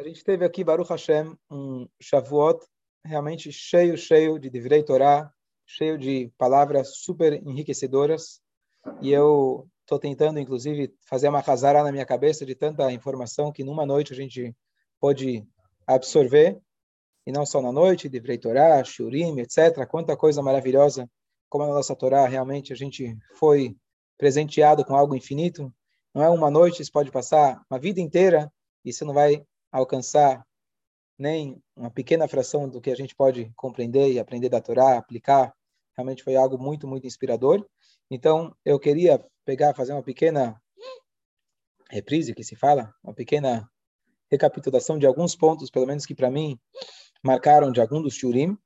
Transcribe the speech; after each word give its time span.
A 0.00 0.02
gente 0.02 0.24
teve 0.24 0.46
aqui, 0.46 0.64
Baruch 0.64 0.88
Hashem, 0.88 1.36
um 1.50 1.86
Shavuot 2.00 2.64
realmente 3.04 3.52
cheio, 3.52 3.98
cheio 3.98 4.38
de 4.38 4.48
Divrei 4.48 4.82
Torah, 4.82 5.30
cheio 5.66 5.98
de 5.98 6.32
palavras 6.38 6.96
super 7.00 7.34
enriquecedoras. 7.46 8.40
E 9.02 9.12
eu 9.12 9.68
estou 9.82 9.98
tentando, 9.98 10.40
inclusive, 10.40 10.90
fazer 11.06 11.28
uma 11.28 11.40
razara 11.40 11.82
na 11.82 11.92
minha 11.92 12.06
cabeça 12.06 12.46
de 12.46 12.54
tanta 12.54 12.90
informação 12.90 13.52
que 13.52 13.62
numa 13.62 13.84
noite 13.84 14.14
a 14.14 14.16
gente 14.16 14.56
pode 14.98 15.46
absorver. 15.86 16.58
E 17.26 17.30
não 17.30 17.44
só 17.44 17.60
na 17.60 17.70
noite, 17.70 18.08
Divrei 18.08 18.38
Torah, 18.38 18.82
Shurim, 18.82 19.38
etc. 19.38 19.86
Quanta 19.86 20.16
coisa 20.16 20.40
maravilhosa, 20.40 21.10
como 21.46 21.64
a 21.64 21.74
nossa 21.74 21.94
Torá, 21.94 22.26
realmente 22.26 22.72
a 22.72 22.76
gente 22.76 23.14
foi 23.34 23.76
presenteado 24.16 24.82
com 24.82 24.96
algo 24.96 25.14
infinito. 25.14 25.70
Não 26.14 26.22
é 26.22 26.30
uma 26.30 26.50
noite, 26.50 26.82
você 26.82 26.90
pode 26.90 27.10
passar 27.10 27.60
uma 27.70 27.78
vida 27.78 28.00
inteira 28.00 28.50
e 28.82 28.94
você 28.94 29.04
não 29.04 29.12
vai 29.12 29.44
alcançar 29.70 30.46
nem 31.18 31.62
uma 31.76 31.90
pequena 31.90 32.26
fração 32.26 32.68
do 32.68 32.80
que 32.80 32.90
a 32.90 32.94
gente 32.94 33.14
pode 33.14 33.52
compreender 33.54 34.10
e 34.10 34.18
aprender 34.18 34.48
da 34.48 34.60
Torá, 34.60 34.96
aplicar. 34.96 35.54
Realmente 35.96 36.22
foi 36.22 36.34
algo 36.34 36.58
muito, 36.58 36.86
muito 36.86 37.06
inspirador. 37.06 37.66
Então, 38.10 38.56
eu 38.64 38.78
queria 38.78 39.24
pegar, 39.44 39.74
fazer 39.74 39.92
uma 39.92 40.02
pequena 40.02 40.60
reprise, 41.90 42.34
que 42.34 42.44
se 42.44 42.56
fala, 42.56 42.94
uma 43.02 43.12
pequena 43.12 43.68
recapitulação 44.30 44.98
de 44.98 45.06
alguns 45.06 45.36
pontos, 45.36 45.70
pelo 45.70 45.86
menos 45.86 46.06
que 46.06 46.14
para 46.14 46.30
mim 46.30 46.58
marcaram 47.22 47.70
de 47.70 47.80
algum 47.80 48.00
dos 48.00 48.14
shurim, 48.14 48.56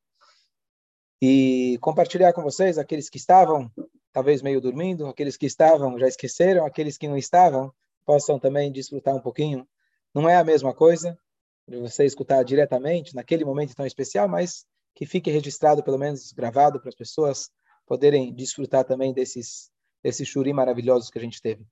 e 1.21 1.79
compartilhar 1.81 2.33
com 2.33 2.43
vocês, 2.43 2.77
aqueles 2.77 3.09
que 3.09 3.17
estavam 3.17 3.73
talvez 4.13 4.43
meio 4.43 4.61
dormindo, 4.61 5.07
aqueles 5.07 5.37
que 5.37 5.47
estavam 5.47 5.99
já 5.99 6.07
esqueceram, 6.07 6.65
aqueles 6.65 6.97
que 6.97 7.09
não 7.09 7.17
estavam 7.17 7.73
possam 8.05 8.39
também 8.39 8.71
desfrutar 8.71 9.17
um 9.17 9.21
pouquinho 9.21 9.67
não 10.15 10.29
é 10.29 10.37
a 10.37 10.45
mesma 10.45 10.73
coisa 10.73 11.19
de 11.67 11.79
você 11.79 12.05
escutar 12.05 12.43
diretamente 12.45 13.15
naquele 13.15 13.45
momento 13.45 13.75
tão 13.75 13.87
especial, 13.87 14.29
mas 14.29 14.65
que 14.95 15.07
fique 15.07 15.31
registrado, 15.31 15.83
pelo 15.83 15.99
menos 15.99 16.33
gravado, 16.33 16.79
para 16.79 16.89
as 16.89 16.95
pessoas 16.95 17.51
poderem 17.87 18.33
desfrutar 18.33 18.85
também 18.85 19.13
desses, 19.13 19.71
desses 20.03 20.29
shuri 20.29 20.53
maravilhosos 20.53 21.11
que 21.11 21.19
a 21.19 21.23
gente 21.23 21.43
teve. 21.43 21.67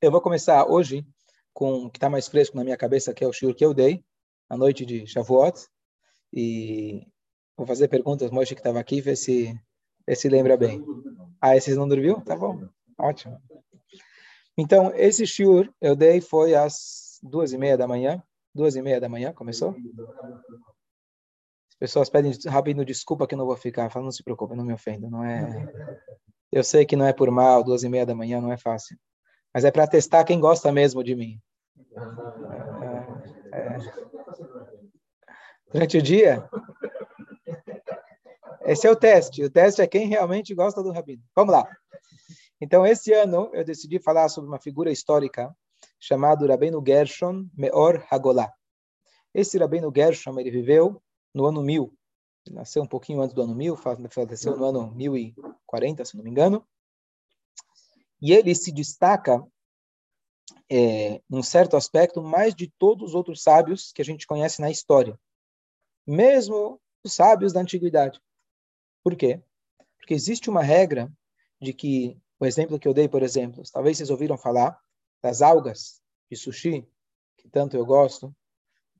Eu 0.00 0.10
vou 0.10 0.20
começar 0.20 0.66
hoje 0.66 1.06
com 1.52 1.84
o 1.84 1.90
que 1.90 1.98
está 1.98 2.10
mais 2.10 2.26
fresco 2.26 2.56
na 2.56 2.64
minha 2.64 2.76
cabeça, 2.76 3.14
que 3.14 3.22
é 3.22 3.28
o 3.28 3.32
shur 3.32 3.54
que 3.54 3.64
eu 3.64 3.72
dei, 3.72 4.04
na 4.50 4.56
noite 4.56 4.84
de 4.84 5.06
Shavuot, 5.06 5.66
e 6.32 7.06
vou 7.56 7.66
fazer 7.66 7.88
perguntas, 7.88 8.30
Moishe 8.30 8.54
que 8.54 8.60
estava 8.60 8.80
aqui, 8.80 9.00
ver 9.00 9.16
se, 9.16 9.54
ver 10.06 10.16
se 10.16 10.28
lembra 10.28 10.56
bem. 10.56 10.82
Ah, 11.40 11.56
esses 11.56 11.76
não 11.76 11.86
dormiu? 11.86 12.20
Tá 12.22 12.34
bom, 12.34 12.68
ótimo. 12.98 13.40
Então, 14.56 14.92
esse 14.94 15.26
shur 15.26 15.72
eu 15.80 15.94
dei 15.94 16.20
foi 16.20 16.54
às 16.54 17.11
duas 17.22 17.52
e 17.52 17.58
meia 17.58 17.76
da 17.76 17.86
manhã. 17.86 18.22
Duas 18.54 18.76
e 18.76 18.82
meia 18.82 19.00
da 19.00 19.08
manhã, 19.08 19.32
começou? 19.32 19.74
As 21.70 21.78
pessoas 21.78 22.10
pedem, 22.10 22.32
Rabino, 22.46 22.84
desculpa 22.84 23.26
que 23.26 23.34
eu 23.34 23.38
não 23.38 23.46
vou 23.46 23.56
ficar. 23.56 23.90
Fala, 23.90 24.04
não 24.04 24.12
se 24.12 24.22
preocupe, 24.22 24.54
não 24.54 24.64
me 24.64 24.72
ofenda. 24.72 25.08
Não 25.08 25.24
é... 25.24 25.66
Eu 26.50 26.62
sei 26.62 26.84
que 26.84 26.96
não 26.96 27.06
é 27.06 27.12
por 27.12 27.30
mal, 27.30 27.64
duas 27.64 27.82
e 27.82 27.88
meia 27.88 28.04
da 28.04 28.14
manhã 28.14 28.40
não 28.40 28.52
é 28.52 28.58
fácil. 28.58 28.96
Mas 29.54 29.64
é 29.64 29.70
para 29.70 29.86
testar 29.86 30.24
quem 30.24 30.38
gosta 30.38 30.70
mesmo 30.70 31.02
de 31.02 31.14
mim. 31.14 31.40
É, 33.52 33.58
é... 33.58 33.78
Durante 35.72 35.96
o 35.96 36.02
dia, 36.02 36.46
esse 38.64 38.86
é 38.86 38.90
o 38.90 38.96
teste. 38.96 39.42
O 39.42 39.50
teste 39.50 39.80
é 39.80 39.86
quem 39.86 40.06
realmente 40.06 40.54
gosta 40.54 40.82
do 40.82 40.92
Rabino. 40.92 41.22
Vamos 41.34 41.54
lá. 41.54 41.68
Então, 42.60 42.86
esse 42.86 43.12
ano 43.12 43.50
eu 43.52 43.64
decidi 43.64 43.98
falar 43.98 44.28
sobre 44.28 44.48
uma 44.48 44.60
figura 44.60 44.92
histórica 44.92 45.52
chamado 46.02 46.48
Rabbeinu 46.48 46.82
Gershon 46.84 47.48
Meor 47.54 48.04
Hagolá. 48.10 48.52
Esse 49.32 49.56
Rabbeinu 49.56 49.92
Gershon, 49.94 50.36
ele 50.40 50.50
viveu 50.50 51.00
no 51.32 51.46
ano 51.46 51.62
1000. 51.62 51.96
Ele 52.44 52.56
nasceu 52.56 52.82
um 52.82 52.88
pouquinho 52.88 53.22
antes 53.22 53.32
do 53.32 53.40
ano 53.40 53.54
1000, 53.54 53.76
faleceu 54.10 54.56
no 54.56 54.64
ano 54.64 54.92
1040, 54.96 56.04
se 56.04 56.16
não 56.16 56.24
me 56.24 56.30
engano. 56.30 56.66
E 58.20 58.32
ele 58.32 58.52
se 58.52 58.72
destaca, 58.72 59.46
é, 60.68 61.22
num 61.30 61.42
certo 61.42 61.76
aspecto, 61.76 62.20
mais 62.20 62.52
de 62.52 62.68
todos 62.80 63.10
os 63.10 63.14
outros 63.14 63.40
sábios 63.40 63.92
que 63.92 64.02
a 64.02 64.04
gente 64.04 64.26
conhece 64.26 64.60
na 64.60 64.72
história. 64.72 65.16
Mesmo 66.04 66.80
os 67.04 67.12
sábios 67.12 67.52
da 67.52 67.60
antiguidade. 67.60 68.20
Por 69.04 69.14
quê? 69.14 69.40
Porque 69.98 70.14
existe 70.14 70.50
uma 70.50 70.64
regra 70.64 71.12
de 71.60 71.72
que, 71.72 72.20
o 72.40 72.46
exemplo 72.46 72.76
que 72.76 72.88
eu 72.88 72.94
dei, 72.94 73.08
por 73.08 73.22
exemplo, 73.22 73.62
talvez 73.72 73.98
vocês 73.98 74.10
ouviram 74.10 74.36
falar, 74.36 74.81
das 75.22 75.40
algas 75.40 76.02
de 76.30 76.36
sushi, 76.36 76.86
que 77.38 77.48
tanto 77.48 77.76
eu 77.76 77.86
gosto, 77.86 78.34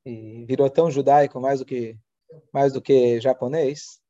e 0.04 0.44
virou 0.46 0.70
tão 0.70 0.90
judaico 0.90 1.40
mais 1.40 1.58
do 1.58 1.64
que 1.64 1.98
mais 2.52 2.72
do 2.72 2.80
que 2.80 3.20
japonês, 3.20 4.00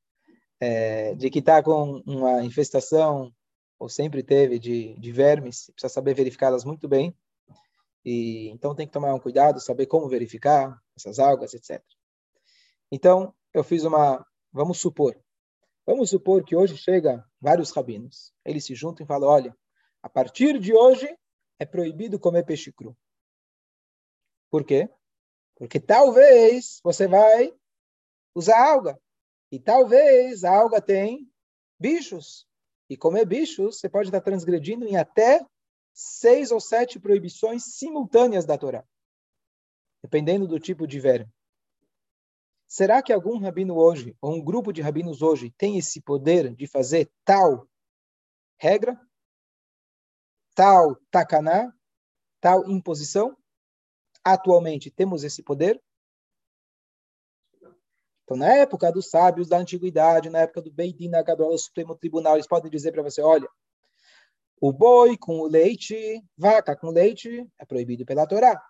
é, 0.61 1.15
de 1.17 1.29
que 1.29 1.41
está 1.41 1.61
com 1.61 2.03
uma 2.07 2.45
infestação, 2.45 3.35
ou 3.81 3.89
sempre 3.89 4.23
teve, 4.23 4.61
de, 4.61 4.97
de 4.97 5.11
vermes, 5.11 5.71
precisa 5.73 5.93
saber 5.93 6.15
verificá-las 6.15 6.65
muito 6.65 6.87
bem, 6.87 7.13
e 8.05 8.49
então 8.51 8.75
tem 8.75 8.87
que 8.87 8.93
tomar 8.93 9.13
um 9.13 9.19
cuidado, 9.19 9.61
saber 9.61 9.87
como 9.87 10.09
verificar 10.09 10.81
essas 10.97 11.19
algas, 11.19 11.53
etc. 11.53 11.83
Então, 12.93 13.35
eu 13.53 13.65
fiz 13.65 13.83
uma, 13.83 14.25
vamos 14.53 14.79
supor, 14.79 15.17
vamos 15.85 16.11
supor 16.11 16.45
que 16.45 16.55
hoje 16.55 16.77
chega 16.77 17.25
vários 17.41 17.73
rabinos, 17.73 18.33
eles 18.45 18.65
se 18.65 18.75
juntam 18.75 19.05
e 19.05 19.07
falam, 19.09 19.29
olha, 19.29 19.57
a 20.01 20.09
partir 20.09 20.61
de 20.61 20.73
hoje 20.73 21.13
é 21.63 21.67
proibido 21.67 22.19
comer 22.19 22.45
peixe 22.45 22.73
cru. 22.73 22.97
Por 24.51 24.65
quê? 24.65 24.91
Porque 25.57 25.79
talvez 25.79 26.81
você 26.83 27.07
vai 27.07 27.55
usar 28.35 28.61
alga. 28.61 29.01
E 29.51 29.61
talvez 29.61 30.43
a 30.43 30.51
alga 30.51 30.81
tem 30.81 31.31
bichos. 31.79 32.47
E 32.91 32.97
comer 32.97 33.25
bichos, 33.25 33.79
você 33.79 33.89
pode 33.89 34.09
estar 34.09 34.21
transgredindo 34.21 34.87
em 34.87 34.97
até 34.97 35.47
seis 35.95 36.51
ou 36.51 36.61
sete 36.61 36.99
proibições 36.99 37.63
simultâneas 37.77 38.45
da 38.45 38.59
Torá. 38.59 38.85
Dependendo 40.03 40.49
do 40.49 40.59
tipo 40.59 40.87
de 40.87 40.99
verme. 40.99 41.33
Será 42.67 43.03
que 43.03 43.13
algum 43.13 43.39
rabino 43.39 43.77
hoje, 43.77 44.17
ou 44.21 44.35
um 44.35 44.43
grupo 44.43 44.73
de 44.73 44.83
rabinos 44.83 45.23
hoje, 45.23 45.55
tem 45.57 45.79
esse 45.79 46.01
poder 46.01 46.55
de 46.57 46.67
fazer 46.67 47.09
tal 47.25 47.69
regra? 48.59 48.99
Tal 50.55 50.97
takaná, 51.11 51.73
tal 52.41 52.69
imposição? 52.69 53.37
Atualmente 54.25 54.91
temos 54.91 55.25
esse 55.25 55.43
poder? 55.43 55.83
Então, 58.25 58.37
na 58.37 58.53
época 58.55 58.91
dos 58.93 59.11
sábios 59.11 59.49
da 59.49 59.59
antiguidade, 59.59 60.31
na 60.31 60.41
época 60.41 60.63
do 60.63 60.73
Beidin 60.73 61.15
Agadol, 61.15 61.53
o 61.53 61.59
Supremo 61.59 61.97
Tribunal, 61.97 62.35
eles 62.35 62.47
podem 62.47 62.71
dizer 62.71 62.93
para 62.93 63.03
você, 63.03 63.21
olha, 63.21 63.49
o 64.61 64.73
boi 64.73 65.19
com 65.19 65.41
o 65.41 65.47
leite, 65.47 66.25
vaca 66.39 66.77
com 66.77 66.91
leite, 66.91 67.47
é 67.59 67.67
proibido 67.67 68.07
pela 68.07 68.27
Torá. 68.27 68.63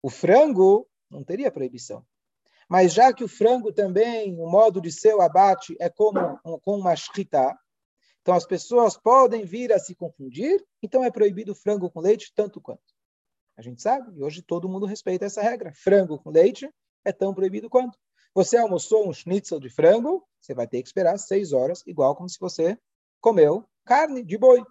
O 0.00 0.08
frango 0.08 0.88
não 1.10 1.24
teria 1.24 1.50
proibição. 1.50 2.06
Mas 2.68 2.92
já 2.92 3.12
que 3.12 3.24
o 3.24 3.28
frango 3.28 3.72
também, 3.72 4.38
o 4.38 4.48
modo 4.48 4.80
de 4.80 4.92
seu 4.92 5.20
abate 5.20 5.76
é 5.80 5.88
como 5.88 6.38
com 6.60 6.78
uma 6.78 6.94
shkita, 6.94 7.58
então 8.28 8.36
as 8.36 8.44
pessoas 8.44 8.94
podem 8.94 9.46
vir 9.46 9.72
a 9.72 9.78
se 9.78 9.94
confundir, 9.94 10.62
então 10.82 11.02
é 11.02 11.10
proibido 11.10 11.54
frango 11.54 11.90
com 11.90 11.98
leite 11.98 12.30
tanto 12.34 12.60
quanto. 12.60 12.94
A 13.56 13.62
gente 13.62 13.80
sabe, 13.80 14.14
e 14.14 14.22
hoje 14.22 14.42
todo 14.42 14.68
mundo 14.68 14.84
respeita 14.84 15.24
essa 15.24 15.40
regra. 15.40 15.72
Frango 15.72 16.18
com 16.18 16.28
leite 16.28 16.70
é 17.06 17.10
tão 17.10 17.32
proibido 17.32 17.70
quanto. 17.70 17.98
Você 18.34 18.58
almoçou 18.58 19.08
um 19.08 19.14
schnitzel 19.14 19.58
de 19.58 19.70
frango, 19.70 20.28
você 20.38 20.52
vai 20.52 20.68
ter 20.68 20.82
que 20.82 20.88
esperar 20.88 21.16
seis 21.16 21.54
horas, 21.54 21.82
igual 21.86 22.14
como 22.14 22.28
se 22.28 22.38
você 22.38 22.78
comeu 23.18 23.66
carne 23.82 24.22
de 24.22 24.36
boi. 24.36 24.62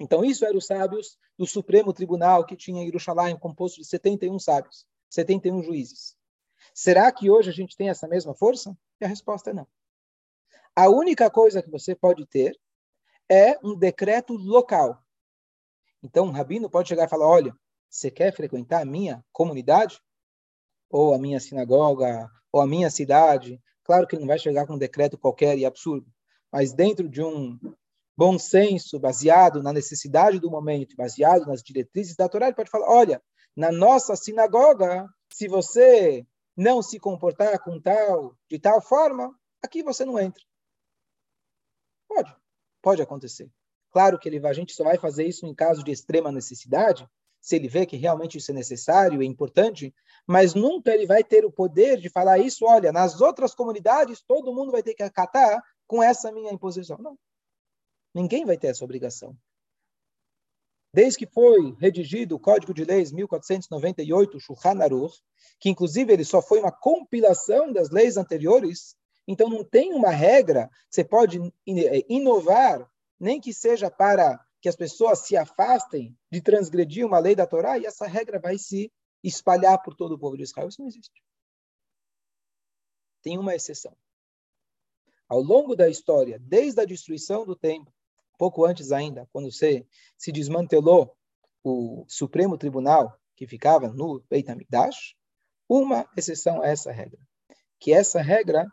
Então, 0.00 0.24
isso 0.24 0.42
eram 0.46 0.56
os 0.56 0.64
sábios 0.64 1.18
do 1.36 1.46
Supremo 1.46 1.92
Tribunal 1.92 2.46
que 2.46 2.56
tinha 2.56 2.82
em 2.82 2.86
Jerusalém, 2.86 3.38
composto 3.38 3.82
de 3.82 3.86
71 3.86 4.38
sábios, 4.38 4.86
71 5.10 5.62
juízes. 5.62 6.16
Será 6.72 7.12
que 7.12 7.28
hoje 7.28 7.50
a 7.50 7.52
gente 7.52 7.76
tem 7.76 7.90
essa 7.90 8.08
mesma 8.08 8.34
força? 8.34 8.74
E 8.98 9.04
a 9.04 9.08
resposta 9.08 9.50
é 9.50 9.52
não. 9.52 9.68
A 10.74 10.88
única 10.88 11.30
coisa 11.30 11.62
que 11.62 11.70
você 11.70 11.94
pode 11.94 12.24
ter 12.24 12.58
é 13.32 13.58
um 13.64 13.74
decreto 13.74 14.34
local. 14.34 15.02
Então, 16.02 16.26
um 16.26 16.30
rabino 16.30 16.68
pode 16.68 16.90
chegar 16.90 17.06
e 17.06 17.08
falar: 17.08 17.26
olha, 17.26 17.56
você 17.88 18.10
quer 18.10 18.34
frequentar 18.34 18.82
a 18.82 18.84
minha 18.84 19.24
comunidade? 19.32 19.98
Ou 20.90 21.14
a 21.14 21.18
minha 21.18 21.40
sinagoga? 21.40 22.30
Ou 22.52 22.60
a 22.60 22.66
minha 22.66 22.90
cidade? 22.90 23.58
Claro 23.84 24.06
que 24.06 24.14
ele 24.14 24.20
não 24.20 24.28
vai 24.28 24.38
chegar 24.38 24.66
com 24.66 24.74
um 24.74 24.78
decreto 24.78 25.16
qualquer 25.16 25.56
e 25.56 25.64
absurdo, 25.64 26.06
mas 26.52 26.74
dentro 26.74 27.08
de 27.08 27.22
um 27.22 27.58
bom 28.14 28.38
senso, 28.38 29.00
baseado 29.00 29.62
na 29.62 29.72
necessidade 29.72 30.38
do 30.38 30.50
momento, 30.50 30.94
baseado 30.94 31.46
nas 31.46 31.62
diretrizes 31.62 32.14
da 32.14 32.28
Torá, 32.28 32.46
ele 32.46 32.56
pode 32.56 32.70
falar: 32.70 32.90
olha, 32.90 33.22
na 33.56 33.72
nossa 33.72 34.14
sinagoga, 34.14 35.08
se 35.32 35.48
você 35.48 36.26
não 36.54 36.82
se 36.82 37.00
comportar 37.00 37.58
com 37.64 37.80
tal, 37.80 38.36
de 38.50 38.58
tal 38.58 38.82
forma, 38.82 39.34
aqui 39.62 39.82
você 39.82 40.04
não 40.04 40.18
entra. 40.18 40.42
Pode, 42.82 43.00
acontecer. 43.00 43.50
Claro 43.90 44.18
que 44.18 44.28
ele, 44.28 44.44
a 44.46 44.52
gente 44.52 44.74
só 44.74 44.84
vai 44.84 44.98
fazer 44.98 45.24
isso 45.24 45.46
em 45.46 45.54
caso 45.54 45.84
de 45.84 45.92
extrema 45.92 46.32
necessidade, 46.32 47.08
se 47.40 47.56
ele 47.56 47.68
vê 47.68 47.84
que 47.84 47.96
realmente 47.96 48.38
isso 48.38 48.50
é 48.52 48.54
necessário 48.54 49.22
e 49.22 49.26
importante, 49.26 49.94
mas 50.26 50.54
nunca 50.54 50.94
ele 50.94 51.06
vai 51.06 51.24
ter 51.24 51.44
o 51.44 51.50
poder 51.50 51.98
de 51.98 52.08
falar 52.08 52.38
isso, 52.38 52.64
olha, 52.64 52.92
nas 52.92 53.20
outras 53.20 53.54
comunidades 53.54 54.22
todo 54.22 54.54
mundo 54.54 54.70
vai 54.70 54.82
ter 54.82 54.94
que 54.94 55.02
acatar 55.02 55.60
com 55.86 56.02
essa 56.02 56.30
minha 56.30 56.52
imposição. 56.52 56.96
Não. 56.98 57.18
Ninguém 58.14 58.44
vai 58.44 58.56
ter 58.56 58.68
essa 58.68 58.84
obrigação. 58.84 59.36
Desde 60.94 61.18
que 61.18 61.26
foi 61.26 61.74
redigido 61.80 62.36
o 62.36 62.40
Código 62.40 62.72
de 62.72 62.84
Leis 62.84 63.10
1498, 63.10 64.38
Shulchan 64.38 64.80
Aruch, 64.82 65.20
que 65.58 65.70
inclusive 65.70 66.12
ele 66.12 66.24
só 66.24 66.42
foi 66.42 66.60
uma 66.60 66.70
compilação 66.70 67.72
das 67.72 67.90
leis 67.90 68.16
anteriores, 68.16 68.94
então 69.26 69.48
não 69.48 69.64
tem 69.64 69.92
uma 69.92 70.10
regra 70.10 70.68
que 70.68 70.96
você 70.96 71.04
pode 71.04 71.38
eh, 71.40 72.04
inovar, 72.08 72.90
nem 73.18 73.40
que 73.40 73.52
seja 73.52 73.90
para 73.90 74.44
que 74.60 74.68
as 74.68 74.76
pessoas 74.76 75.20
se 75.20 75.36
afastem 75.36 76.16
de 76.30 76.40
transgredir 76.40 77.06
uma 77.06 77.18
lei 77.18 77.34
da 77.34 77.46
Torá, 77.46 77.78
e 77.78 77.86
essa 77.86 78.06
regra 78.06 78.38
vai 78.38 78.58
se 78.58 78.92
espalhar 79.22 79.80
por 79.82 79.94
todo 79.94 80.12
o 80.12 80.18
povo 80.18 80.36
de 80.36 80.42
Israel. 80.42 80.68
Isso 80.68 80.80
não 80.80 80.88
existe. 80.88 81.22
Tem 83.22 83.38
uma 83.38 83.54
exceção. 83.54 83.96
Ao 85.28 85.40
longo 85.40 85.74
da 85.74 85.88
história, 85.88 86.38
desde 86.40 86.80
a 86.80 86.84
destruição 86.84 87.44
do 87.44 87.56
templo, 87.56 87.92
pouco 88.38 88.64
antes 88.64 88.92
ainda, 88.92 89.28
quando 89.32 89.50
se, 89.50 89.86
se 90.18 90.32
desmantelou 90.32 91.16
o 91.64 92.04
Supremo 92.08 92.58
Tribunal 92.58 93.16
que 93.36 93.46
ficava 93.46 93.88
no 93.88 94.22
Beit 94.28 94.50
HaMikdash, 94.50 95.16
uma 95.68 96.08
exceção 96.16 96.62
a 96.62 96.66
essa 96.66 96.92
regra. 96.92 97.18
Que 97.80 97.92
essa 97.92 98.20
regra, 98.20 98.66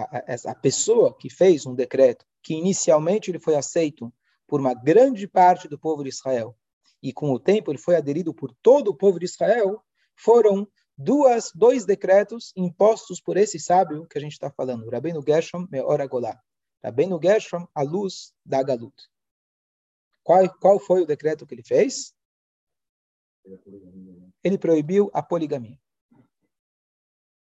a, 0.00 0.50
a, 0.50 0.54
pessoa 0.54 1.16
que 1.16 1.30
fez 1.30 1.66
um 1.66 1.74
decreto, 1.74 2.26
que 2.42 2.54
inicialmente 2.54 3.30
ele 3.30 3.38
foi 3.38 3.56
aceito 3.56 4.12
por 4.46 4.60
uma 4.60 4.74
grande 4.74 5.26
parte 5.26 5.68
do 5.68 5.78
povo 5.78 6.02
de 6.02 6.10
Israel, 6.10 6.56
e 7.02 7.12
com 7.12 7.32
o 7.32 7.38
tempo 7.38 7.70
ele 7.70 7.78
foi 7.78 7.96
aderido 7.96 8.34
por 8.34 8.52
todo 8.62 8.88
o 8.88 8.94
povo 8.94 9.18
de 9.18 9.24
Israel, 9.24 9.82
foram 10.14 10.66
duas, 10.96 11.52
dois 11.54 11.84
decretos 11.84 12.52
impostos 12.56 13.20
por 13.20 13.36
esse 13.36 13.58
sábio 13.58 14.06
que 14.06 14.18
a 14.18 14.20
gente 14.20 14.32
está 14.32 14.50
falando, 14.50 14.88
Rabbeinu 14.90 15.22
Gershom 15.26 15.66
Meor 15.70 16.00
Agolá. 16.00 16.40
Rabbeinu 16.82 17.18
Gershom, 17.22 17.66
a 17.74 17.82
luz 17.82 18.32
da 18.44 18.62
Galut. 18.62 18.94
Qual, 20.22 20.48
qual 20.58 20.78
foi 20.78 21.02
o 21.02 21.06
decreto 21.06 21.46
que 21.46 21.54
ele 21.54 21.62
fez? 21.62 22.14
Ele 24.42 24.58
proibiu 24.58 25.10
a 25.12 25.22
poligamia. 25.22 25.78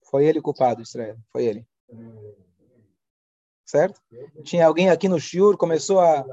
Foi 0.04 0.26
ele 0.26 0.42
culpado, 0.42 0.82
Israel. 0.82 1.18
Foi 1.32 1.46
ele. 1.46 1.68
Certo? 3.66 4.02
Tinha 4.44 4.68
alguém 4.68 4.90
aqui 4.90 5.08
no 5.08 5.20
Shiur 5.20 5.58
começou 5.58 6.00
a 6.00 6.26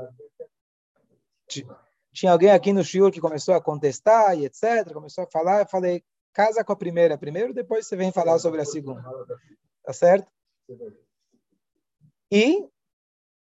tinha 2.13 2.33
alguém 2.33 2.51
aqui 2.51 2.73
no 2.73 2.85
Shiur 2.85 3.11
que 3.11 3.21
começou 3.21 3.55
a 3.55 3.61
contestar 3.61 4.39
e 4.39 4.45
etc, 4.45 4.93
começou 4.93 5.25
a 5.25 5.31
falar, 5.31 5.61
eu 5.61 5.67
falei, 5.67 6.05
casa 6.33 6.63
com 6.63 6.73
a 6.73 6.77
primeira 6.77 7.17
primeiro, 7.17 7.55
depois 7.55 7.87
você 7.87 7.97
vem 7.97 8.13
falar 8.13 8.39
sobre 8.39 8.61
a 8.61 8.65
segunda. 8.65 9.03
Tá 9.83 9.93
certo? 9.93 10.31
E 12.31 12.69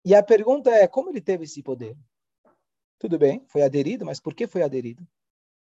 e 0.04 0.16
a 0.16 0.24
pergunta 0.24 0.72
é, 0.72 0.88
como 0.88 1.10
ele 1.10 1.22
teve 1.22 1.44
esse 1.44 1.62
poder? 1.62 1.96
Tudo 2.98 3.20
bem, 3.20 3.46
foi 3.48 3.62
aderido, 3.62 4.06
mas 4.06 4.20
por 4.20 4.34
que 4.34 4.48
foi 4.48 4.64
aderido? 4.64 5.08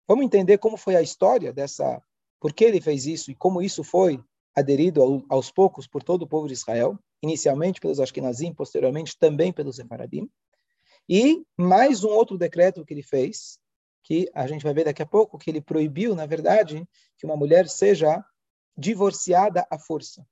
Vamos 0.07 0.25
entender 0.25 0.57
como 0.57 0.77
foi 0.77 0.95
a 0.95 1.01
história 1.01 1.51
dessa, 1.51 2.01
por 2.39 2.53
que 2.53 2.63
ele 2.63 2.81
fez 2.81 3.05
isso 3.05 3.31
e 3.31 3.35
como 3.35 3.61
isso 3.61 3.83
foi 3.83 4.23
aderido 4.55 5.01
ao, 5.01 5.23
aos 5.29 5.51
poucos 5.51 5.87
por 5.87 6.03
todo 6.03 6.23
o 6.23 6.27
povo 6.27 6.47
de 6.47 6.53
Israel, 6.53 6.97
inicialmente 7.21 7.79
pelos 7.79 7.99
Ashkenazim, 7.99 8.53
posteriormente 8.53 9.17
também 9.17 9.51
pelos 9.51 9.77
Separadim. 9.77 10.29
E 11.07 11.45
mais 11.57 12.03
um 12.03 12.09
outro 12.09 12.37
decreto 12.37 12.85
que 12.85 12.93
ele 12.93 13.03
fez, 13.03 13.59
que 14.03 14.29
a 14.33 14.45
gente 14.47 14.63
vai 14.63 14.73
ver 14.73 14.85
daqui 14.85 15.01
a 15.01 15.05
pouco, 15.05 15.37
que 15.37 15.49
ele 15.49 15.61
proibiu, 15.61 16.15
na 16.15 16.25
verdade, 16.25 16.87
que 17.17 17.25
uma 17.25 17.37
mulher 17.37 17.67
seja 17.67 18.23
divorciada 18.77 19.65
à 19.69 19.79
força. 19.79 20.25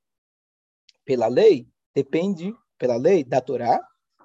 Pela 1.06 1.28
lei, 1.28 1.68
depende, 1.96 2.54
pela 2.78 2.98
lei 2.98 3.24
da 3.24 3.42
Torá, 3.42 3.80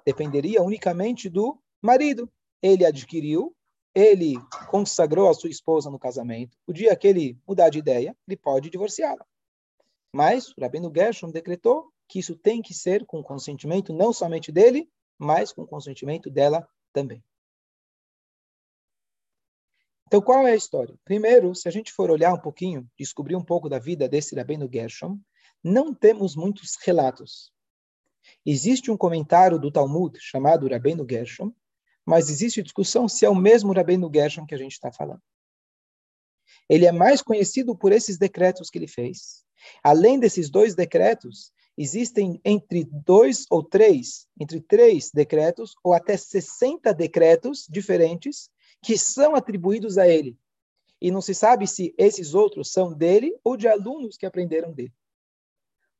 dependeria 0.05 0.61
unicamente 0.61 1.29
do 1.29 1.59
marido. 1.81 2.31
Ele 2.61 2.85
adquiriu, 2.85 3.55
ele 3.93 4.35
consagrou 4.69 5.29
a 5.29 5.33
sua 5.33 5.49
esposa 5.49 5.89
no 5.89 5.99
casamento. 5.99 6.57
O 6.67 6.73
dia 6.73 6.95
que 6.95 7.07
ele 7.07 7.37
mudar 7.47 7.69
de 7.69 7.79
ideia, 7.79 8.15
ele 8.27 8.37
pode 8.37 8.69
divorciá-la. 8.69 9.25
Mas 10.17 10.49
o 10.57 10.59
Rabino 10.59 10.91
Gershom 10.91 11.29
decretou 11.29 11.93
que 12.07 12.17
isso 12.17 12.35
tem 12.35 12.59
que 12.59 12.73
ser 12.73 13.05
com 13.05 13.21
consentimento 13.21 13.93
não 13.93 14.11
somente 14.11 14.51
dele, 14.51 14.89
mas 15.15 15.53
com 15.53 15.63
consentimento 15.63 16.27
dela 16.27 16.67
também. 16.91 17.23
Então, 20.07 20.19
qual 20.19 20.47
é 20.47 20.53
a 20.53 20.55
história? 20.55 20.97
Primeiro, 21.05 21.53
se 21.53 21.67
a 21.67 21.71
gente 21.71 21.93
for 21.93 22.09
olhar 22.09 22.33
um 22.33 22.39
pouquinho, 22.39 22.89
descobrir 22.97 23.35
um 23.35 23.43
pouco 23.43 23.69
da 23.69 23.77
vida 23.77 24.09
desse 24.09 24.35
Rabino 24.35 24.67
Gershom, 24.67 25.19
não 25.63 25.93
temos 25.93 26.35
muitos 26.35 26.75
relatos. 26.77 27.53
Existe 28.43 28.89
um 28.89 28.97
comentário 28.97 29.59
do 29.59 29.71
Talmud 29.71 30.17
chamado 30.19 30.67
Rabino 30.67 31.05
Gershom, 31.07 31.53
mas 32.03 32.31
existe 32.31 32.63
discussão 32.63 33.07
se 33.07 33.23
é 33.23 33.29
o 33.29 33.35
mesmo 33.35 33.71
Rabino 33.71 34.09
Gershom 34.11 34.47
que 34.47 34.55
a 34.55 34.57
gente 34.57 34.71
está 34.71 34.91
falando. 34.91 35.21
Ele 36.67 36.87
é 36.87 36.91
mais 36.91 37.21
conhecido 37.21 37.77
por 37.77 37.91
esses 37.91 38.17
decretos 38.17 38.71
que 38.71 38.79
ele 38.79 38.87
fez. 38.87 39.45
Além 39.83 40.19
desses 40.19 40.49
dois 40.49 40.75
decretos, 40.75 41.51
existem 41.77 42.41
entre 42.43 42.83
dois 42.83 43.45
ou 43.49 43.63
três, 43.63 44.27
entre 44.39 44.59
três 44.59 45.11
decretos, 45.11 45.75
ou 45.83 45.93
até 45.93 46.17
60 46.17 46.93
decretos 46.93 47.67
diferentes 47.69 48.49
que 48.81 48.97
são 48.97 49.35
atribuídos 49.35 49.97
a 49.97 50.07
ele. 50.07 50.37
E 50.99 51.11
não 51.11 51.21
se 51.21 51.35
sabe 51.35 51.67
se 51.67 51.93
esses 51.97 52.33
outros 52.33 52.71
são 52.71 52.93
dele 52.93 53.37
ou 53.43 53.55
de 53.55 53.67
alunos 53.67 54.17
que 54.17 54.25
aprenderam 54.25 54.73
dele. 54.73 54.93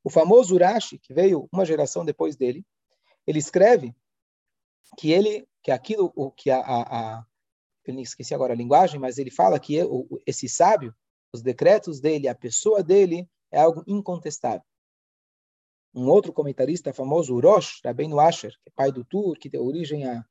O 0.04 0.10
famoso 0.10 0.56
Urashi, 0.56 0.98
que 0.98 1.14
veio 1.14 1.48
uma 1.52 1.66
geração 1.66 2.04
depois 2.04 2.36
dele, 2.36 2.66
ele 3.26 3.40
escreve 3.40 3.94
que 4.98 5.12
ele, 5.12 5.48
que 5.62 5.70
aquilo, 5.70 6.12
o 6.16 6.32
que 6.32 6.50
a, 6.50 6.60
a, 6.60 7.18
a 7.20 7.26
eu 7.86 8.00
esqueci 8.00 8.34
agora 8.34 8.54
a 8.54 8.56
linguagem, 8.56 9.00
mas 9.00 9.18
ele 9.18 9.32
fala 9.32 9.60
que 9.60 9.78
esse 10.26 10.50
sábio, 10.50 10.94
os 11.32 11.42
decretos 11.42 12.00
dele, 12.00 12.28
a 12.28 12.36
pessoa 12.36 12.84
dele, 12.84 13.30
é 13.58 13.62
algo 13.62 13.84
incontestável 13.88 14.64
um 15.98 16.10
outro 16.10 16.32
comentarista 16.32 16.94
famoso, 16.94 17.34
Urosh, 17.34 17.82
Rabbeinu 17.84 18.20
Asher, 18.20 18.52
que 18.62 18.70
é 18.70 18.72
pai 18.76 18.92
do 18.92 19.04
Tur, 19.04 19.36
que 19.36 19.50
deu 19.50 19.66
origem 19.66 20.06
a, 20.06 20.24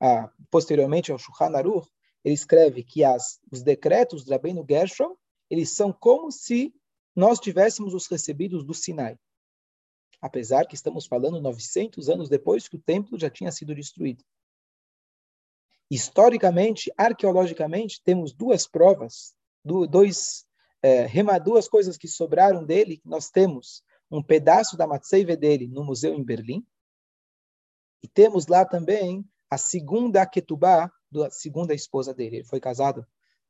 a 0.00 0.30
posteriormente 0.50 1.10
ao 1.10 1.18
Shulchan 1.18 1.56
Aruch, 1.56 1.88
ele 2.24 2.34
escreve 2.34 2.84
que 2.84 3.02
as, 3.02 3.40
os 3.50 3.60
decretos 3.62 4.24
de 4.24 4.30
Rabbeinu 4.30 4.64
Gershom, 4.68 5.16
eles 5.50 5.74
são 5.74 5.92
como 5.92 6.30
se 6.30 6.72
nós 7.16 7.40
tivéssemos 7.40 7.92
os 7.92 8.06
recebidos 8.06 8.64
do 8.64 8.72
Sinai. 8.72 9.18
Apesar 10.20 10.66
que 10.66 10.76
estamos 10.76 11.06
falando 11.06 11.40
900 11.40 12.08
anos 12.08 12.28
depois 12.28 12.68
que 12.68 12.76
o 12.76 12.80
templo 12.80 13.18
já 13.18 13.28
tinha 13.28 13.50
sido 13.50 13.74
destruído. 13.74 14.22
Historicamente, 15.90 16.92
arqueologicamente, 16.96 18.00
temos 18.04 18.32
duas 18.32 18.68
provas, 18.68 19.34
dois, 19.64 20.46
é, 20.82 21.06
duas 21.40 21.68
coisas 21.68 21.96
que 21.96 22.08
sobraram 22.08 22.64
dele, 22.64 23.00
nós 23.04 23.30
temos 23.30 23.82
um 24.10 24.22
pedaço 24.22 24.76
da 24.76 24.86
Matseive 24.86 25.36
dele 25.36 25.68
no 25.68 25.84
museu 25.84 26.14
em 26.14 26.24
Berlim. 26.24 26.66
E 28.02 28.08
temos 28.08 28.46
lá 28.46 28.64
também 28.64 29.24
a 29.50 29.58
segunda 29.58 30.24
Ketubá, 30.26 30.90
da 31.10 31.30
segunda 31.30 31.74
esposa 31.74 32.14
dele. 32.14 32.36
Ele 32.36 32.44
foi 32.44 32.60
casado 32.60 33.06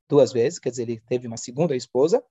duas 0.09 0.33
vezes, 0.33 0.59
quer 0.59 0.71
dizer, 0.71 0.83
ele 0.83 1.01
teve 1.01 1.27
uma 1.27 1.37
segunda 1.37 1.77
esposa 1.77 2.25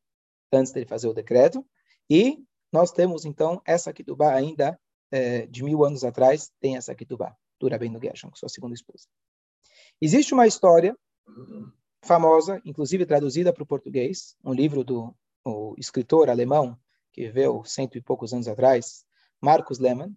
antes 0.52 0.72
dele 0.72 0.86
fazer 0.86 1.08
o 1.08 1.14
decreto. 1.14 1.66
E 2.10 2.44
nós 2.72 2.92
temos, 2.92 3.26
então, 3.26 3.62
essa 3.66 3.94
Ketubá 3.94 4.34
ainda 4.34 4.80
é, 5.12 5.48
de 5.48 5.64
mil 5.64 5.84
anos 5.84 6.04
atrás, 6.04 6.52
tem 6.60 6.78
essa 6.78 6.94
Ketubá, 6.94 7.36
Rabbeinu 7.62 8.00
Gershon, 8.02 8.32
sua 8.36 8.50
segunda 8.50 8.74
esposa. 8.74 9.08
Existe 10.02 10.34
uma 10.34 10.48
história 10.48 10.96
famosa, 12.02 12.62
inclusive 12.66 13.06
traduzida 13.06 13.52
para 13.54 13.64
o 13.64 13.68
português, 13.68 14.36
um 14.44 14.54
livro 14.54 14.84
do 14.84 15.16
escritor 15.78 16.30
alemão 16.30 16.78
que 17.12 17.24
viveu 17.24 17.64
cento 17.66 17.98
e 17.98 18.02
poucos 18.02 18.34
anos 18.34 18.48
atrás, 18.48 19.06
Marcus 19.42 19.80
Lehmann, 19.80 20.16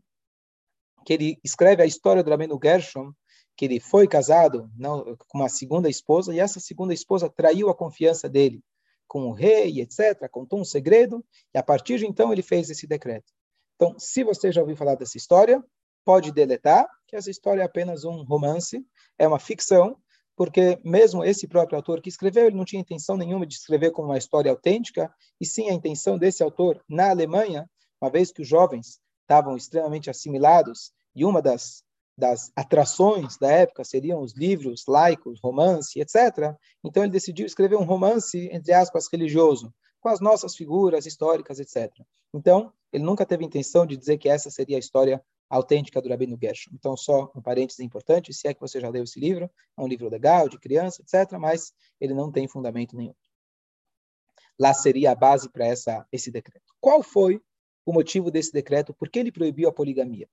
que 1.04 1.12
ele 1.12 1.38
escreve 1.42 1.82
a 1.82 1.86
história 1.86 2.22
do 2.22 2.30
Rabino 2.30 2.60
Gershom, 2.62 3.12
que 3.56 3.64
ele 3.64 3.80
foi 3.80 4.06
casado 4.06 4.70
não, 4.76 5.16
com 5.16 5.38
uma 5.38 5.48
segunda 5.48 5.88
esposa, 5.88 6.34
e 6.34 6.40
essa 6.40 6.60
segunda 6.60 6.94
esposa 6.94 7.28
traiu 7.28 7.68
a 7.68 7.74
confiança 7.74 8.28
dele 8.28 8.62
com 9.08 9.26
o 9.28 9.32
rei, 9.32 9.80
etc., 9.80 10.28
contou 10.30 10.60
um 10.60 10.64
segredo, 10.64 11.24
e 11.52 11.58
a 11.58 11.62
partir 11.62 11.98
de 11.98 12.06
então 12.06 12.32
ele 12.32 12.42
fez 12.42 12.70
esse 12.70 12.86
decreto. 12.86 13.30
Então, 13.76 13.98
se 13.98 14.24
você 14.24 14.50
já 14.50 14.60
ouviu 14.60 14.76
falar 14.76 14.94
dessa 14.94 15.18
história, 15.18 15.62
pode 16.04 16.32
deletar, 16.32 16.88
que 17.06 17.14
essa 17.14 17.30
história 17.30 17.60
é 17.60 17.64
apenas 17.64 18.04
um 18.04 18.22
romance, 18.22 18.82
é 19.18 19.28
uma 19.28 19.38
ficção, 19.38 20.00
porque 20.36 20.78
mesmo 20.84 21.24
esse 21.24 21.46
próprio 21.46 21.76
autor 21.76 22.00
que 22.00 22.08
escreveu, 22.08 22.46
ele 22.46 22.56
não 22.56 22.64
tinha 22.64 22.80
intenção 22.80 23.16
nenhuma 23.16 23.46
de 23.46 23.54
escrever 23.54 23.90
como 23.90 24.08
uma 24.08 24.18
história 24.18 24.50
autêntica, 24.50 25.12
e 25.40 25.46
sim 25.46 25.68
a 25.68 25.74
intenção 25.74 26.18
desse 26.18 26.42
autor 26.42 26.82
na 26.88 27.10
Alemanha, 27.10 27.68
uma 28.00 28.10
vez 28.10 28.32
que 28.32 28.42
os 28.42 28.48
jovens 28.48 29.00
estavam 29.22 29.56
extremamente 29.56 30.10
assimilados, 30.10 30.92
e 31.14 31.24
uma 31.24 31.40
das 31.40 31.82
das 32.16 32.52
atrações 32.54 33.38
da 33.38 33.50
época 33.50 33.84
seriam 33.84 34.20
os 34.20 34.34
livros 34.34 34.84
laicos, 34.86 35.40
romance, 35.42 35.98
etc. 35.98 36.54
Então 36.84 37.02
ele 37.02 37.10
decidiu 37.10 37.46
escrever 37.46 37.76
um 37.76 37.84
romance, 37.84 38.48
entre 38.52 38.72
aspas, 38.72 39.08
religioso, 39.10 39.72
com 40.00 40.08
as 40.08 40.20
nossas 40.20 40.54
figuras 40.54 41.06
históricas, 41.06 41.58
etc. 41.58 41.90
Então, 42.34 42.72
ele 42.92 43.04
nunca 43.04 43.24
teve 43.24 43.44
intenção 43.44 43.86
de 43.86 43.96
dizer 43.96 44.18
que 44.18 44.28
essa 44.28 44.50
seria 44.50 44.76
a 44.76 44.80
história 44.80 45.22
autêntica 45.52 46.00
do 46.00 46.08
Rabino 46.08 46.38
Gershon. 46.40 46.70
Então, 46.72 46.96
só 46.96 47.30
um 47.36 47.42
parênteses 47.42 47.80
importante, 47.80 48.32
se 48.32 48.48
é 48.48 48.54
que 48.54 48.60
você 48.60 48.80
já 48.80 48.88
leu 48.88 49.04
esse 49.04 49.20
livro, 49.20 49.50
é 49.76 49.82
um 49.82 49.86
livro 49.86 50.08
legal, 50.08 50.48
de 50.48 50.58
criança, 50.58 51.02
etc., 51.02 51.38
mas 51.38 51.74
ele 52.00 52.14
não 52.14 52.32
tem 52.32 52.48
fundamento 52.48 52.96
nenhum. 52.96 53.14
Lá 54.58 54.72
seria 54.72 55.10
a 55.10 55.14
base 55.14 55.50
para 55.50 55.66
esse 56.10 56.30
decreto. 56.30 56.72
Qual 56.80 57.02
foi 57.02 57.38
o 57.84 57.92
motivo 57.92 58.30
desse 58.30 58.50
decreto? 58.50 58.94
Por 58.94 59.10
que 59.10 59.18
ele 59.18 59.30
proibiu 59.30 59.68
a 59.68 59.72
poligamia? 59.72 60.26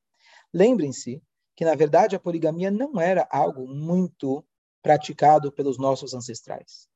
Lembrem-se 0.53 1.21
que, 1.53 1.65
na 1.65 1.75
verdade, 1.75 2.15
a 2.15 2.19
poligamia 2.19 2.71
não 2.71 2.97
era 2.97 3.27
algo 3.29 3.67
muito 3.67 4.45
praticado 4.81 5.51
pelos 5.51 5.77
nossos 5.77 6.13
ancestrais. 6.13 6.87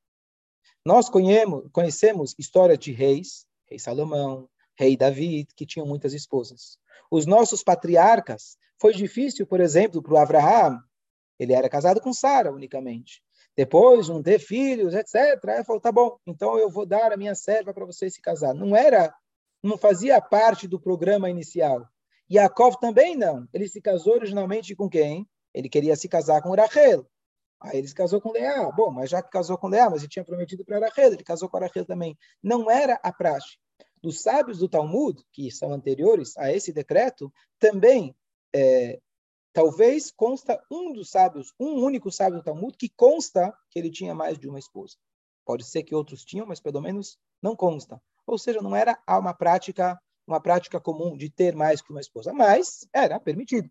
Nós 0.85 1.09
conhecemos, 1.09 1.69
conhecemos 1.73 2.35
histórias 2.39 2.79
de 2.79 2.93
reis, 2.93 3.45
rei 3.65 3.77
Salomão, 3.77 4.49
rei 4.77 4.97
David, 4.97 5.47
que 5.55 5.65
tinham 5.65 5.87
muitas 5.87 6.13
esposas. 6.13 6.77
Os 7.11 7.25
nossos 7.25 7.63
patriarcas, 7.63 8.57
foi 8.79 8.93
difícil, 8.93 9.45
por 9.45 9.59
exemplo, 9.59 10.01
para 10.01 10.13
o 10.13 10.17
Abraham, 10.17 10.83
ele 11.39 11.53
era 11.53 11.69
casado 11.69 12.01
com 12.01 12.13
Sara 12.13 12.51
unicamente. 12.51 13.21
Depois, 13.55 14.09
não 14.09 14.23
ter 14.23 14.39
filhos, 14.39 14.93
etc. 14.93 15.15
Aí 15.47 15.63
falou, 15.63 15.81
tá 15.81 15.91
bom, 15.91 16.17
então 16.25 16.57
eu 16.57 16.69
vou 16.69 16.85
dar 16.85 17.11
a 17.11 17.17
minha 17.17 17.35
serva 17.35 17.73
para 17.73 17.85
você 17.85 18.09
se 18.09 18.21
casar. 18.21 18.53
Não 18.53 18.75
era, 18.75 19.13
não 19.61 19.77
fazia 19.77 20.19
parte 20.19 20.67
do 20.67 20.79
programa 20.79 21.29
inicial. 21.29 21.87
Yaakov 22.31 22.77
também 22.79 23.15
não. 23.15 23.47
Ele 23.53 23.67
se 23.67 23.79
casou 23.79 24.15
originalmente 24.15 24.75
com 24.75 24.89
quem? 24.89 25.27
Ele 25.53 25.69
queria 25.69 25.95
se 25.95 26.09
casar 26.09 26.41
com 26.41 26.55
Rachel. 26.55 27.05
Aí 27.61 27.77
ele 27.77 27.87
se 27.87 27.95
casou 27.95 28.19
com 28.19 28.31
Leá. 28.31 28.71
Bom, 28.71 28.91
mas 28.91 29.09
já 29.09 29.21
que 29.21 29.29
casou 29.29 29.57
com 29.57 29.67
Leá, 29.67 29.89
mas 29.89 30.01
ele 30.01 30.09
tinha 30.09 30.25
prometido 30.25 30.65
para 30.65 30.79
Rachel, 30.79 31.13
ele 31.13 31.23
casou 31.23 31.47
com 31.47 31.59
Rachel 31.59 31.85
também. 31.85 32.17
Não 32.41 32.69
era 32.69 32.99
a 33.03 33.13
praxe. 33.13 33.57
Dos 34.03 34.21
sábios 34.21 34.59
do 34.59 34.67
Talmud, 34.67 35.23
que 35.31 35.49
são 35.49 35.71
anteriores 35.71 36.37
a 36.37 36.51
esse 36.51 36.73
decreto, 36.73 37.33
também 37.57 38.15
é, 38.53 38.99
talvez 39.53 40.11
consta 40.11 40.61
um 40.69 40.91
dos 40.91 41.09
sábios, 41.09 41.53
um 41.59 41.81
único 41.81 42.11
sábio 42.11 42.39
do 42.39 42.43
Talmud, 42.43 42.75
que 42.77 42.89
consta 42.89 43.57
que 43.69 43.79
ele 43.79 43.89
tinha 43.89 44.13
mais 44.13 44.37
de 44.37 44.49
uma 44.49 44.59
esposa. 44.59 44.97
Pode 45.45 45.63
ser 45.63 45.83
que 45.83 45.95
outros 45.95 46.25
tinham, 46.25 46.45
mas 46.45 46.59
pelo 46.59 46.81
menos 46.81 47.17
não 47.41 47.55
consta. 47.55 48.01
Ou 48.27 48.37
seja, 48.37 48.61
não 48.61 48.75
era 48.75 49.01
uma 49.07 49.33
prática 49.33 49.99
uma 50.27 50.39
prática 50.39 50.79
comum 50.79 51.17
de 51.17 51.29
ter 51.29 51.55
mais 51.55 51.81
que 51.81 51.91
uma 51.91 51.99
esposa, 51.99 52.33
mas 52.33 52.87
era 52.93 53.19
permitido. 53.19 53.69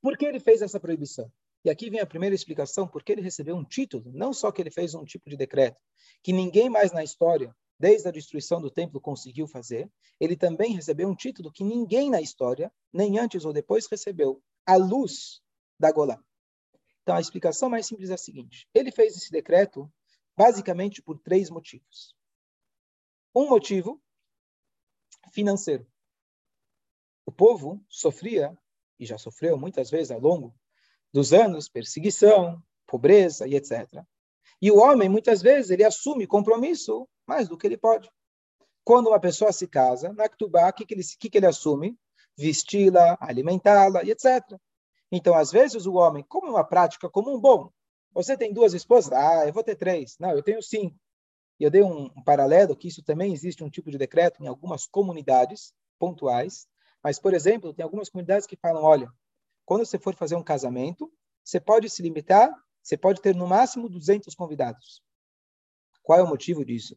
Por 0.00 0.16
que 0.16 0.24
ele 0.24 0.40
fez 0.40 0.62
essa 0.62 0.78
proibição? 0.78 1.30
E 1.64 1.70
aqui 1.70 1.90
vem 1.90 1.98
a 1.98 2.06
primeira 2.06 2.34
explicação, 2.34 2.86
porque 2.86 3.10
ele 3.10 3.20
recebeu 3.20 3.56
um 3.56 3.64
título, 3.64 4.12
não 4.12 4.32
só 4.32 4.52
que 4.52 4.62
ele 4.62 4.70
fez 4.70 4.94
um 4.94 5.04
tipo 5.04 5.28
de 5.28 5.36
decreto, 5.36 5.80
que 6.22 6.32
ninguém 6.32 6.70
mais 6.70 6.92
na 6.92 7.02
história, 7.02 7.54
desde 7.78 8.08
a 8.08 8.10
destruição 8.10 8.60
do 8.60 8.70
templo, 8.70 9.00
conseguiu 9.00 9.46
fazer, 9.46 9.90
ele 10.18 10.36
também 10.36 10.74
recebeu 10.74 11.08
um 11.08 11.14
título 11.14 11.52
que 11.52 11.64
ninguém 11.64 12.10
na 12.10 12.20
história, 12.20 12.72
nem 12.92 13.18
antes 13.18 13.44
ou 13.44 13.52
depois, 13.52 13.86
recebeu, 13.86 14.42
a 14.64 14.76
luz 14.76 15.40
da 15.78 15.92
Golá. 15.92 16.22
Então, 17.02 17.16
a 17.16 17.20
explicação 17.20 17.68
mais 17.68 17.86
simples 17.86 18.10
é 18.10 18.14
a 18.14 18.18
seguinte: 18.18 18.68
ele 18.74 18.90
fez 18.90 19.16
esse 19.16 19.30
decreto 19.30 19.90
basicamente 20.36 21.00
por 21.02 21.18
três 21.18 21.50
motivos. 21.50 22.14
Um 23.34 23.48
motivo 23.48 24.02
financeiro. 25.30 25.86
O 27.24 27.32
povo 27.32 27.84
sofria, 27.88 28.56
e 28.98 29.06
já 29.06 29.18
sofreu 29.18 29.58
muitas 29.58 29.90
vezes 29.90 30.10
ao 30.10 30.20
longo 30.20 30.54
dos 31.12 31.32
anos, 31.32 31.68
perseguição, 31.68 32.62
pobreza 32.86 33.46
e 33.46 33.54
etc. 33.54 34.02
E 34.60 34.70
o 34.70 34.78
homem, 34.78 35.08
muitas 35.08 35.42
vezes, 35.42 35.70
ele 35.70 35.84
assume 35.84 36.26
compromisso 36.26 37.08
mais 37.26 37.48
do 37.48 37.56
que 37.56 37.66
ele 37.66 37.76
pode. 37.76 38.10
Quando 38.84 39.08
uma 39.08 39.20
pessoa 39.20 39.52
se 39.52 39.66
casa, 39.66 40.12
na 40.12 40.28
Ktubá, 40.28 40.68
o 40.68 40.72
que, 40.72 40.86
que, 40.86 40.94
ele, 40.94 41.02
que, 41.18 41.30
que 41.30 41.38
ele 41.38 41.46
assume? 41.46 41.98
Vesti-la, 42.36 43.16
alimentá-la 43.20 44.04
e 44.04 44.10
etc. 44.10 44.42
Então, 45.10 45.34
às 45.34 45.50
vezes, 45.50 45.86
o 45.86 45.94
homem, 45.94 46.24
como 46.28 46.50
uma 46.50 46.64
prática 46.64 47.08
comum, 47.08 47.40
bom, 47.40 47.70
você 48.12 48.36
tem 48.36 48.52
duas 48.52 48.74
esposas? 48.74 49.12
Ah, 49.12 49.46
eu 49.46 49.52
vou 49.52 49.62
ter 49.62 49.76
três. 49.76 50.16
Não, 50.18 50.30
eu 50.30 50.42
tenho 50.42 50.62
cinco. 50.62 50.96
E 51.58 51.64
eu 51.64 51.70
dei 51.70 51.82
um, 51.82 52.04
um 52.04 52.22
paralelo 52.22 52.76
que 52.76 52.88
isso 52.88 53.02
também 53.02 53.32
existe 53.32 53.64
um 53.64 53.70
tipo 53.70 53.90
de 53.90 53.98
decreto 53.98 54.42
em 54.42 54.46
algumas 54.46 54.86
comunidades 54.86 55.74
pontuais. 55.98 56.66
Mas, 57.02 57.18
por 57.18 57.34
exemplo, 57.34 57.72
tem 57.72 57.84
algumas 57.84 58.08
comunidades 58.08 58.46
que 58.46 58.56
falam: 58.56 58.82
olha, 58.82 59.10
quando 59.64 59.84
você 59.84 59.98
for 59.98 60.14
fazer 60.14 60.36
um 60.36 60.42
casamento, 60.42 61.12
você 61.42 61.60
pode 61.60 61.88
se 61.88 62.02
limitar, 62.02 62.50
você 62.82 62.96
pode 62.96 63.20
ter 63.20 63.34
no 63.34 63.46
máximo 63.46 63.88
200 63.88 64.34
convidados. 64.34 65.02
Qual 66.02 66.18
é 66.18 66.22
o 66.22 66.28
motivo 66.28 66.64
disso? 66.64 66.96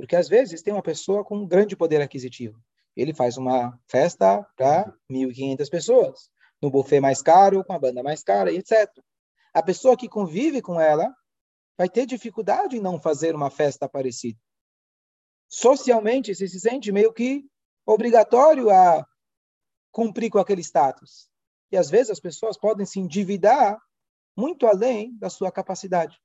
Porque 0.00 0.16
às 0.16 0.28
vezes 0.28 0.62
tem 0.62 0.72
uma 0.72 0.82
pessoa 0.82 1.22
com 1.22 1.36
um 1.36 1.46
grande 1.46 1.76
poder 1.76 2.00
aquisitivo. 2.00 2.58
Ele 2.96 3.12
faz 3.12 3.36
uma 3.36 3.78
festa 3.86 4.42
para 4.56 4.90
1.500 5.10 5.68
pessoas, 5.68 6.30
no 6.60 6.70
buffet 6.70 7.00
mais 7.00 7.20
caro, 7.20 7.62
com 7.62 7.74
a 7.74 7.78
banda 7.78 8.02
mais 8.02 8.22
cara, 8.22 8.50
etc. 8.50 8.88
A 9.52 9.62
pessoa 9.62 9.98
que 9.98 10.08
convive 10.08 10.62
com 10.62 10.80
ela 10.80 11.14
vai 11.76 11.86
ter 11.86 12.06
dificuldade 12.06 12.78
em 12.78 12.80
não 12.80 12.98
fazer 12.98 13.34
uma 13.34 13.50
festa 13.50 13.86
parecida. 13.86 14.38
Socialmente, 15.46 16.34
você 16.34 16.48
se 16.48 16.58
sente 16.58 16.90
meio 16.90 17.12
que 17.12 17.44
obrigatório 17.84 18.70
a 18.70 19.06
cumprir 19.92 20.30
com 20.30 20.38
aquele 20.38 20.62
status. 20.62 21.28
E 21.70 21.76
às 21.76 21.90
vezes 21.90 22.10
as 22.10 22.20
pessoas 22.20 22.56
podem 22.56 22.86
se 22.86 22.98
endividar 22.98 23.78
muito 24.34 24.66
além 24.66 25.14
da 25.18 25.28
sua 25.28 25.52
capacidade. 25.52 26.18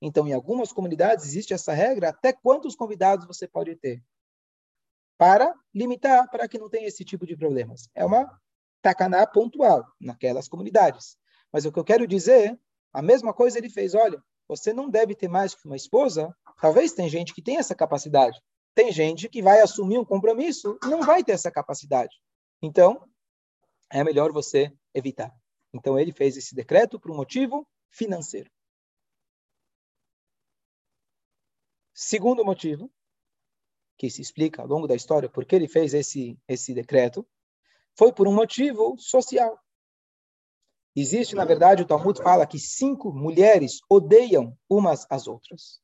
Então, 0.00 0.26
em 0.26 0.32
algumas 0.32 0.72
comunidades 0.72 1.26
existe 1.26 1.52
essa 1.52 1.72
regra, 1.72 2.08
até 2.08 2.32
quantos 2.32 2.74
convidados 2.74 3.26
você 3.26 3.46
pode 3.46 3.76
ter? 3.76 4.02
Para 5.18 5.54
limitar, 5.74 6.30
para 6.30 6.48
que 6.48 6.58
não 6.58 6.70
tenha 6.70 6.88
esse 6.88 7.04
tipo 7.04 7.26
de 7.26 7.36
problemas. 7.36 7.88
É 7.94 8.04
uma 8.04 8.40
tacaná 8.80 9.26
pontual 9.26 9.84
naquelas 10.00 10.48
comunidades. 10.48 11.18
Mas 11.52 11.66
o 11.66 11.72
que 11.72 11.78
eu 11.78 11.84
quero 11.84 12.06
dizer, 12.06 12.58
a 12.92 13.02
mesma 13.02 13.34
coisa 13.34 13.58
ele 13.58 13.68
fez, 13.68 13.94
olha, 13.94 14.22
você 14.48 14.72
não 14.72 14.88
deve 14.88 15.14
ter 15.14 15.28
mais 15.28 15.54
que 15.54 15.66
uma 15.66 15.76
esposa. 15.76 16.34
Talvez 16.60 16.92
tem 16.92 17.08
gente 17.08 17.34
que 17.34 17.42
tem 17.42 17.58
essa 17.58 17.74
capacidade. 17.74 18.40
Tem 18.74 18.90
gente 18.90 19.28
que 19.28 19.42
vai 19.42 19.60
assumir 19.60 19.98
um 19.98 20.04
compromisso 20.04 20.78
e 20.82 20.86
não 20.88 21.02
vai 21.02 21.22
ter 21.22 21.32
essa 21.32 21.50
capacidade. 21.50 22.16
Então, 22.62 23.06
é 23.90 24.02
melhor 24.02 24.32
você 24.32 24.72
evitar. 24.94 25.30
Então, 25.74 25.98
ele 25.98 26.12
fez 26.12 26.36
esse 26.36 26.54
decreto 26.54 26.98
por 26.98 27.10
um 27.10 27.16
motivo 27.16 27.66
financeiro. 27.90 28.50
Segundo 32.02 32.42
motivo, 32.42 32.90
que 33.98 34.08
se 34.08 34.22
explica 34.22 34.62
ao 34.62 34.66
longo 34.66 34.86
da 34.86 34.94
história 34.94 35.28
por 35.28 35.44
que 35.44 35.54
ele 35.54 35.68
fez 35.68 35.92
esse, 35.92 36.40
esse 36.48 36.72
decreto, 36.72 37.26
foi 37.94 38.10
por 38.10 38.26
um 38.26 38.32
motivo 38.32 38.96
social. 38.96 39.60
Existe, 40.96 41.34
na 41.34 41.44
verdade, 41.44 41.82
o 41.82 41.86
Talmud 41.86 42.18
fala 42.22 42.46
que 42.46 42.58
cinco 42.58 43.12
mulheres 43.12 43.80
odeiam 43.86 44.56
umas 44.66 45.06
às 45.10 45.28
outras. 45.28 45.78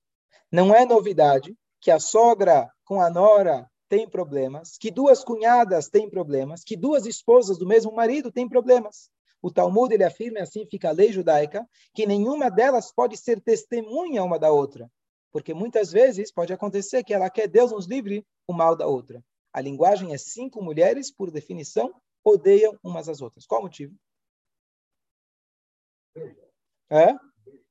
Não 0.50 0.74
é 0.74 0.86
novidade 0.86 1.54
que 1.82 1.90
a 1.90 2.00
sogra 2.00 2.66
com 2.86 2.98
a 2.98 3.10
nora 3.10 3.70
tem 3.86 4.08
problemas, 4.08 4.78
que 4.78 4.90
duas 4.90 5.22
cunhadas 5.22 5.90
têm 5.90 6.08
problemas, 6.08 6.64
que 6.64 6.78
duas 6.78 7.04
esposas 7.04 7.58
do 7.58 7.66
mesmo 7.66 7.92
marido 7.92 8.32
têm 8.32 8.48
problemas. 8.48 9.10
O 9.42 9.50
Talmud 9.50 9.92
ele 9.92 10.02
afirma 10.02 10.40
assim, 10.40 10.66
fica 10.66 10.88
a 10.88 10.92
lei 10.92 11.12
judaica, 11.12 11.68
que 11.92 12.06
nenhuma 12.06 12.50
delas 12.50 12.90
pode 12.90 13.18
ser 13.18 13.38
testemunha 13.38 14.24
uma 14.24 14.38
da 14.38 14.50
outra, 14.50 14.90
porque 15.36 15.52
muitas 15.52 15.92
vezes 15.92 16.32
pode 16.32 16.50
acontecer 16.50 17.04
que 17.04 17.12
ela 17.12 17.28
quer 17.28 17.46
Deus 17.46 17.70
nos 17.70 17.84
livre 17.84 18.26
o 18.48 18.54
mal 18.54 18.74
da 18.74 18.86
outra. 18.86 19.22
A 19.52 19.60
linguagem 19.60 20.14
é 20.14 20.16
cinco 20.16 20.62
mulheres, 20.62 21.12
por 21.12 21.30
definição, 21.30 21.94
odeiam 22.24 22.74
umas 22.82 23.06
às 23.06 23.20
outras. 23.20 23.44
Qual 23.44 23.60
o 23.60 23.64
motivo? 23.64 23.94
É? 26.88 27.14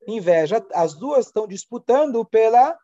Inveja. 0.08 0.64
As 0.76 0.94
duas 0.94 1.26
estão 1.26 1.48
disputando 1.48 2.24
pela 2.24 2.78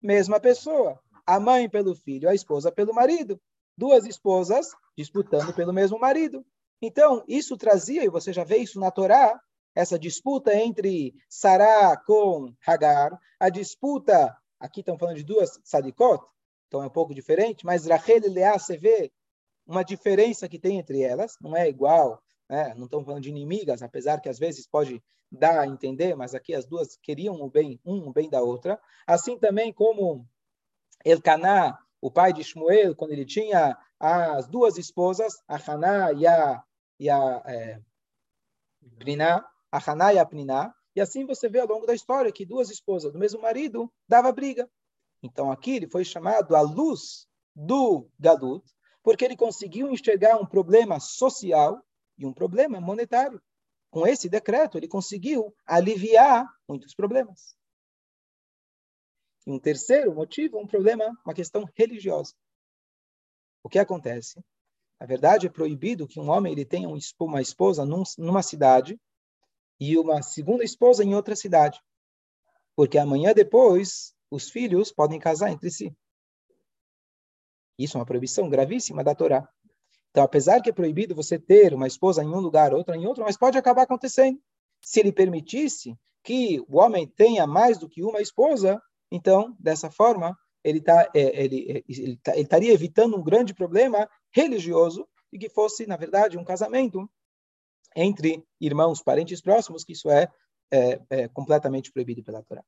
mesma 0.00 0.38
pessoa. 0.38 1.02
A 1.26 1.40
mãe 1.40 1.68
pelo 1.68 1.96
filho, 1.96 2.28
a 2.28 2.34
esposa 2.34 2.70
pelo 2.70 2.94
marido. 2.94 3.40
Duas 3.76 4.06
esposas 4.06 4.68
disputando 4.96 5.52
pelo 5.52 5.72
mesmo 5.72 5.98
marido. 5.98 6.46
Então, 6.80 7.24
isso 7.26 7.56
trazia, 7.56 8.04
e 8.04 8.08
você 8.08 8.32
já 8.32 8.44
vê 8.44 8.58
isso 8.58 8.78
na 8.78 8.92
Torá, 8.92 9.36
essa 9.78 9.98
disputa 9.98 10.54
entre 10.54 11.14
Sará 11.28 11.96
com 11.96 12.52
Hagar, 12.66 13.18
a 13.38 13.48
disputa, 13.48 14.36
aqui 14.58 14.80
estão 14.80 14.98
falando 14.98 15.16
de 15.16 15.24
duas 15.24 15.60
sadikot, 15.62 16.24
então 16.66 16.82
é 16.82 16.86
um 16.86 16.90
pouco 16.90 17.14
diferente, 17.14 17.64
mas 17.64 17.86
Rachel 17.86 18.24
e 18.24 18.28
Leá, 18.28 18.58
você 18.58 18.76
vê 18.76 19.12
uma 19.66 19.84
diferença 19.84 20.48
que 20.48 20.58
tem 20.58 20.78
entre 20.78 21.02
elas, 21.02 21.36
não 21.40 21.56
é 21.56 21.68
igual 21.68 22.22
né? 22.48 22.74
não 22.74 22.86
estamos 22.86 23.04
falando 23.04 23.22
de 23.22 23.28
inimigas, 23.28 23.82
apesar 23.82 24.20
que 24.20 24.28
às 24.28 24.38
vezes 24.38 24.66
pode 24.66 25.02
dar 25.30 25.60
a 25.60 25.66
entender, 25.66 26.16
mas 26.16 26.34
aqui 26.34 26.54
as 26.54 26.66
duas 26.66 26.96
queriam 26.96 27.34
o 27.40 27.50
bem, 27.50 27.78
um 27.84 28.08
o 28.08 28.12
bem 28.12 28.30
da 28.30 28.40
outra. 28.40 28.80
Assim 29.06 29.38
também 29.38 29.72
como 29.72 30.26
Elcaná, 31.04 31.78
o 32.00 32.10
pai 32.10 32.32
de 32.32 32.42
Shmuel, 32.42 32.96
quando 32.96 33.12
ele 33.12 33.26
tinha 33.26 33.76
as 34.00 34.48
duas 34.48 34.78
esposas, 34.78 35.34
a 35.46 35.56
Haná 35.56 36.12
e 36.12 36.26
a, 36.26 36.64
e 36.98 37.10
a, 37.10 37.42
é, 37.44 37.80
Pniná, 39.68 39.72
Ahaná 39.72 40.12
e 40.12 40.18
a 40.18 40.26
Pniná, 40.26 40.74
e 40.94 41.00
assim 41.00 41.26
você 41.26 41.48
vê 41.48 41.60
ao 41.60 41.68
longo 41.68 41.86
da 41.86 41.94
história 41.94 42.32
que 42.32 42.46
duas 42.46 42.70
esposas 42.70 43.12
do 43.12 43.18
mesmo 43.18 43.40
marido 43.40 43.92
dava 44.08 44.32
briga. 44.32 44.68
Então 45.22 45.50
aqui 45.50 45.76
ele 45.76 45.88
foi 45.88 46.04
chamado 46.04 46.56
a 46.56 46.60
luz 46.60 47.26
do 47.54 48.08
Galut, 48.18 48.64
porque 49.02 49.24
ele 49.24 49.36
conseguiu 49.36 49.90
enxergar 49.90 50.36
um 50.36 50.46
problema 50.46 51.00
social 51.00 51.82
e 52.16 52.26
um 52.26 52.32
problema 52.32 52.80
monetário. 52.80 53.40
Com 53.90 54.06
esse 54.06 54.28
decreto, 54.28 54.76
ele 54.76 54.88
conseguiu 54.88 55.54
aliviar 55.64 56.46
muitos 56.68 56.94
problemas. 56.94 57.56
E 59.46 59.50
um 59.50 59.58
terceiro 59.58 60.14
motivo, 60.14 60.58
um 60.58 60.66
problema, 60.66 61.04
uma 61.24 61.34
questão 61.34 61.64
religiosa. 61.74 62.34
O 63.62 63.68
que 63.68 63.78
acontece? 63.78 64.42
Na 65.00 65.06
verdade, 65.06 65.46
é 65.46 65.50
proibido 65.50 66.06
que 66.06 66.20
um 66.20 66.28
homem 66.28 66.52
ele 66.52 66.66
tenha 66.66 66.88
uma 67.20 67.40
esposa 67.40 67.84
numa 68.18 68.42
cidade 68.42 69.00
e 69.80 69.96
uma 69.98 70.22
segunda 70.22 70.64
esposa 70.64 71.04
em 71.04 71.14
outra 71.14 71.36
cidade. 71.36 71.80
Porque 72.74 72.98
amanhã 72.98 73.32
depois, 73.32 74.14
os 74.30 74.50
filhos 74.50 74.92
podem 74.92 75.18
casar 75.18 75.50
entre 75.50 75.70
si. 75.70 75.94
Isso 77.78 77.96
é 77.96 78.00
uma 78.00 78.06
proibição 78.06 78.48
gravíssima 78.48 79.04
da 79.04 79.14
Torá. 79.14 79.48
Então, 80.10 80.24
apesar 80.24 80.60
que 80.60 80.70
é 80.70 80.72
proibido 80.72 81.14
você 81.14 81.38
ter 81.38 81.72
uma 81.72 81.86
esposa 81.86 82.22
em 82.24 82.28
um 82.28 82.40
lugar, 82.40 82.74
outra 82.74 82.96
em 82.96 83.06
outro, 83.06 83.24
mas 83.24 83.36
pode 83.36 83.56
acabar 83.56 83.82
acontecendo. 83.82 84.40
Se 84.82 85.00
ele 85.00 85.12
permitisse 85.12 85.96
que 86.24 86.60
o 86.68 86.78
homem 86.78 87.06
tenha 87.06 87.46
mais 87.46 87.78
do 87.78 87.88
que 87.88 88.02
uma 88.02 88.20
esposa, 88.20 88.82
então, 89.10 89.56
dessa 89.58 89.90
forma, 89.90 90.36
ele, 90.62 90.80
tá, 90.80 91.10
é, 91.14 91.44
ele, 91.44 91.70
é, 91.70 91.84
ele, 91.88 92.16
tá, 92.22 92.32
ele 92.32 92.42
estaria 92.42 92.72
evitando 92.72 93.16
um 93.16 93.22
grande 93.22 93.54
problema 93.54 94.08
religioso 94.32 95.06
e 95.32 95.38
que 95.38 95.48
fosse, 95.48 95.86
na 95.86 95.96
verdade, 95.96 96.36
um 96.36 96.44
casamento 96.44 97.08
entre 98.00 98.44
irmãos, 98.60 99.02
parentes 99.02 99.40
próximos, 99.40 99.84
que 99.84 99.92
isso 99.92 100.08
é, 100.08 100.28
é, 100.72 101.00
é 101.10 101.28
completamente 101.28 101.90
proibido 101.92 102.22
pela 102.22 102.42
Torá. 102.42 102.64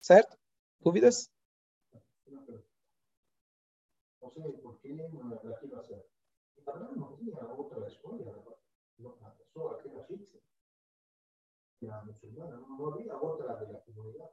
Certo? 0.00 0.36
Dúvidas? 0.80 1.30
comunidad. 13.84 14.30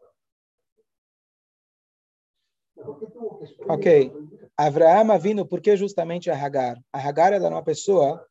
Ok. 3.70 4.12
Avraham 4.58 5.20
vindo, 5.20 5.46
por 5.46 5.62
que 5.62 5.76
justamente 5.76 6.30
a 6.30 6.36
Hagar? 6.36 6.78
A 6.92 7.00
Hagar 7.00 7.34
era 7.34 7.48
uma 7.48 7.64
pessoa, 7.64 8.26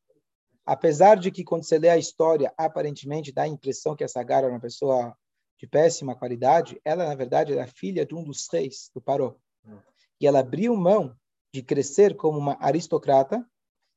apesar 0.64 1.16
de 1.16 1.30
que 1.30 1.44
quando 1.44 1.64
você 1.64 1.78
lê 1.78 1.88
a 1.88 1.98
história, 1.98 2.52
aparentemente 2.56 3.32
dá 3.32 3.42
a 3.42 3.48
impressão 3.48 3.96
que 3.96 4.04
essa 4.04 4.20
Hagar 4.20 4.44
era 4.44 4.52
uma 4.52 4.60
pessoa 4.60 5.16
de 5.58 5.66
péssima 5.66 6.16
qualidade, 6.16 6.80
ela, 6.84 7.06
na 7.06 7.14
verdade, 7.14 7.52
era 7.52 7.66
filha 7.66 8.04
de 8.04 8.14
um 8.14 8.24
dos 8.24 8.48
reis 8.50 8.90
do 8.94 9.00
Paró. 9.00 9.36
E 10.20 10.26
ela 10.26 10.40
abriu 10.40 10.74
mão 10.76 11.14
de 11.54 11.62
crescer 11.62 12.16
como 12.16 12.38
uma 12.38 12.56
aristocrata, 12.60 13.46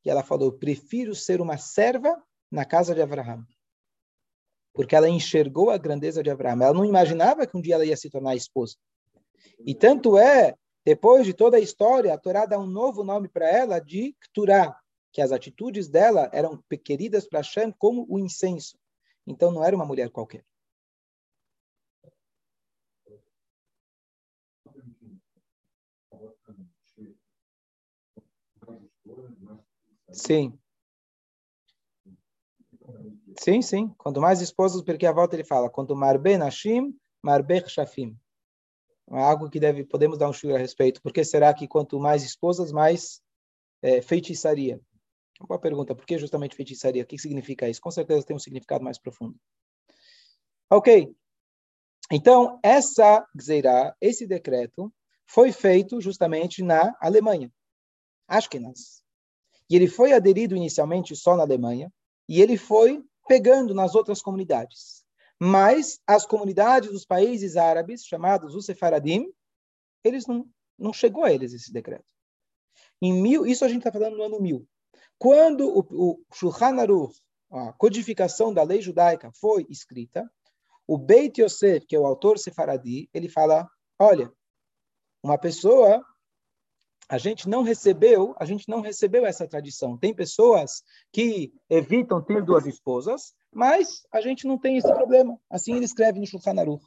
e 0.04 0.10
ela 0.10 0.24
falou: 0.24 0.52
prefiro 0.52 1.16
ser 1.16 1.42
uma 1.42 1.58
serva 1.58 2.22
na 2.52 2.66
casa 2.66 2.94
de 2.94 3.02
Abraão. 3.02 3.44
Porque 4.74 4.96
ela 4.96 5.10
enxergou 5.10 5.70
a 5.70 5.78
grandeza 5.78 6.22
de 6.22 6.30
Abraão. 6.30 6.62
Ela 6.62 6.74
não 6.74 6.86
imaginava 6.86 7.48
que 7.48 7.58
um 7.58 7.62
dia 7.62 7.76
ela 7.76 7.86
ia 7.86 7.96
se 7.96 8.10
tornar 8.10 8.36
esposa. 8.36 8.76
E 9.60 9.74
tanto 9.74 10.18
é, 10.18 10.54
depois 10.86 11.26
de 11.26 11.34
toda 11.34 11.58
a 11.58 11.62
história, 11.62 12.14
a 12.14 12.18
Torá 12.18 12.46
dá 12.46 12.60
um 12.60 12.68
novo 12.68 13.04
nome 13.04 13.28
para 13.28 13.50
ela 13.50 13.80
de 13.80 14.16
Kturá, 14.20 14.78
que 15.16 15.22
as 15.22 15.32
atitudes 15.32 15.88
dela 15.88 16.30
eram 16.34 16.62
queridas 16.84 17.26
para 17.26 17.40
Hashem 17.40 17.72
como 17.72 18.06
o 18.10 18.20
incenso. 18.20 18.78
Então 19.26 19.50
não 19.50 19.64
era 19.64 19.74
uma 19.74 19.86
mulher 19.86 20.10
qualquer. 20.10 20.46
Sim. 30.12 30.60
Sim, 33.40 33.62
sim. 33.62 33.88
Quanto 33.98 34.20
mais 34.20 34.42
esposas, 34.42 34.82
porque 34.82 35.06
a 35.06 35.14
volta 35.14 35.38
ele 35.38 35.46
fala, 35.46 35.70
quanto 35.70 35.96
marbe 35.96 36.38
nashim, 36.38 36.94
marbe 37.24 37.66
shafim. 37.70 38.20
É 39.10 39.22
algo 39.22 39.50
que 39.50 39.62
deve, 39.62 39.86
podemos 39.86 40.18
dar 40.18 40.28
um 40.30 40.34
chute 40.34 40.54
a 40.54 40.58
respeito. 40.58 41.02
Por 41.02 41.14
que 41.14 41.24
será 41.24 41.54
que 41.54 41.70
quanto 41.70 41.98
mais 42.02 42.22
esposas, 42.22 42.74
mais 42.74 43.22
é, 43.82 44.02
feitiçaria? 44.02 44.82
Boa 45.42 45.60
pergunta. 45.60 45.94
Por 45.94 46.06
que 46.06 46.18
justamente 46.18 46.56
feitiçaria? 46.56 47.04
O 47.04 47.06
que 47.06 47.18
significa 47.18 47.68
isso? 47.68 47.82
Com 47.82 47.92
certeza 47.92 48.26
tem 48.26 48.36
um 48.36 48.40
significado 48.40 48.84
mais 48.84 48.98
profundo. 48.98 49.36
Ok. 50.70 51.14
Então, 52.12 52.60
essa 52.64 53.26
gzeirá, 53.36 53.96
esse 54.00 54.26
decreto, 54.26 54.94
foi 55.28 55.52
feito 55.52 56.00
justamente 56.00 56.64
na 56.64 56.96
Alemanha. 57.02 57.52
Ashkenaz. 58.28 59.04
E 59.70 59.76
ele 59.76 59.88
foi 59.88 60.14
aderido 60.14 60.56
inicialmente 60.56 61.16
só 61.16 61.36
na 61.36 61.44
Alemanha, 61.44 61.92
e 62.30 62.42
ele 62.42 62.58
foi 62.58 63.04
pegando 63.28 63.74
nas 63.74 63.96
outras 63.96 64.22
comunidades. 64.22 65.04
Mas 65.40 66.00
as 66.08 66.26
comunidades 66.26 66.92
dos 66.92 67.06
países 67.06 67.58
árabes, 67.58 68.06
chamados 68.06 68.56
os 68.56 68.66
Sefaradim, 68.66 69.32
eles 70.04 70.26
não, 70.28 70.48
não 70.78 70.94
chegou 70.94 71.24
a 71.24 71.32
eles 71.32 71.54
esse 71.54 71.74
decreto. 71.74 72.06
Em 73.02 73.14
mil, 73.14 73.46
isso 73.46 73.66
a 73.66 73.68
gente 73.68 73.80
está 73.80 73.92
falando 73.92 74.18
no 74.18 74.24
ano 74.24 74.40
mil. 74.40 74.68
Quando 75.18 75.68
o, 75.68 75.80
o 75.80 76.26
Shulchan 76.34 76.80
Aruch, 76.80 77.20
a 77.52 77.74
codificação 77.74 78.54
da 78.54 78.64
lei 78.64 78.82
judaica, 78.82 79.32
foi 79.40 79.66
escrita, 79.70 80.30
o 80.88 80.98
Beit 80.98 81.42
Yosef, 81.42 81.86
que 81.86 81.96
é 81.96 82.00
o 82.00 82.06
autor 82.06 82.38
sefaradi, 82.38 83.10
ele 83.14 83.30
fala, 83.30 83.68
olha, 84.00 84.32
uma 85.24 85.38
pessoa 85.38 86.04
a 87.08 87.18
gente 87.18 87.48
não 87.48 87.62
recebeu, 87.62 88.36
a 88.40 88.46
gente 88.46 88.68
não 88.68 88.82
recebeu 88.82 89.26
essa 89.26 89.48
tradição. 89.48 89.98
Tem 89.98 90.14
pessoas 90.14 90.82
que 91.12 91.54
evitam 91.70 92.22
ter 92.22 92.44
duas 92.44 92.66
esposas, 92.66 93.34
mas 93.54 94.02
a 94.12 94.22
gente 94.22 94.48
não 94.48 94.58
tem 94.58 94.78
esse 94.78 94.92
problema. 94.92 95.40
Assim 95.50 95.76
ele 95.76 95.86
escreve 95.86 96.20
no 96.20 96.26
Shulchan 96.26 96.60
Aruch. 96.60 96.84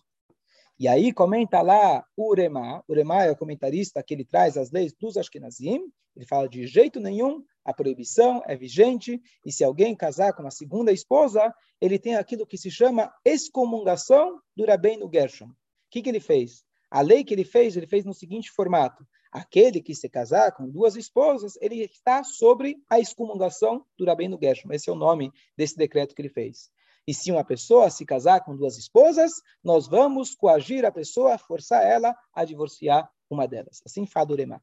E 0.79 0.87
aí 0.87 1.13
comenta 1.13 1.61
lá 1.61 2.05
Urema, 2.17 2.85
Urema 2.89 3.25
é 3.25 3.31
o 3.31 3.37
comentarista 3.37 4.03
que 4.03 4.15
ele 4.15 4.25
traz 4.25 4.57
as 4.57 4.71
leis 4.71 4.93
dos 4.93 5.17
Ashkenazim, 5.17 5.81
ele 6.15 6.27
fala 6.27 6.49
de 6.49 6.67
jeito 6.67 7.01
nenhum, 7.01 7.45
a 7.69 7.75
proibição 7.75 8.43
é 8.47 8.57
vigente, 8.57 9.21
e 9.45 9.53
se 9.53 9.63
alguém 9.63 9.95
casar 9.95 10.33
com 10.33 10.41
uma 10.41 10.51
segunda 10.51 10.91
esposa, 10.91 11.55
ele 11.79 11.99
tem 11.99 12.17
aquilo 12.17 12.47
que 12.47 12.57
se 12.57 12.71
chama 12.71 13.13
excomungação 13.23 14.41
do 14.57 14.65
Rabbeinu 14.65 15.07
Gershom. 15.13 15.49
O 15.49 15.55
que, 15.91 16.01
que 16.01 16.09
ele 16.09 16.19
fez? 16.19 16.65
A 16.91 17.03
lei 17.03 17.23
que 17.23 17.35
ele 17.35 17.45
fez, 17.45 17.77
ele 17.77 17.87
fez 17.87 18.07
no 18.07 18.15
seguinte 18.15 18.51
formato: 18.51 19.07
aquele 19.31 19.83
que 19.83 19.95
se 19.95 20.09
casar 20.09 20.53
com 20.53 20.67
duas 20.67 20.97
esposas, 20.97 21.59
ele 21.61 21.83
está 21.85 22.25
sobre 22.25 22.83
a 22.89 22.99
excomungação 22.99 23.85
do 23.99 24.07
Rabino 24.07 24.39
Gershom. 24.43 24.73
Esse 24.73 24.89
é 24.89 24.93
o 24.95 24.97
nome 24.97 25.31
desse 25.55 25.77
decreto 25.77 26.15
que 26.15 26.23
ele 26.23 26.31
fez. 26.31 26.71
E 27.07 27.13
se 27.13 27.31
uma 27.31 27.45
pessoa 27.45 27.91
se 27.91 28.07
casar 28.07 28.47
com 28.47 28.57
duas 28.57 28.79
esposas, 28.79 29.43
nós 29.63 29.87
vamos 29.87 30.35
coagir 30.35 30.87
a 30.87 30.91
pessoa, 30.91 31.37
forçar 31.37 31.85
ela 31.85 32.17
a 32.33 32.47
divorciar 32.47 33.11
uma 33.29 33.47
delas. 33.47 33.83
Assim 33.85 34.07
fala 34.07 34.25
o. 34.25 34.63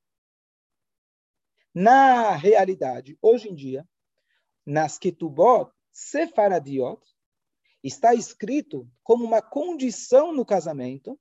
Na 1.75 2.31
realidade, 2.31 3.17
hoje 3.21 3.49
em 3.49 3.53
dia, 3.53 3.85
nas 4.65 4.97
Ketubot 4.97 5.69
Sefaradiot, 5.91 7.01
está 7.83 8.13
escrito 8.13 8.89
como 9.03 9.25
uma 9.25 9.41
condição 9.41 10.31
no 10.31 10.45
casamento 10.45 11.19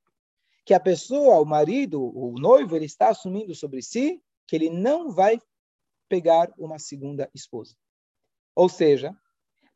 que 0.64 0.72
a 0.72 0.78
pessoa, 0.78 1.40
o 1.40 1.44
marido, 1.44 2.00
o 2.00 2.38
noivo, 2.38 2.76
ele 2.76 2.84
está 2.84 3.08
assumindo 3.08 3.52
sobre 3.52 3.82
si 3.82 4.22
que 4.46 4.54
ele 4.54 4.70
não 4.70 5.10
vai 5.10 5.40
pegar 6.08 6.52
uma 6.56 6.78
segunda 6.78 7.28
esposa. 7.34 7.74
Ou 8.54 8.68
seja, 8.68 9.12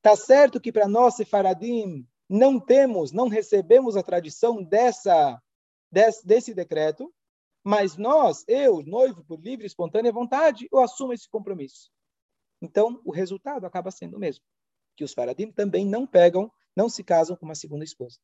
tá 0.01 0.14
certo 0.14 0.61
que 0.61 0.71
para 0.71 0.87
nós, 0.87 1.17
Sefaradim, 1.17 2.07
não 2.29 2.61
temos, 2.61 3.11
não 3.11 3.27
recebemos 3.27 3.97
a 3.97 4.03
tradição 4.03 4.62
dessa, 4.62 5.43
desse, 5.91 6.25
desse 6.25 6.55
decreto, 6.55 7.12
mas 7.68 7.98
nós, 7.98 8.46
eu, 8.48 8.83
noivo, 8.83 9.22
por 9.22 9.38
livre 9.38 9.66
e 9.66 9.66
espontânea 9.66 10.11
vontade, 10.11 10.66
eu 10.72 10.78
assumo 10.78 11.12
esse 11.12 11.28
compromisso. 11.28 11.90
Então, 12.62 12.98
o 13.04 13.12
resultado 13.12 13.66
acaba 13.66 13.90
sendo 13.90 14.16
o 14.16 14.18
mesmo, 14.18 14.42
que 14.96 15.04
os 15.04 15.12
Faradim 15.12 15.52
também 15.52 15.85
não 15.85 16.07
pegam, 16.07 16.50
não 16.74 16.88
se 16.88 17.04
casam 17.04 17.37
com 17.37 17.44
uma 17.44 17.54
segunda 17.54 17.85
esposa. 17.85 18.16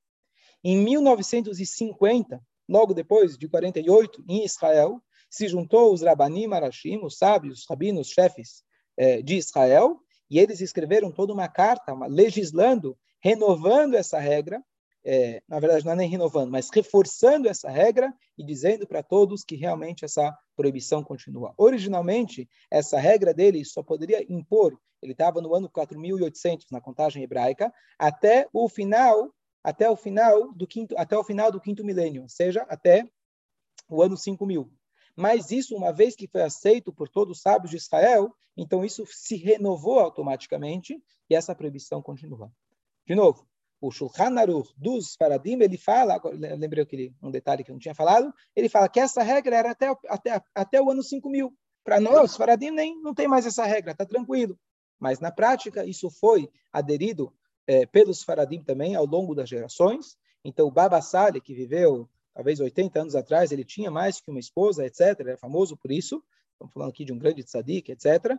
Em 0.64 0.78
1950, 0.78 2.42
logo 2.66 2.94
depois 2.94 3.36
de 3.36 3.46
48, 3.46 4.24
em 4.26 4.46
Israel, 4.46 4.98
se 5.28 5.46
juntou 5.46 5.92
os 5.92 6.00
Rabanim 6.00 6.50
Arashim, 6.50 7.04
os 7.04 7.18
sábios, 7.18 7.58
os 7.58 7.66
rabinos, 7.68 8.08
chefes 8.08 8.64
eh, 8.96 9.20
de 9.20 9.36
Israel, 9.36 10.00
e 10.30 10.38
eles 10.38 10.62
escreveram 10.62 11.12
toda 11.12 11.34
uma 11.34 11.48
carta, 11.48 11.92
uma, 11.92 12.06
legislando, 12.06 12.96
renovando 13.22 13.92
essa 13.92 14.18
regra, 14.18 14.64
é, 15.04 15.42
na 15.46 15.60
verdade, 15.60 15.84
não 15.84 15.92
é 15.92 15.96
nem 15.96 16.08
renovando, 16.08 16.50
mas 16.50 16.70
reforçando 16.72 17.48
essa 17.48 17.68
regra 17.68 18.12
e 18.38 18.44
dizendo 18.44 18.86
para 18.86 19.02
todos 19.02 19.44
que 19.44 19.54
realmente 19.54 20.04
essa 20.04 20.36
proibição 20.56 21.04
continua. 21.04 21.52
Originalmente, 21.58 22.48
essa 22.70 22.98
regra 22.98 23.34
dele 23.34 23.64
só 23.64 23.82
poderia 23.82 24.24
impor, 24.32 24.78
ele 25.02 25.12
estava 25.12 25.42
no 25.42 25.54
ano 25.54 25.68
4800 25.68 26.70
na 26.70 26.80
contagem 26.80 27.22
hebraica, 27.22 27.72
até 27.98 28.48
o 28.52 28.66
final, 28.68 29.30
até 29.62 29.90
o 29.90 29.96
final 29.96 30.52
do 30.54 30.66
quinto, 30.66 30.94
até 30.96 31.16
o 31.18 31.24
final 31.24 31.52
do 31.52 31.60
quinto 31.60 31.84
milênio, 31.84 32.22
ou 32.22 32.28
seja, 32.28 32.62
até 32.68 33.06
o 33.88 34.02
ano 34.02 34.16
5000. 34.16 34.72
Mas 35.14 35.50
isso, 35.50 35.76
uma 35.76 35.92
vez 35.92 36.16
que 36.16 36.26
foi 36.26 36.42
aceito 36.42 36.92
por 36.92 37.08
todos 37.08 37.36
os 37.36 37.42
sábios 37.42 37.70
de 37.70 37.76
Israel, 37.76 38.34
então 38.56 38.84
isso 38.84 39.04
se 39.06 39.36
renovou 39.36 40.00
automaticamente 40.00 41.00
e 41.28 41.34
essa 41.34 41.54
proibição 41.54 42.00
continua. 42.00 42.50
De 43.06 43.14
novo, 43.14 43.46
o 43.86 43.90
Shulchan 43.90 44.38
Aruch 44.38 44.72
dos 44.76 45.14
Faradim, 45.14 45.60
ele 45.60 45.76
fala, 45.76 46.20
lembrei 46.58 46.82
aquele, 46.82 47.14
um 47.22 47.30
detalhe 47.30 47.62
que 47.62 47.70
eu 47.70 47.74
não 47.74 47.80
tinha 47.80 47.94
falado, 47.94 48.32
ele 48.56 48.68
fala 48.68 48.88
que 48.88 48.98
essa 48.98 49.22
regra 49.22 49.56
era 49.56 49.70
até, 49.70 49.94
até, 50.08 50.42
até 50.54 50.80
o 50.80 50.90
ano 50.90 51.02
5000. 51.02 51.52
Para 51.84 52.00
nós, 52.00 52.34
Faradim, 52.34 52.70
nem, 52.70 52.98
não 53.02 53.12
tem 53.12 53.28
mais 53.28 53.44
essa 53.44 53.64
regra, 53.66 53.92
está 53.92 54.06
tranquilo. 54.06 54.58
Mas 54.98 55.20
na 55.20 55.30
prática, 55.30 55.84
isso 55.84 56.10
foi 56.10 56.48
aderido 56.72 57.30
é, 57.66 57.84
pelos 57.84 58.22
Faradim 58.22 58.62
também 58.62 58.94
ao 58.94 59.04
longo 59.04 59.34
das 59.34 59.50
gerações. 59.50 60.16
Então, 60.42 60.66
o 60.66 60.70
Baba 60.70 60.98
que 61.44 61.54
viveu 61.54 62.08
talvez 62.32 62.58
80 62.58 63.00
anos 63.00 63.14
atrás, 63.14 63.52
ele 63.52 63.64
tinha 63.64 63.90
mais 63.90 64.20
que 64.20 64.30
uma 64.30 64.40
esposa, 64.40 64.84
etc. 64.86 65.20
Ele 65.20 65.32
é 65.32 65.36
famoso 65.36 65.76
por 65.76 65.92
isso. 65.92 66.24
Estamos 66.52 66.72
falando 66.72 66.90
aqui 66.90 67.04
de 67.04 67.12
um 67.12 67.18
grande 67.18 67.44
tzadik, 67.44 67.92
etc. 67.92 68.36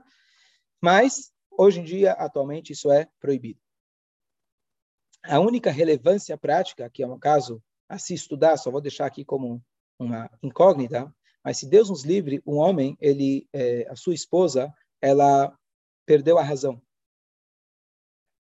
Mas, 0.81 1.31
hoje 1.51 1.81
em 1.81 1.83
dia, 1.83 2.13
atualmente, 2.13 2.73
isso 2.73 2.91
é 2.91 3.07
proibido. 3.19 3.59
A 5.27 5.39
única 5.39 5.71
relevância 5.71 6.37
prática, 6.37 6.89
que 6.89 7.03
é 7.03 7.07
um 7.07 7.19
caso 7.19 7.61
a 7.89 7.97
se 7.97 8.13
estudar, 8.13 8.57
só 8.57 8.69
vou 8.71 8.81
deixar 8.81 9.05
aqui 9.05 9.23
como 9.23 9.61
uma 9.99 10.29
incógnita, 10.41 11.13
mas 11.43 11.57
se 11.57 11.67
Deus 11.67 11.89
nos 11.89 12.03
livre, 12.03 12.41
um 12.45 12.55
homem, 12.57 12.97
ele, 12.99 13.47
é, 13.53 13.87
a 13.87 13.95
sua 13.95 14.13
esposa, 14.13 14.73
ela 15.01 15.55
perdeu 16.05 16.37
a 16.37 16.43
razão. 16.43 16.81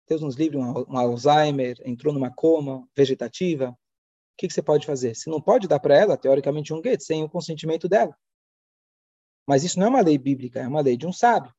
Deus 0.08 0.22
nos 0.22 0.36
livre, 0.36 0.58
um, 0.58 0.86
um 0.88 0.98
Alzheimer, 0.98 1.82
entrou 1.86 2.13
numa 2.13 2.34
coma 2.34 2.88
vegetativa. 2.96 3.70
O 3.70 3.78
que, 4.38 4.48
que 4.48 4.54
você 4.54 4.62
pode 4.62 4.86
fazer? 4.86 5.15
Você 5.15 5.30
não 5.30 5.41
pode 5.41 5.67
dar 5.67 5.80
para 5.80 5.96
ela, 5.96 6.17
teoricamente, 6.17 6.74
um 6.74 6.82
guete 6.82 7.04
sem 7.04 7.24
o 7.24 7.30
consentimento 7.30 7.88
dela. 7.88 8.15
Mas 9.48 9.63
isso 9.63 9.80
não 9.80 9.88
é 9.88 9.89
uma 9.89 10.02
lei 10.02 10.17
bíblica, 10.17 10.60
é 10.60 10.67
uma 10.67 10.82
lei 10.82 10.98
de 10.98 11.08
um 11.08 11.13
sábio. 11.13 11.54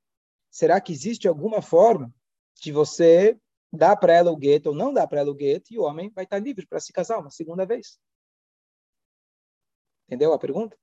Será 0.50 0.80
que 0.80 0.92
existe 0.92 1.26
alguma 1.26 1.62
forma 1.62 2.12
de 2.60 2.70
você 2.70 3.38
dá 3.72 3.96
para 3.96 4.12
ela 4.12 4.30
o 4.30 4.36
gueto 4.36 4.68
ou 4.68 4.74
não 4.74 4.92
dá 4.92 5.06
para 5.06 5.20
ela 5.20 5.30
o 5.30 5.34
gueto, 5.34 5.72
e 5.72 5.78
o 5.78 5.82
homem 5.82 6.10
vai 6.10 6.24
estar 6.24 6.38
livre 6.38 6.66
para 6.66 6.80
se 6.80 6.92
casar 6.92 7.18
uma 7.18 7.30
segunda 7.30 7.64
vez. 7.64 7.98
Entendeu 10.06 10.32
a 10.32 10.38
pergunta? 10.38 10.76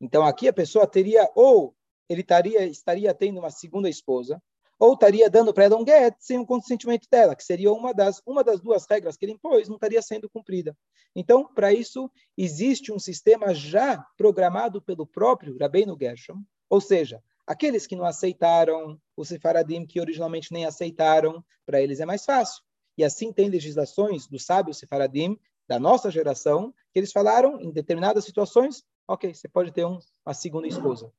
Então 0.00 0.24
aqui 0.24 0.46
a 0.46 0.52
pessoa 0.52 0.86
teria 0.86 1.28
ou 1.34 1.74
ele 2.08 2.20
estaria 2.20 2.64
estaria 2.64 3.12
tendo 3.12 3.40
uma 3.40 3.50
segunda 3.50 3.88
esposa, 3.88 4.40
ou 4.78 4.94
estaria 4.94 5.28
dando 5.28 5.52
para 5.52 5.64
ela 5.64 5.76
um 5.76 5.84
gueto 5.84 6.16
sem 6.20 6.38
o 6.38 6.46
consentimento 6.46 7.08
dela, 7.10 7.34
que 7.34 7.42
seria 7.42 7.72
uma 7.72 7.92
das 7.92 8.22
uma 8.24 8.44
das 8.44 8.60
duas 8.60 8.86
regras 8.88 9.16
que 9.16 9.24
ele 9.24 9.32
impôs, 9.32 9.68
não 9.68 9.74
estaria 9.74 10.00
sendo 10.00 10.30
cumprida. 10.30 10.76
Então, 11.14 11.52
para 11.52 11.72
isso 11.72 12.08
existe 12.36 12.92
um 12.92 12.98
sistema 12.98 13.52
já 13.52 13.98
programado 14.16 14.80
pelo 14.80 15.04
próprio 15.04 15.58
Rabbeinu 15.58 15.96
Gershom, 16.00 16.40
ou 16.70 16.80
seja, 16.80 17.20
Aqueles 17.48 17.86
que 17.86 17.96
não 17.96 18.04
aceitaram, 18.04 19.00
os 19.16 19.28
sefaradim 19.28 19.86
que 19.86 19.98
originalmente 19.98 20.52
nem 20.52 20.66
aceitaram, 20.66 21.42
para 21.64 21.80
eles 21.80 21.98
é 21.98 22.04
mais 22.04 22.22
fácil. 22.22 22.62
E 22.94 23.02
assim 23.02 23.32
tem 23.32 23.48
legislações 23.48 24.26
dos 24.26 24.44
sábios 24.44 24.76
sefaradim 24.76 25.34
da 25.66 25.78
nossa 25.78 26.10
geração, 26.10 26.74
que 26.92 26.98
eles 26.98 27.10
falaram 27.10 27.58
em 27.58 27.70
determinadas 27.70 28.26
situações, 28.26 28.84
ok, 29.08 29.32
você 29.32 29.48
pode 29.48 29.72
ter 29.72 29.86
um, 29.86 29.98
uma 30.26 30.34
segunda 30.34 30.68
esposa. 30.68 31.10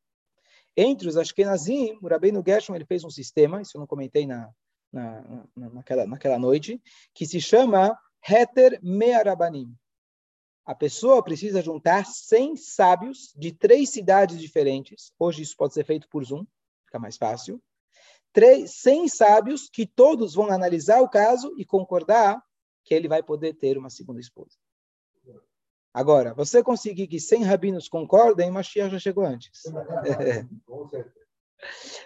Entre 0.78 1.08
os 1.08 1.18
Ashkenazim, 1.18 1.98
o 2.00 2.08
Rabbeinu 2.08 2.44
Gershon 2.46 2.76
ele 2.76 2.86
fez 2.86 3.04
um 3.04 3.10
sistema, 3.10 3.63
isso 3.63 3.76
eu 3.76 3.80
não 3.80 3.88
comentei 3.88 4.28
na, 4.28 4.52
na, 4.94 5.48
na, 5.56 5.70
naquela, 5.72 6.06
naquela 6.06 6.38
noite, 6.38 6.80
que 7.12 7.26
se 7.26 7.42
chama 7.42 7.98
Heter 8.24 8.80
Me'arabanim 8.84 9.76
a 10.69 10.75
pessoa 10.75 11.23
precisa 11.23 11.63
juntar 11.63 12.05
100 12.05 12.55
sábios 12.55 13.34
de 13.36 13.51
três 13.51 13.89
cidades 13.89 14.39
diferentes. 14.39 15.12
Hoje 15.17 15.41
isso 15.41 15.58
pode 15.58 15.73
ser 15.73 15.84
feito 15.84 16.08
por 16.08 16.23
Zoom, 16.23 16.45
fica 16.86 16.99
mais 16.99 17.17
fácil. 17.17 17.60
100 18.67 19.08
sábios 19.08 19.67
que 19.67 19.88
todos 19.88 20.36
vão 20.36 20.51
analisar 20.51 21.01
o 21.01 21.10
caso 21.10 21.55
e 21.58 21.65
concordar 21.65 22.39
que 22.84 22.93
ele 22.93 23.08
vai 23.08 23.23
poder 23.23 23.55
ter 23.55 23.79
uma 23.79 23.89
segunda 23.89 24.19
esposa. 24.19 24.55
Agora, 25.91 26.36
você 26.36 26.62
conseguir 26.62 27.08
que 27.08 27.19
100 27.19 27.45
rabinos 27.45 27.89
concordem, 27.89 28.51
Mashiach 28.51 28.91
já 28.91 28.99
chegou 28.99 29.25
antes. 29.25 29.63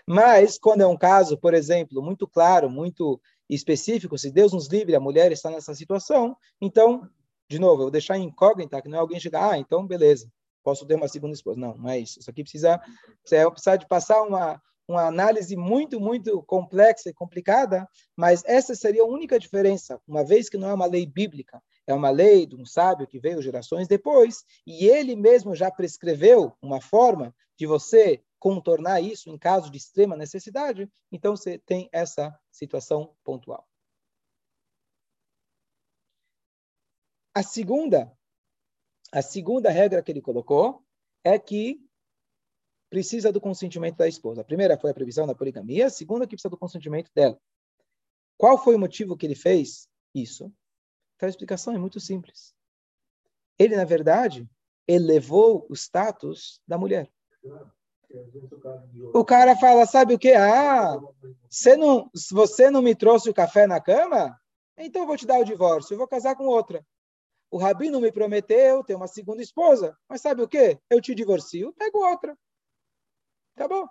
Mas, 0.07 0.57
quando 0.57 0.79
é 0.79 0.87
um 0.87 0.97
caso, 0.97 1.37
por 1.37 1.53
exemplo, 1.53 2.01
muito 2.01 2.25
claro, 2.25 2.69
muito 2.69 3.19
específico, 3.49 4.17
se 4.17 4.31
Deus 4.31 4.53
nos 4.53 4.69
livre, 4.69 4.95
a 4.95 5.01
mulher 5.01 5.33
está 5.33 5.49
nessa 5.49 5.75
situação, 5.75 6.37
então 6.61 7.11
de 7.53 7.59
novo, 7.59 7.73
eu 7.75 7.85
vou 7.85 7.91
deixar 7.91 8.17
incógnita, 8.17 8.81
que 8.81 8.89
não 8.89 8.97
é 8.97 9.01
alguém 9.01 9.19
chegar, 9.19 9.51
ah, 9.51 9.57
então 9.57 9.85
beleza, 9.85 10.27
posso 10.63 10.87
ter 10.87 10.95
uma 10.95 11.07
segunda 11.07 11.35
esposa. 11.35 11.59
Não, 11.59 11.77
não 11.77 11.89
é 11.89 11.99
isso. 11.99 12.19
Isso 12.19 12.29
aqui 12.29 12.41
precisa, 12.41 12.81
você 13.23 13.47
precisa 13.51 13.77
de 13.77 13.87
passar 13.87 14.23
uma, 14.23 14.59
uma 14.87 15.05
análise 15.05 15.55
muito, 15.55 15.99
muito 15.99 16.41
complexa 16.43 17.09
e 17.09 17.13
complicada, 17.13 17.87
mas 18.15 18.41
essa 18.45 18.73
seria 18.73 19.03
a 19.03 19.07
única 19.07 19.37
diferença, 19.37 20.01
uma 20.07 20.23
vez 20.23 20.49
que 20.49 20.57
não 20.57 20.69
é 20.69 20.73
uma 20.73 20.87
lei 20.87 21.05
bíblica, 21.05 21.61
é 21.85 21.93
uma 21.93 22.09
lei 22.09 22.47
de 22.47 22.55
um 22.55 22.65
sábio 22.65 23.05
que 23.05 23.19
veio 23.19 23.41
gerações 23.41 23.87
depois, 23.87 24.43
e 24.65 24.87
ele 24.87 25.15
mesmo 25.15 25.53
já 25.53 25.69
prescreveu 25.69 26.53
uma 26.59 26.81
forma 26.81 27.35
de 27.55 27.67
você 27.67 28.19
contornar 28.39 28.99
isso 28.99 29.29
em 29.29 29.37
caso 29.37 29.69
de 29.69 29.77
extrema 29.77 30.17
necessidade, 30.17 30.89
então 31.11 31.35
você 31.35 31.59
tem 31.59 31.87
essa 31.91 32.33
situação 32.51 33.13
pontual. 33.23 33.63
A 37.35 37.41
segunda, 37.41 38.11
a 39.11 39.21
segunda 39.21 39.69
regra 39.69 40.03
que 40.03 40.11
ele 40.11 40.21
colocou 40.21 40.83
é 41.23 41.39
que 41.39 41.79
precisa 42.89 43.31
do 43.31 43.41
consentimento 43.41 43.97
da 43.97 44.07
esposa. 44.07 44.41
A 44.41 44.45
primeira 44.45 44.77
foi 44.77 44.91
a 44.91 44.93
previsão 44.93 45.25
da 45.25 45.33
poligamia, 45.33 45.87
a 45.87 45.89
segunda 45.89 46.27
que 46.27 46.35
precisa 46.35 46.49
do 46.49 46.57
consentimento 46.57 47.09
dela. 47.15 47.39
Qual 48.37 48.57
foi 48.57 48.75
o 48.75 48.79
motivo 48.79 49.17
que 49.17 49.25
ele 49.25 49.35
fez 49.35 49.89
isso? 50.13 50.53
Então, 51.15 51.27
a 51.27 51.29
explicação 51.29 51.73
é 51.73 51.77
muito 51.77 51.99
simples. 51.99 52.53
Ele, 53.57 53.75
na 53.75 53.85
verdade, 53.85 54.47
elevou 54.87 55.65
o 55.69 55.73
status 55.73 56.61
da 56.67 56.77
mulher. 56.77 57.11
O 59.13 59.25
cara 59.25 59.55
fala, 59.55 59.87
sabe 59.87 60.13
o 60.13 60.19
que? 60.19 60.33
Ah, 60.33 60.99
você 61.49 61.75
não, 61.75 62.11
você 62.31 62.69
não 62.69 62.81
me 62.81 62.93
trouxe 62.93 63.29
o 63.29 63.33
café 63.33 63.65
na 63.65 63.81
cama? 63.81 64.39
Então 64.77 65.01
eu 65.01 65.07
vou 65.07 65.17
te 65.17 65.25
dar 65.25 65.39
o 65.39 65.45
divórcio, 65.45 65.93
eu 65.93 65.97
vou 65.97 66.07
casar 66.07 66.35
com 66.35 66.45
outra. 66.45 66.85
O 67.53 67.57
rabino 67.59 68.01
me 68.01 68.11
prometeu 68.11 68.83
ter 68.83 68.95
uma 68.95 69.05
segunda 69.05 69.39
esposa, 69.39 69.95
mas 70.09 70.21
sabe 70.21 70.41
o 70.41 70.47
que? 70.47 70.79
Eu 70.89 70.99
te 70.99 71.13
divorcio, 71.13 71.71
pego 71.73 71.99
outra. 71.99 72.35
Acabou. 73.55 73.87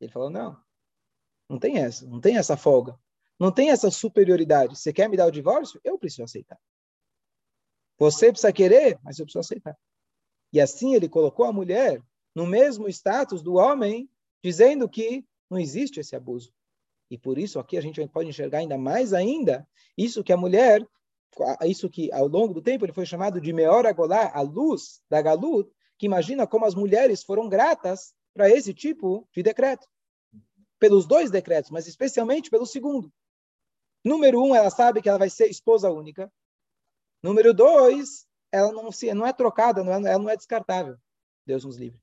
Ele 0.00 0.10
falou: 0.10 0.28
não, 0.28 0.60
não 1.48 1.60
tem 1.60 1.78
essa, 1.78 2.04
não 2.04 2.20
tem 2.20 2.36
essa 2.36 2.56
folga, 2.56 2.98
não 3.38 3.52
tem 3.52 3.70
essa 3.70 3.92
superioridade. 3.92 4.76
Você 4.76 4.92
quer 4.92 5.08
me 5.08 5.16
dar 5.16 5.26
o 5.26 5.30
divórcio? 5.30 5.80
Eu 5.84 5.96
preciso 5.96 6.24
aceitar. 6.24 6.58
Você 7.96 8.32
precisa 8.32 8.52
querer, 8.52 8.98
mas 9.00 9.20
eu 9.20 9.24
preciso 9.24 9.38
aceitar. 9.38 9.78
E 10.52 10.60
assim 10.60 10.96
ele 10.96 11.08
colocou 11.08 11.46
a 11.46 11.52
mulher 11.52 12.02
no 12.34 12.44
mesmo 12.44 12.88
status 12.88 13.40
do 13.40 13.54
homem, 13.54 14.10
dizendo 14.42 14.88
que 14.88 15.24
não 15.48 15.60
existe 15.60 16.00
esse 16.00 16.16
abuso. 16.16 16.52
E 17.08 17.16
por 17.16 17.38
isso 17.38 17.60
aqui 17.60 17.78
a 17.78 17.80
gente 17.80 18.04
pode 18.08 18.28
enxergar 18.28 18.58
ainda 18.58 18.76
mais 18.76 19.12
ainda 19.12 19.64
isso 19.96 20.24
que 20.24 20.32
a 20.32 20.36
mulher 20.36 20.84
isso 21.66 21.88
que 21.88 22.12
ao 22.12 22.26
longo 22.26 22.52
do 22.52 22.62
tempo 22.62 22.84
ele 22.84 22.92
foi 22.92 23.06
chamado 23.06 23.40
de 23.40 23.52
Meor 23.52 23.86
Agolá, 23.86 24.30
a 24.34 24.40
luz 24.40 25.02
da 25.08 25.22
Galut, 25.22 25.70
que 25.98 26.06
imagina 26.06 26.46
como 26.46 26.64
as 26.64 26.74
mulheres 26.74 27.22
foram 27.22 27.48
gratas 27.48 28.14
para 28.34 28.50
esse 28.50 28.74
tipo 28.74 29.28
de 29.32 29.42
decreto. 29.42 29.86
Pelos 30.78 31.06
dois 31.06 31.30
decretos, 31.30 31.70
mas 31.70 31.86
especialmente 31.86 32.50
pelo 32.50 32.66
segundo. 32.66 33.12
Número 34.04 34.42
um, 34.42 34.54
ela 34.54 34.70
sabe 34.70 35.00
que 35.00 35.08
ela 35.08 35.18
vai 35.18 35.30
ser 35.30 35.48
esposa 35.48 35.90
única. 35.90 36.32
Número 37.22 37.54
dois, 37.54 38.26
ela 38.50 38.72
não, 38.72 38.90
se, 38.90 39.14
não 39.14 39.26
é 39.26 39.32
trocada, 39.32 39.84
não 39.84 39.92
é, 39.92 40.12
ela 40.12 40.22
não 40.22 40.30
é 40.30 40.36
descartável. 40.36 40.96
Deus 41.46 41.64
nos 41.64 41.76
livre. 41.76 42.00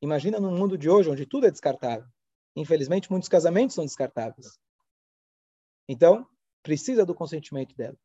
Imagina 0.00 0.38
no 0.38 0.50
mundo 0.50 0.78
de 0.78 0.88
hoje, 0.88 1.10
onde 1.10 1.26
tudo 1.26 1.46
é 1.46 1.50
descartável. 1.50 2.08
Infelizmente, 2.56 3.10
muitos 3.10 3.28
casamentos 3.28 3.74
são 3.74 3.84
descartáveis. 3.84 4.58
Então, 5.88 6.28
precisa 6.62 7.04
do 7.04 7.14
consentimento 7.14 7.76
dela. 7.76 7.96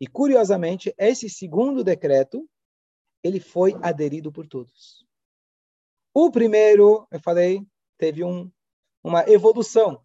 E 0.00 0.06
curiosamente, 0.06 0.94
esse 0.98 1.28
segundo 1.28 1.82
decreto, 1.82 2.48
ele 3.22 3.40
foi 3.40 3.74
aderido 3.82 4.30
por 4.30 4.46
todos. 4.46 5.06
O 6.14 6.30
primeiro, 6.30 7.06
eu 7.10 7.20
falei, 7.20 7.66
teve 7.98 8.24
um, 8.24 8.50
uma 9.02 9.28
evolução. 9.28 10.04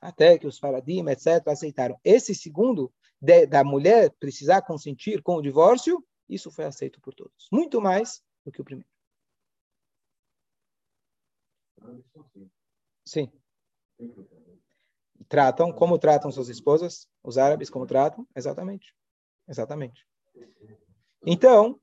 Até 0.00 0.38
que 0.38 0.46
os 0.46 0.58
faradim, 0.58 1.04
etc., 1.08 1.48
aceitaram. 1.48 1.98
Esse 2.04 2.34
segundo, 2.34 2.92
de, 3.20 3.46
da 3.46 3.64
mulher 3.64 4.12
precisar 4.20 4.62
consentir 4.62 5.22
com 5.22 5.36
o 5.36 5.42
divórcio, 5.42 6.04
isso 6.28 6.50
foi 6.50 6.64
aceito 6.64 7.00
por 7.00 7.14
todos. 7.14 7.48
Muito 7.50 7.80
mais 7.80 8.22
do 8.44 8.52
que 8.52 8.60
o 8.60 8.64
primeiro. 8.64 8.88
Sim. 13.04 13.30
Tratam, 15.28 15.72
como 15.72 15.98
tratam 15.98 16.30
suas 16.30 16.48
esposas? 16.48 17.08
Os 17.22 17.38
árabes, 17.38 17.70
como 17.70 17.86
tratam? 17.86 18.26
Exatamente. 18.36 18.94
Exatamente. 19.48 20.06
Então, 21.24 21.80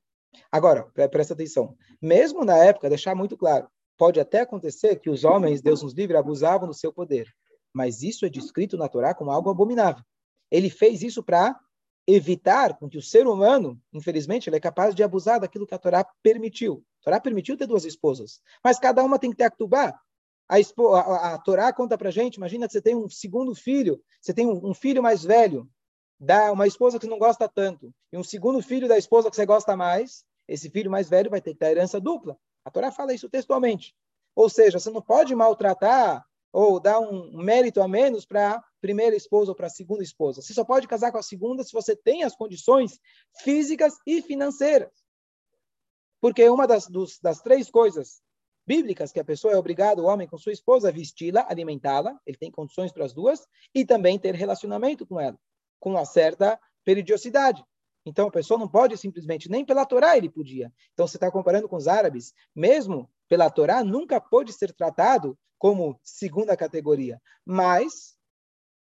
agora, 0.52 0.84
presta 1.10 1.34
atenção. 1.34 1.76
Mesmo 2.02 2.46
na 2.46 2.58
época, 2.58 2.90
deixar 2.90 3.16
muito 3.16 3.36
claro, 3.36 3.68
pode 3.98 4.20
até 4.20 4.42
acontecer 4.42 5.00
que 5.00 5.10
os 5.10 5.24
homens, 5.24 5.62
Deus 5.62 5.82
nos 5.82 5.94
livre, 5.94 6.16
abusavam 6.16 6.68
do 6.68 6.74
seu 6.74 6.94
poder. 6.94 7.28
Mas 7.74 8.02
isso 8.02 8.26
é 8.26 8.30
descrito 8.30 8.78
na 8.78 8.88
Torá 8.88 9.14
como 9.14 9.32
algo 9.32 9.50
abominável. 9.50 10.04
Ele 10.50 10.70
fez 10.70 11.02
isso 11.02 11.24
para 11.24 11.60
evitar 12.08 12.78
com 12.78 12.88
que 12.88 12.98
o 12.98 13.02
ser 13.02 13.28
humano, 13.28 13.82
infelizmente, 13.92 14.48
ele 14.48 14.58
é 14.58 14.60
capaz 14.60 14.94
de 14.94 15.04
abusar 15.04 15.40
daquilo 15.40 15.66
que 15.66 15.74
a 15.74 15.80
Torá 15.80 16.06
permitiu. 16.22 16.84
A 17.02 17.04
Torá 17.06 17.20
permitiu 17.20 17.58
ter 17.58 17.66
duas 17.66 17.84
esposas, 17.84 18.40
mas 18.64 18.80
cada 18.80 19.04
uma 19.04 19.20
tem 19.20 19.32
que 19.32 19.38
ter 19.38 19.46
Aktubá. 19.46 20.00
A, 20.48 20.58
a, 20.58 21.34
a 21.34 21.38
Torá 21.40 21.74
conta 21.74 21.98
para 21.98 22.12
gente, 22.12 22.36
imagina 22.36 22.68
que 22.68 22.74
você 22.74 22.82
tem 22.82 22.96
um 22.96 23.10
segundo 23.10 23.56
filho, 23.56 24.02
você 24.22 24.34
tem 24.34 24.48
um, 24.48 24.70
um 24.70 24.74
filho 24.74 25.02
mais 25.02 25.24
velho, 25.24 25.68
dá 26.20 26.52
uma 26.52 26.68
esposa 26.68 27.00
que 27.00 27.08
não 27.08 27.18
gosta 27.18 27.50
tanto, 27.50 27.94
e 28.12 28.18
um 28.18 28.24
segundo 28.24 28.62
filho 28.62 28.88
da 28.88 28.98
esposa 28.98 29.30
que 29.30 29.36
você 29.36 29.46
gosta 29.46 29.76
mais, 29.76 30.24
esse 30.48 30.70
filho 30.70 30.92
mais 30.92 31.10
velho 31.10 31.30
vai 31.30 31.42
ter 31.42 31.54
que 31.54 31.60
ter 31.60 31.72
herança 31.72 32.00
dupla. 32.00 32.38
A 32.64 32.70
Torá 32.72 32.92
fala 32.92 33.14
isso 33.14 33.30
textualmente. 33.30 33.96
Ou 34.36 34.50
seja, 34.50 34.80
você 34.80 34.90
não 34.92 35.02
pode 35.02 35.34
maltratar 35.34 36.26
ou 36.52 36.80
dar 36.80 37.00
um 37.00 37.36
mérito 37.38 37.82
a 37.82 37.88
menos 37.88 38.26
para 38.26 38.56
a 38.56 38.64
primeira 38.80 39.16
esposa 39.16 39.52
ou 39.52 39.56
para 39.56 39.68
a 39.68 39.70
segunda 39.70 40.04
esposa. 40.04 40.42
Você 40.42 40.54
só 40.54 40.64
pode 40.64 40.88
casar 40.88 41.12
com 41.12 41.18
a 41.18 41.24
segunda 41.24 41.64
se 41.64 41.74
você 41.74 41.96
tem 41.96 42.24
as 42.24 42.36
condições 42.36 43.00
físicas 43.44 43.98
e 44.06 44.22
financeiras. 44.22 44.92
Porque 46.22 46.48
uma 46.50 46.66
das, 46.66 46.88
dos, 46.88 47.20
das 47.20 47.42
três 47.42 47.70
coisas 47.70 48.22
bíblicas 48.66 49.12
que 49.12 49.20
a 49.20 49.26
pessoa 49.26 49.54
é 49.54 49.58
obrigada, 49.58 50.02
o 50.02 50.06
homem 50.06 50.28
com 50.28 50.38
sua 50.38 50.52
esposa, 50.52 50.90
a 50.90 50.92
vesti-la, 50.92 51.46
alimentá-la, 51.48 52.20
ele 52.26 52.38
tem 52.38 52.52
condições 52.52 52.92
para 52.92 53.06
as 53.06 53.14
duas, 53.14 53.48
e 53.74 53.86
também 53.86 54.18
ter 54.18 54.34
relacionamento 54.36 55.06
com 55.06 55.20
ela, 55.20 55.38
com 55.80 55.92
uma 55.92 56.06
certa 56.06 56.60
periodicidade. 56.84 57.64
Então, 58.06 58.28
a 58.28 58.32
pessoa 58.32 58.60
não 58.60 58.68
pode 58.68 58.96
simplesmente, 58.98 59.50
nem 59.50 59.66
pela 59.66 59.86
Torá 59.86 60.16
ele 60.16 60.30
podia. 60.30 60.72
Então, 60.94 61.08
você 61.08 61.18
está 61.18 61.32
comparando 61.32 61.68
com 61.68 61.76
os 61.76 61.88
árabes, 61.88 62.34
mesmo 62.56 63.10
pela 63.28 63.50
Torá, 63.50 63.84
nunca 63.84 64.22
pode 64.22 64.54
ser 64.54 64.72
tratado 64.74 65.38
como 65.58 66.00
segunda 66.04 66.56
categoria. 66.56 67.20
Mas 67.44 68.16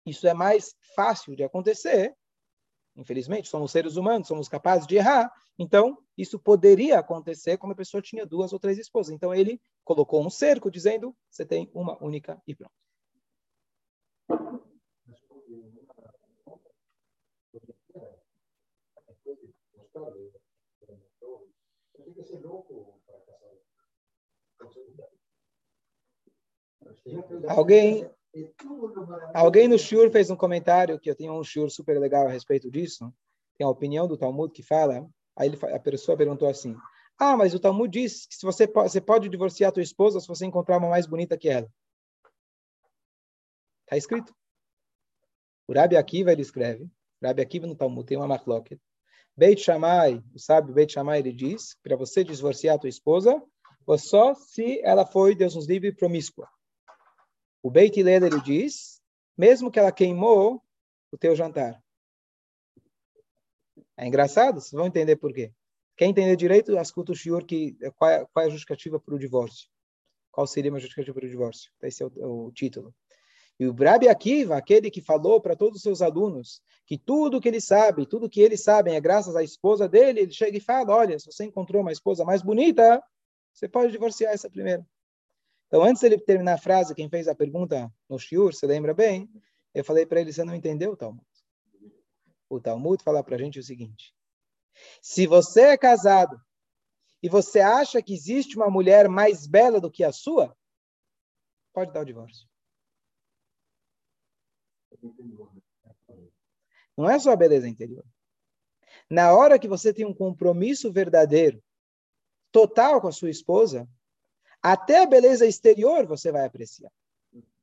isso 0.05 0.27
é 0.27 0.35
mais 0.35 0.75
fácil 0.95 1.35
de 1.35 1.43
acontecer. 1.43 2.15
Infelizmente, 2.97 3.49
somos 3.49 3.73
seres 3.73 3.97
humanos, 3.97 4.29
somos 4.29 4.49
capazes 4.49 4.87
de 4.87 4.97
errar. 4.97 5.33
Então, 5.59 5.99
isso 6.17 6.39
poderia 6.39 6.99
acontecer 6.99 7.59
quando 7.59 7.73
a 7.73 7.77
pessoa 7.77 8.03
tinha 8.03 8.25
duas 8.25 8.53
ou 8.53 8.59
três 8.59 8.79
esposas. 8.79 9.13
Então, 9.13 9.35
ele 9.35 9.61
colocou 9.85 10.25
um 10.25 10.31
cerco 10.31 10.71
dizendo: 10.71 11.15
você 11.29 11.45
tem 11.45 11.71
uma 11.75 12.03
única 12.03 12.41
e 12.47 12.55
pronto. 12.55 12.73
Alguém, 27.49 28.09
alguém 29.35 29.69
no 29.69 29.79
Shur 29.79 30.11
fez 30.11 30.31
um 30.31 30.37
comentário 30.37 30.99
que 30.99 31.11
eu 31.11 31.15
tenho 31.15 31.39
um 31.39 31.45
Shur 31.45 31.71
super 31.71 31.99
legal 31.99 32.27
a 32.27 32.31
respeito 32.31 32.71
disso. 32.71 33.13
Tem 33.57 33.67
a 33.67 33.71
opinião 33.71 34.07
do 34.07 34.17
Talmud 34.17 34.53
que 34.53 34.63
fala. 34.63 35.09
Aí 35.37 35.49
ele, 35.49 35.59
a 35.75 35.79
pessoa 35.79 36.17
perguntou 36.17 36.49
assim: 36.49 36.77
Ah, 37.19 37.37
mas 37.37 37.55
o 37.55 37.61
Talmud 37.61 37.91
diz 37.91 38.27
que 38.27 38.35
se 38.35 38.45
você, 38.45 38.67
você 38.67 39.01
pode 39.01 39.29
divorciar 39.29 39.69
a 39.69 39.73
tua 39.73 39.83
esposa 39.83 40.21
se 40.21 40.29
você 40.29 40.45
encontrar 40.45 40.79
uma 40.79 40.89
mais 40.89 41.07
bonita 41.07 41.39
que 41.39 41.49
ela. 41.49 41.69
Está 43.85 43.97
escrito. 43.97 44.35
O 45.69 45.73
Rabi 45.73 45.97
Akiva 45.97 46.33
ele 46.33 46.43
escreve. 46.43 46.89
Rabi 47.23 47.43
Akiva 47.43 47.67
no 47.67 47.77
Talmud 47.77 48.07
tem 48.07 48.17
uma 48.17 48.27
machloket. 48.27 48.81
Beit 49.37 49.61
Shammai, 49.61 50.23
o 50.35 50.39
sábio 50.39 50.73
Beit 50.73 50.93
Shammai, 50.93 51.19
ele 51.19 51.33
diz, 51.33 51.77
para 51.83 51.97
você 51.97 52.23
divorciar 52.23 52.77
a 52.77 52.79
tua 52.79 52.89
esposa, 52.89 53.43
ou 53.87 53.99
só 53.99 54.35
se 54.35 54.81
ela 54.83 55.05
foi, 55.05 55.35
Deus 55.35 55.55
nos 55.57 55.67
livre, 55.67 55.93
promíscua. 55.93 56.49
O 57.65 57.71
Beit 57.71 57.99
Hillel, 57.99 58.27
ele 58.27 58.43
diz, 58.43 59.01
mesmo 59.35 59.71
que 59.71 59.79
ela 59.79 59.91
queimou 59.91 60.63
o 61.11 61.17
teu 61.17 61.35
jantar. 61.35 61.83
É 63.97 64.07
engraçado, 64.07 64.61
vocês 64.61 64.73
vão 64.73 64.87
entender 64.87 65.17
por 65.17 65.33
quê. 65.33 65.51
Quem 65.97 66.11
entender 66.11 66.37
direito, 66.37 66.77
escuta 66.79 67.13
o 67.13 67.17
senhor 67.17 67.43
que 67.43 67.75
qual 67.97 68.11
é, 68.11 68.27
qual 68.27 68.45
é 68.45 68.49
a 68.49 68.51
justificativa 68.51 69.01
para 69.01 69.15
o 69.15 69.19
divórcio. 69.19 69.71
Qual 70.31 70.47
seria 70.47 70.71
a 70.71 70.79
justificativa 70.79 71.15
para 71.19 71.27
o 71.27 71.31
divórcio? 71.31 71.73
Esse 71.83 72.03
é 72.03 72.07
o, 72.07 72.49
o 72.49 72.53
título. 72.53 72.95
E 73.59 73.67
o 73.67 73.73
Brabi 73.73 74.09
Akiva, 74.09 74.59
aquele 74.59 74.91
que 74.91 75.01
falou 75.01 75.41
para 75.41 75.57
todos 75.57 75.77
os 75.77 75.83
seus 75.83 76.03
alunos 76.03 76.61
que 76.85 76.99
tudo 76.99 77.41
que 77.41 77.49
ele 77.49 77.63
sabe, 77.63 78.05
tudo 78.05 78.29
que 78.29 78.43
eles 78.43 78.63
sabem 78.63 78.95
é 78.95 79.01
graças 79.01 79.35
à 79.37 79.43
esposa 79.43 79.89
dele, 79.89 80.21
ele 80.21 80.33
chega 80.33 80.59
e 80.59 80.61
fala: 80.61 80.95
olha, 80.95 81.19
se 81.19 81.33
você 81.33 81.45
encontrou 81.45 81.81
uma 81.81 81.93
esposa 81.93 82.27
mais 82.27 82.43
bonita, 82.43 83.03
você 83.55 83.67
pode 83.67 83.91
divorciar 83.91 84.35
essa 84.35 84.51
primeira. 84.51 84.87
Então, 85.75 85.83
antes 85.83 86.05
ele 86.05 86.17
terminar 86.17 86.55
a 86.55 86.59
frase, 86.59 86.95
quem 86.95 87.09
fez 87.09 87.27
a 87.27 87.35
pergunta 87.35 87.93
no 88.09 88.17
Shiur, 88.17 88.55
você 88.55 88.65
lembra 88.65 88.95
bem? 88.95 89.29
Eu 89.75 89.85
falei 89.85 90.07
para 90.07 90.21
ele: 90.21 90.33
você 90.33 90.45
não 90.45 90.55
entendeu 90.55 90.93
o 90.93 90.97
Talmud? 90.97 91.27
O 92.49 92.61
Talmud 92.61 93.03
fala 93.03 93.25
para 93.25 93.35
a 93.35 93.39
gente 93.41 93.59
o 93.59 93.63
seguinte: 93.63 94.15
se 95.03 95.27
você 95.27 95.63
é 95.63 95.77
casado 95.77 96.41
e 97.21 97.29
você 97.29 97.59
acha 97.59 98.01
que 98.01 98.15
existe 98.15 98.55
uma 98.55 98.71
mulher 98.71 99.09
mais 99.09 99.49
bela 99.49 99.81
do 99.81 99.91
que 99.91 100.05
a 100.05 100.13
sua, 100.13 100.57
pode 101.73 101.93
dar 101.93 102.03
o 102.03 102.07
divórcio. 102.07 102.49
Não 106.97 107.11
é 107.11 107.19
só 107.19 107.33
a 107.33 107.37
beleza 107.37 107.69
interior. 107.69 108.05
Na 109.11 109.35
hora 109.35 109.59
que 109.59 109.67
você 109.67 109.93
tem 109.93 110.07
um 110.07 110.15
compromisso 110.15 110.93
verdadeiro, 110.93 111.61
total 112.53 113.01
com 113.01 113.09
a 113.09 113.13
sua 113.13 113.29
esposa, 113.29 113.89
até 114.65 115.03
a 115.03 115.07
beleza 115.07 115.47
exterior 115.47 116.07
você 116.07 116.33
vai 116.33 116.47
apreciar. 116.47 116.91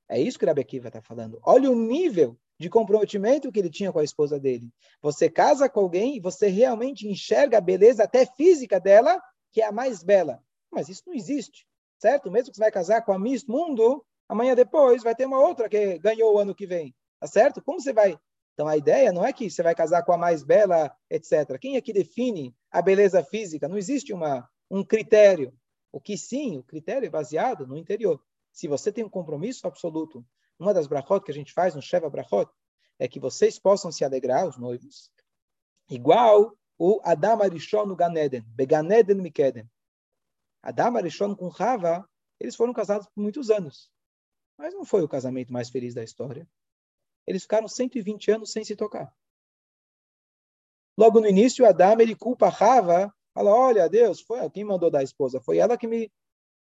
É 0.08 0.22
isso 0.22 0.38
que 0.38 0.46
o 0.46 0.48
Rabi 0.48 0.62
Akiva 0.62 0.90
está 0.90 1.02
falando. 1.02 1.40
Olha 1.42 1.72
o 1.72 1.76
nível 1.76 2.38
de 2.60 2.70
comprometimento 2.70 3.52
que 3.52 3.58
ele 3.58 3.72
tinha 3.72 3.92
com 3.92 3.98
a 3.98 4.04
esposa 4.04 4.40
dele. 4.40 4.70
Você 5.02 5.28
casa 5.28 5.68
com 5.68 5.80
alguém 5.80 6.16
e 6.16 6.20
você 6.20 6.48
realmente 6.48 7.08
enxerga 7.08 7.58
a 7.58 7.62
beleza 7.62 8.04
até 8.04 8.24
física 8.24 8.80
dela, 8.80 9.20
que 9.52 9.64
é 9.64 9.66
a 9.66 9.72
mais 9.72 10.04
bela. 10.04 10.44
Mas 10.72 10.90
isso 10.90 11.02
não 11.08 11.16
existe, 11.16 11.66
certo? 11.98 12.30
Mesmo 12.30 12.52
que 12.52 12.58
você 12.58 12.64
vai 12.64 12.72
casar 12.72 13.02
com 13.02 13.14
a 13.14 13.18
Miss 13.18 13.46
Mundo, 13.46 14.06
amanhã 14.30 14.54
depois 14.54 15.02
vai 15.02 15.16
ter 15.16 15.26
uma 15.26 15.40
outra 15.40 15.68
que 15.68 15.98
ganhou 15.98 16.36
o 16.36 16.38
ano 16.38 16.54
que 16.54 16.68
vem. 16.68 16.94
Tá 17.20 17.26
certo? 17.26 17.64
Como 17.64 17.82
você 17.82 17.92
vai? 17.92 18.16
Então 18.54 18.68
a 18.68 18.78
ideia 18.78 19.12
não 19.12 19.26
é 19.26 19.34
que 19.34 19.50
você 19.50 19.64
vai 19.64 19.74
casar 19.74 20.04
com 20.04 20.12
a 20.12 20.18
mais 20.20 20.44
bela, 20.44 20.96
etc. 21.10 21.58
Quem 21.60 21.78
é 21.78 21.82
que 21.82 21.94
define 21.94 22.54
a 22.70 22.80
beleza 22.80 23.24
física? 23.24 23.68
Não 23.68 23.78
existe 23.78 24.14
uma, 24.14 24.48
um 24.70 24.84
critério. 24.84 25.52
O 25.92 26.00
que 26.00 26.18
sim, 26.18 26.58
o 26.58 26.64
critério 26.64 27.06
é 27.06 27.10
baseado 27.10 27.68
no 27.68 27.78
interior. 27.78 28.24
Se 28.52 28.68
você 28.68 28.92
tem 28.92 29.04
um 29.04 29.10
compromisso 29.10 29.68
absoluto, 29.68 30.26
uma 30.58 30.74
das 30.74 30.88
brachot 30.88 31.24
que 31.24 31.32
a 31.32 31.34
gente 31.34 31.54
faz 31.54 31.76
no 31.76 31.82
Sheva 31.82 32.10
Brachot 32.10 32.50
é 33.00 33.08
que 33.08 33.20
vocês 33.20 33.58
possam 33.58 33.92
se 33.92 34.06
alegrar, 34.06 34.48
os 34.48 34.58
noivos, 34.58 35.12
igual 35.90 36.56
o 36.78 37.02
Adam 37.04 37.42
Arishon 37.42 37.86
no 37.86 37.96
Ganeden, 37.96 38.42
Beganeden 38.48 39.22
Mikeden. 39.22 39.70
Adam 40.62 40.98
Arishon 40.98 41.36
com 41.36 41.48
Rava, 41.48 42.08
eles 42.40 42.56
foram 42.56 42.74
casados 42.74 43.08
por 43.08 43.22
muitos 43.22 43.50
anos. 43.50 43.92
Mas 44.58 44.74
não 44.74 44.86
foi 44.86 45.02
o 45.02 45.08
casamento 45.08 45.52
mais 45.52 45.70
feliz 45.70 45.94
da 45.94 46.04
história. 46.04 46.48
Eles 47.26 47.44
ficaram 47.44 47.68
120 47.68 48.32
anos 48.32 48.52
sem 48.52 48.64
se 48.64 48.76
tocar. 48.76 49.12
Logo 50.98 51.20
no 51.20 51.28
início, 51.28 51.66
Adão 51.66 52.00
ele 52.00 52.16
culpa 52.16 52.50
Rava, 52.50 53.14
fala: 53.34 53.52
Olha, 53.52 53.90
Deus, 53.90 54.22
foi 54.22 54.50
quem 54.50 54.64
mandou 54.64 54.90
dar 54.90 55.00
a 55.00 55.04
esposa, 55.04 55.42
foi 55.42 55.58
ela 55.58 55.78
que 55.78 55.88
me. 55.88 56.12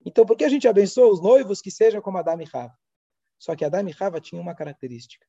Então, 0.05 0.25
por 0.25 0.35
que 0.35 0.43
a 0.43 0.49
gente 0.49 0.67
abençoa 0.67 1.11
os 1.11 1.21
noivos 1.21 1.61
que 1.61 1.69
sejam 1.69 2.01
como 2.01 2.17
Adão 2.17 2.39
e 2.41 2.45
Rava? 2.45 2.77
Só 3.37 3.55
que 3.55 3.65
Adão 3.65 3.87
e 3.87 3.91
Rava 3.91 4.19
tinham 4.19 4.41
uma 4.41 4.55
característica. 4.55 5.25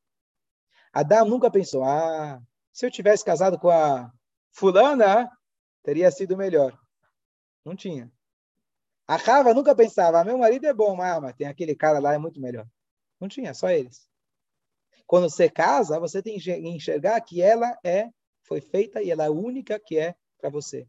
Adão 0.93 1.27
nunca 1.27 1.51
pensou: 1.51 1.85
Ah, 1.85 2.41
se 2.73 2.87
eu 2.87 2.91
tivesse 2.91 3.25
casado 3.25 3.59
com 3.59 3.71
a 3.71 4.13
fulana, 4.51 5.31
teria 5.83 6.11
sido 6.11 6.37
melhor. 6.37 6.79
Não 7.65 7.77
tinha. 7.77 8.11
A 9.07 9.17
Rava 9.17 9.55
nunca 9.55 9.75
pensava: 9.75 10.21
ah, 10.21 10.25
Meu 10.25 10.39
marido 10.39 10.67
é 10.67 10.73
bom, 10.73 10.97
mas 10.97 11.35
tem 11.37 11.47
aquele 11.47 11.75
cara 11.75 11.99
lá, 11.99 12.15
é 12.15 12.19
muito 12.19 12.41
melhor. 12.41 12.67
Não 13.21 13.29
tinha, 13.29 13.55
só 13.55 13.71
eles. 13.71 14.09
Quando 15.07 15.29
você 15.29 15.49
casa, 15.49 16.01
você 16.01 16.23
tem 16.23 16.39
que 16.39 16.51
enxergar 16.53 17.21
que 17.21 17.43
ela 17.43 17.77
é 17.85 18.09
foi 18.43 18.61
feita 18.61 19.03
e 19.03 19.11
ela 19.11 19.25
é 19.25 19.27
a 19.29 19.33
única 19.33 19.79
que 19.79 19.99
é 19.99 20.15
para 20.39 20.51
você. 20.51 20.87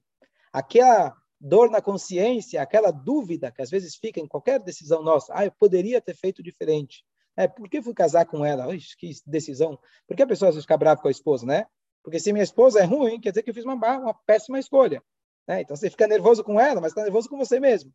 Aquela 0.53 1.13
dor 1.41 1.69
na 1.69 1.81
consciência, 1.81 2.61
aquela 2.61 2.91
dúvida 2.91 3.51
que 3.51 3.61
às 3.61 3.69
vezes 3.69 3.95
fica 3.95 4.19
em 4.19 4.27
qualquer 4.27 4.61
decisão 4.61 5.03
nossa, 5.03 5.33
ah, 5.35 5.45
eu 5.45 5.51
poderia 5.51 5.99
ter 5.99 6.15
feito 6.15 6.41
diferente. 6.41 7.03
É, 7.35 7.47
por 7.47 7.67
que 7.67 7.81
fui 7.81 7.93
casar 7.93 8.25
com 8.25 8.45
ela? 8.45 8.67
Que 8.97 9.11
decisão. 9.25 9.77
Por 10.07 10.15
que 10.15 10.23
a 10.23 10.27
pessoa 10.27 10.53
fica 10.53 10.77
brava 10.77 11.01
com 11.01 11.07
a 11.07 11.11
esposa, 11.11 11.45
né? 11.45 11.65
Porque 12.03 12.19
se 12.19 12.31
minha 12.31 12.43
esposa 12.43 12.79
é 12.79 12.83
ruim, 12.83 13.19
quer 13.19 13.31
dizer 13.31 13.43
que 13.43 13.49
eu 13.49 13.53
fiz 13.53 13.65
uma, 13.65 13.73
uma 13.73 14.13
péssima 14.13 14.59
escolha. 14.59 15.01
Né? 15.47 15.61
Então 15.61 15.75
você 15.75 15.89
fica 15.89 16.07
nervoso 16.07 16.43
com 16.43 16.59
ela, 16.59 16.79
mas 16.79 16.91
está 16.91 17.01
nervoso 17.01 17.27
com 17.27 17.37
você 17.37 17.59
mesmo. 17.59 17.91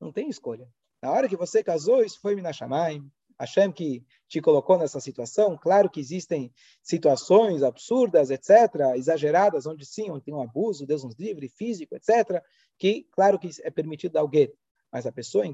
Não 0.00 0.12
tem 0.12 0.28
escolha. 0.28 0.68
Na 1.02 1.10
hora 1.12 1.28
que 1.28 1.36
você 1.36 1.62
casou, 1.62 2.02
isso 2.02 2.20
foi 2.20 2.34
Minashamayim. 2.34 3.08
Hashem 3.38 3.70
que 3.70 4.04
te 4.26 4.40
colocou 4.40 4.76
nessa 4.76 5.00
situação. 5.00 5.56
Claro 5.56 5.88
que 5.88 6.00
existem 6.00 6.52
situações 6.82 7.62
absurdas, 7.62 8.30
etc., 8.30 8.94
exageradas, 8.96 9.66
onde 9.66 9.86
sim, 9.86 10.10
onde 10.10 10.24
tem 10.24 10.34
um 10.34 10.42
abuso, 10.42 10.86
Deus 10.86 11.04
nos 11.04 11.14
livre, 11.16 11.48
físico, 11.48 11.94
etc., 11.94 12.42
que, 12.76 13.06
claro 13.12 13.38
que 13.38 13.48
é 13.62 13.70
permitido 13.70 14.12
dar 14.12 14.20
alguém. 14.20 14.52
Mas 14.90 15.06
a 15.06 15.12
pessoa, 15.12 15.44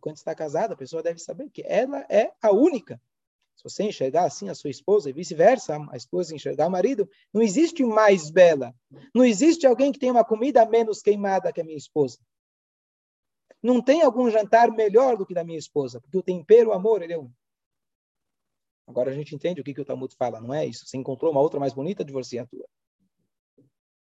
quando 0.00 0.16
está 0.16 0.34
casada, 0.34 0.74
a 0.74 0.76
pessoa 0.76 1.02
deve 1.02 1.18
saber 1.18 1.50
que 1.50 1.62
ela 1.66 2.06
é 2.08 2.32
a 2.42 2.52
única. 2.52 3.00
Se 3.56 3.64
você 3.64 3.84
enxergar 3.84 4.24
assim 4.24 4.48
a 4.50 4.54
sua 4.54 4.70
esposa 4.70 5.08
e 5.08 5.12
vice-versa, 5.12 5.78
a 5.90 5.96
esposa 5.96 6.34
enxergar 6.34 6.66
o 6.66 6.70
marido, 6.70 7.08
não 7.32 7.40
existe 7.40 7.82
mais 7.84 8.30
bela. 8.30 8.74
Não 9.14 9.24
existe 9.24 9.66
alguém 9.66 9.90
que 9.90 9.98
tenha 9.98 10.12
uma 10.12 10.24
comida 10.24 10.66
menos 10.66 11.00
queimada 11.00 11.52
que 11.52 11.60
a 11.60 11.64
minha 11.64 11.76
esposa. 11.76 12.18
Não 13.66 13.82
tem 13.82 14.00
algum 14.00 14.30
jantar 14.30 14.70
melhor 14.70 15.16
do 15.16 15.26
que 15.26 15.34
da 15.34 15.42
minha 15.42 15.58
esposa, 15.58 16.00
porque 16.00 16.16
o 16.16 16.22
tempero, 16.22 16.70
o 16.70 16.72
amor, 16.72 17.02
ele 17.02 17.14
é 17.14 17.18
um. 17.18 17.28
Agora 18.86 19.10
a 19.10 19.12
gente 19.12 19.34
entende 19.34 19.60
o 19.60 19.64
que, 19.64 19.74
que 19.74 19.80
o 19.80 19.84
Talmud 19.84 20.14
fala, 20.14 20.40
não 20.40 20.54
é 20.54 20.64
isso? 20.64 20.86
Você 20.86 20.96
encontrou 20.96 21.32
uma 21.32 21.40
outra 21.40 21.58
mais 21.58 21.72
bonita, 21.72 22.04
divorcia 22.04 22.42
a 22.42 22.46
tua. 22.46 22.64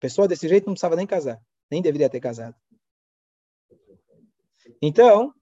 Pessoa 0.00 0.26
desse 0.26 0.48
jeito 0.48 0.64
não 0.64 0.72
precisava 0.72 0.96
nem 0.96 1.06
casar, 1.06 1.38
nem 1.70 1.82
deveria 1.82 2.08
ter 2.08 2.18
casado. 2.18 2.56
Então, 4.80 5.34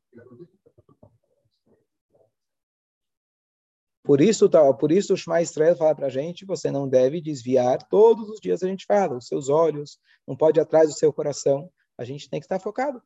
por 4.02 4.20
isso, 4.20 4.50
por 4.76 4.90
isso 4.90 5.14
o 5.14 5.16
Shema 5.16 5.40
Israel 5.40 5.76
fala 5.76 5.94
para 5.94 6.06
a 6.06 6.10
gente, 6.10 6.44
você 6.44 6.68
não 6.68 6.88
deve 6.88 7.20
desviar, 7.20 7.86
todos 7.88 8.28
os 8.28 8.40
dias 8.40 8.60
a 8.64 8.66
gente 8.66 8.86
fala, 8.86 9.18
os 9.18 9.28
seus 9.28 9.48
olhos, 9.48 10.00
não 10.26 10.36
pode 10.36 10.58
ir 10.58 10.62
atrás 10.62 10.88
do 10.88 10.98
seu 10.98 11.12
coração, 11.12 11.70
a 11.96 12.04
gente 12.04 12.28
tem 12.28 12.40
que 12.40 12.46
estar 12.46 12.58
focado. 12.58 13.00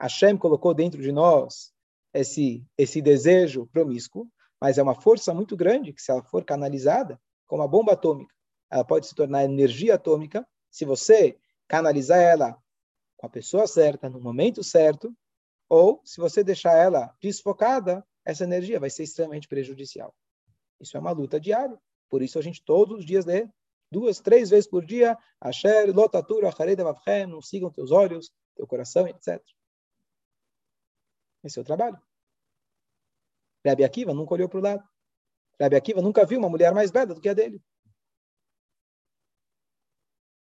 Hashem 0.00 0.36
colocou 0.36 0.72
dentro 0.72 1.02
de 1.02 1.10
nós 1.12 1.72
esse, 2.14 2.64
esse 2.76 3.02
desejo 3.02 3.66
promíscuo, 3.66 4.28
mas 4.60 4.78
é 4.78 4.82
uma 4.82 4.94
força 4.94 5.34
muito 5.34 5.56
grande 5.56 5.92
que, 5.92 6.02
se 6.02 6.10
ela 6.10 6.22
for 6.22 6.44
canalizada, 6.44 7.20
como 7.46 7.62
a 7.62 7.68
bomba 7.68 7.92
atômica, 7.92 8.34
ela 8.70 8.84
pode 8.84 9.06
se 9.06 9.14
tornar 9.14 9.44
energia 9.44 9.94
atômica. 9.94 10.46
Se 10.70 10.84
você 10.84 11.38
canalizar 11.66 12.20
ela 12.20 12.56
com 13.16 13.26
a 13.26 13.30
pessoa 13.30 13.66
certa, 13.66 14.08
no 14.08 14.20
momento 14.20 14.62
certo, 14.62 15.12
ou 15.68 16.00
se 16.04 16.20
você 16.20 16.42
deixar 16.44 16.76
ela 16.76 17.14
desfocada, 17.20 18.04
essa 18.24 18.44
energia 18.44 18.80
vai 18.80 18.90
ser 18.90 19.04
extremamente 19.04 19.48
prejudicial. 19.48 20.14
Isso 20.80 20.96
é 20.96 21.00
uma 21.00 21.12
luta 21.12 21.40
diária. 21.40 21.78
Por 22.08 22.22
isso 22.22 22.38
a 22.38 22.42
gente 22.42 22.62
todos 22.64 22.98
os 22.98 23.04
dias 23.04 23.24
lê 23.24 23.48
duas, 23.90 24.20
três 24.20 24.50
vezes 24.50 24.68
por 24.68 24.84
dia, 24.84 25.16
Asher, 25.40 25.94
Lotatur, 25.94 26.44
Acharei 26.44 26.76
não 27.26 27.40
sigam 27.40 27.70
teus 27.70 27.90
olhos, 27.90 28.30
teu 28.54 28.66
coração, 28.66 29.06
etc. 29.08 29.42
Esse 31.42 31.58
é 31.58 31.62
o 31.62 31.64
trabalho. 31.64 32.00
Rabi 33.66 33.84
Akiva 33.84 34.14
nunca 34.14 34.34
olhou 34.34 34.48
para 34.48 34.58
o 34.58 34.62
lado. 34.62 34.88
Rabi 35.60 35.76
Akiva 35.76 36.00
nunca 36.00 36.24
viu 36.24 36.38
uma 36.38 36.48
mulher 36.48 36.72
mais 36.72 36.90
bela 36.90 37.14
do 37.14 37.20
que 37.20 37.28
a 37.28 37.34
dele. 37.34 37.62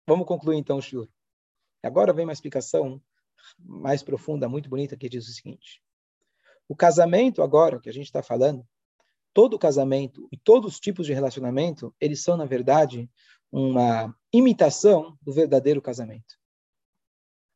Vamos 0.07 0.26
concluir 0.26 0.59
então 0.59 0.78
o 0.78 0.83
shiur. 0.83 1.09
Agora 1.83 2.12
vem 2.12 2.24
uma 2.24 2.33
explicação 2.33 3.02
mais 3.59 4.02
profunda, 4.02 4.48
muito 4.48 4.68
bonita, 4.68 4.96
que 4.96 5.09
diz 5.09 5.28
o 5.28 5.33
seguinte. 5.33 5.83
O 6.68 6.76
casamento 6.76 7.42
agora, 7.42 7.81
que 7.81 7.88
a 7.88 7.92
gente 7.92 8.07
está 8.07 8.22
falando, 8.22 8.66
todo 9.33 9.59
casamento 9.59 10.28
e 10.31 10.37
todos 10.37 10.74
os 10.74 10.81
tipos 10.81 11.07
de 11.07 11.12
relacionamento, 11.12 11.94
eles 12.00 12.22
são, 12.22 12.37
na 12.37 12.44
verdade, 12.44 13.11
uma 13.50 14.14
imitação 14.33 15.18
do 15.20 15.33
verdadeiro 15.33 15.83
casamento. 15.83 16.41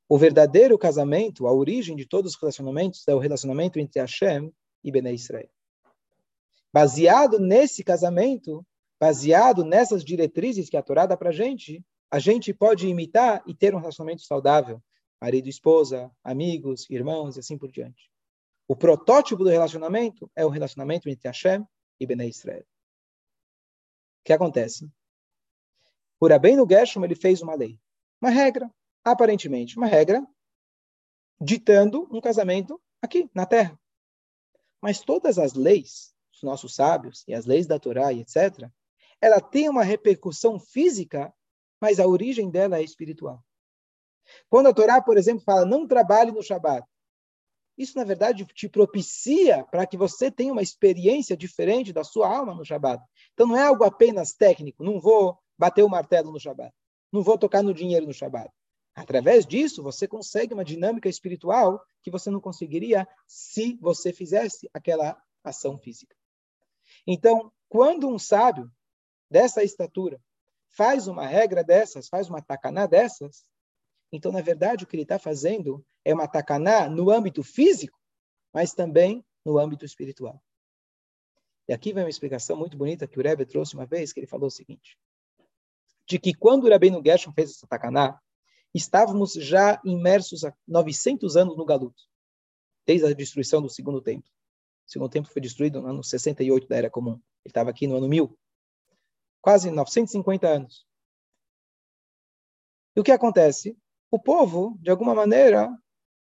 O 0.08 0.16
verdadeiro 0.16 0.78
casamento, 0.78 1.46
a 1.46 1.52
origem 1.52 1.96
de 1.96 2.06
todos 2.06 2.34
os 2.34 2.40
relacionamentos, 2.40 3.06
é 3.08 3.14
o 3.14 3.18
relacionamento 3.18 3.78
entre 3.78 4.00
Hashem 4.00 4.52
e 4.84 4.92
Bnei 4.92 5.14
Israel. 5.14 5.50
Baseado 6.72 7.40
nesse 7.40 7.82
casamento, 7.82 8.64
baseado 9.00 9.64
nessas 9.64 10.04
diretrizes 10.04 10.70
que 10.70 10.76
a 10.76 10.82
Torá 10.82 11.06
dá 11.06 11.16
para 11.16 11.30
a 11.30 11.32
gente, 11.32 11.84
a 12.10 12.20
gente 12.20 12.54
pode 12.54 12.86
imitar 12.86 13.42
e 13.46 13.54
ter 13.54 13.74
um 13.74 13.78
relacionamento 13.78 14.22
saudável. 14.22 14.80
Marido, 15.20 15.48
esposa, 15.48 16.10
amigos, 16.22 16.88
irmãos 16.88 17.36
e 17.36 17.40
assim 17.40 17.58
por 17.58 17.70
diante. 17.70 18.10
O 18.68 18.76
protótipo 18.76 19.42
do 19.42 19.50
relacionamento 19.50 20.30
é 20.36 20.44
o 20.44 20.48
relacionamento 20.50 21.08
entre 21.08 21.28
Hashem 21.28 21.66
e 21.98 22.06
Bnei 22.06 22.28
Israel. 22.28 22.62
O 24.20 24.24
que 24.24 24.32
acontece? 24.32 24.88
Por 26.18 26.30
Rabbeinu 26.30 26.66
Gershom, 26.68 27.04
ele 27.04 27.14
fez 27.14 27.42
uma 27.42 27.54
lei, 27.54 27.78
uma 28.20 28.30
regra, 28.30 28.70
aparentemente, 29.12 29.76
uma 29.76 29.86
regra 29.86 30.26
ditando 31.40 32.08
um 32.10 32.20
casamento 32.20 32.80
aqui, 33.00 33.30
na 33.32 33.46
Terra. 33.46 33.78
Mas 34.80 35.00
todas 35.00 35.38
as 35.38 35.54
leis 35.54 36.12
dos 36.32 36.42
nossos 36.42 36.74
sábios 36.74 37.22
e 37.28 37.34
as 37.34 37.46
leis 37.46 37.66
da 37.66 37.78
Torá 37.78 38.12
e 38.12 38.20
etc., 38.20 38.68
ela 39.20 39.40
tem 39.40 39.68
uma 39.68 39.84
repercussão 39.84 40.58
física, 40.58 41.32
mas 41.80 42.00
a 42.00 42.06
origem 42.06 42.50
dela 42.50 42.78
é 42.78 42.82
espiritual. 42.82 43.42
Quando 44.48 44.66
a 44.66 44.74
Torá, 44.74 45.00
por 45.00 45.16
exemplo, 45.16 45.44
fala 45.44 45.64
não 45.64 45.86
trabalhe 45.86 46.32
no 46.32 46.42
Shabat, 46.42 46.86
isso 47.78 47.96
na 47.96 48.04
verdade 48.04 48.44
te 48.46 48.68
propicia 48.68 49.64
para 49.64 49.86
que 49.86 49.96
você 49.96 50.30
tenha 50.30 50.52
uma 50.52 50.62
experiência 50.62 51.36
diferente 51.36 51.92
da 51.92 52.02
sua 52.02 52.28
alma 52.28 52.54
no 52.54 52.64
Shabat. 52.64 53.02
Então 53.34 53.46
não 53.46 53.56
é 53.56 53.62
algo 53.62 53.84
apenas 53.84 54.32
técnico, 54.32 54.82
não 54.82 54.98
vou 54.98 55.38
bater 55.56 55.84
o 55.84 55.88
martelo 55.88 56.32
no 56.32 56.40
Shabat, 56.40 56.74
não 57.12 57.22
vou 57.22 57.38
tocar 57.38 57.62
no 57.62 57.72
dinheiro 57.72 58.06
no 58.06 58.12
Shabat. 58.12 58.50
Através 58.96 59.44
disso, 59.44 59.82
você 59.82 60.08
consegue 60.08 60.54
uma 60.54 60.64
dinâmica 60.64 61.06
espiritual 61.06 61.84
que 62.02 62.10
você 62.10 62.30
não 62.30 62.40
conseguiria 62.40 63.06
se 63.26 63.76
você 63.76 64.10
fizesse 64.10 64.70
aquela 64.72 65.22
ação 65.44 65.76
física. 65.76 66.16
Então, 67.06 67.52
quando 67.68 68.08
um 68.08 68.18
sábio 68.18 68.72
dessa 69.30 69.62
estatura 69.62 70.18
faz 70.70 71.06
uma 71.08 71.26
regra 71.26 71.62
dessas, 71.62 72.08
faz 72.08 72.30
uma 72.30 72.40
tacaná 72.40 72.86
dessas, 72.86 73.44
então, 74.10 74.32
na 74.32 74.40
verdade, 74.40 74.84
o 74.84 74.86
que 74.86 74.96
ele 74.96 75.02
está 75.02 75.18
fazendo 75.18 75.84
é 76.02 76.14
uma 76.14 76.26
tacaná 76.26 76.88
no 76.88 77.10
âmbito 77.10 77.42
físico, 77.42 77.98
mas 78.50 78.72
também 78.72 79.22
no 79.44 79.58
âmbito 79.58 79.84
espiritual. 79.84 80.42
E 81.68 81.72
aqui 81.74 81.92
vem 81.92 82.04
uma 82.04 82.10
explicação 82.10 82.56
muito 82.56 82.78
bonita 82.78 83.06
que 83.06 83.18
o 83.18 83.22
Rebbe 83.22 83.44
trouxe 83.44 83.74
uma 83.74 83.84
vez, 83.84 84.12
que 84.12 84.20
ele 84.20 84.26
falou 84.26 84.46
o 84.46 84.50
seguinte, 84.50 84.96
de 86.08 86.18
que 86.18 86.32
quando 86.32 86.64
o 86.64 86.70
Rabbeinu 86.70 87.02
Gershon 87.04 87.32
fez 87.32 87.50
essa 87.50 87.66
tacaná, 87.66 88.18
estávamos 88.76 89.32
já 89.32 89.80
imersos 89.84 90.44
há 90.44 90.54
900 90.66 91.36
anos 91.36 91.56
no 91.56 91.64
Galuto, 91.64 92.02
desde 92.86 93.06
a 93.06 93.12
destruição 93.12 93.62
do 93.62 93.68
Segundo 93.68 94.00
Templo. 94.00 94.30
O 94.86 94.90
Segundo 94.90 95.10
Templo 95.10 95.32
foi 95.32 95.42
destruído 95.42 95.80
no 95.80 95.88
ano 95.88 96.04
68 96.04 96.68
da 96.68 96.76
Era 96.76 96.90
Comum. 96.90 97.14
Ele 97.44 97.50
estava 97.50 97.70
aqui 97.70 97.86
no 97.86 97.96
ano 97.96 98.08
1000. 98.08 98.38
Quase 99.40 99.70
950 99.70 100.48
anos. 100.48 100.86
E 102.94 103.00
o 103.00 103.04
que 103.04 103.12
acontece? 103.12 103.76
O 104.10 104.18
povo, 104.18 104.78
de 104.80 104.90
alguma 104.90 105.14
maneira, 105.14 105.68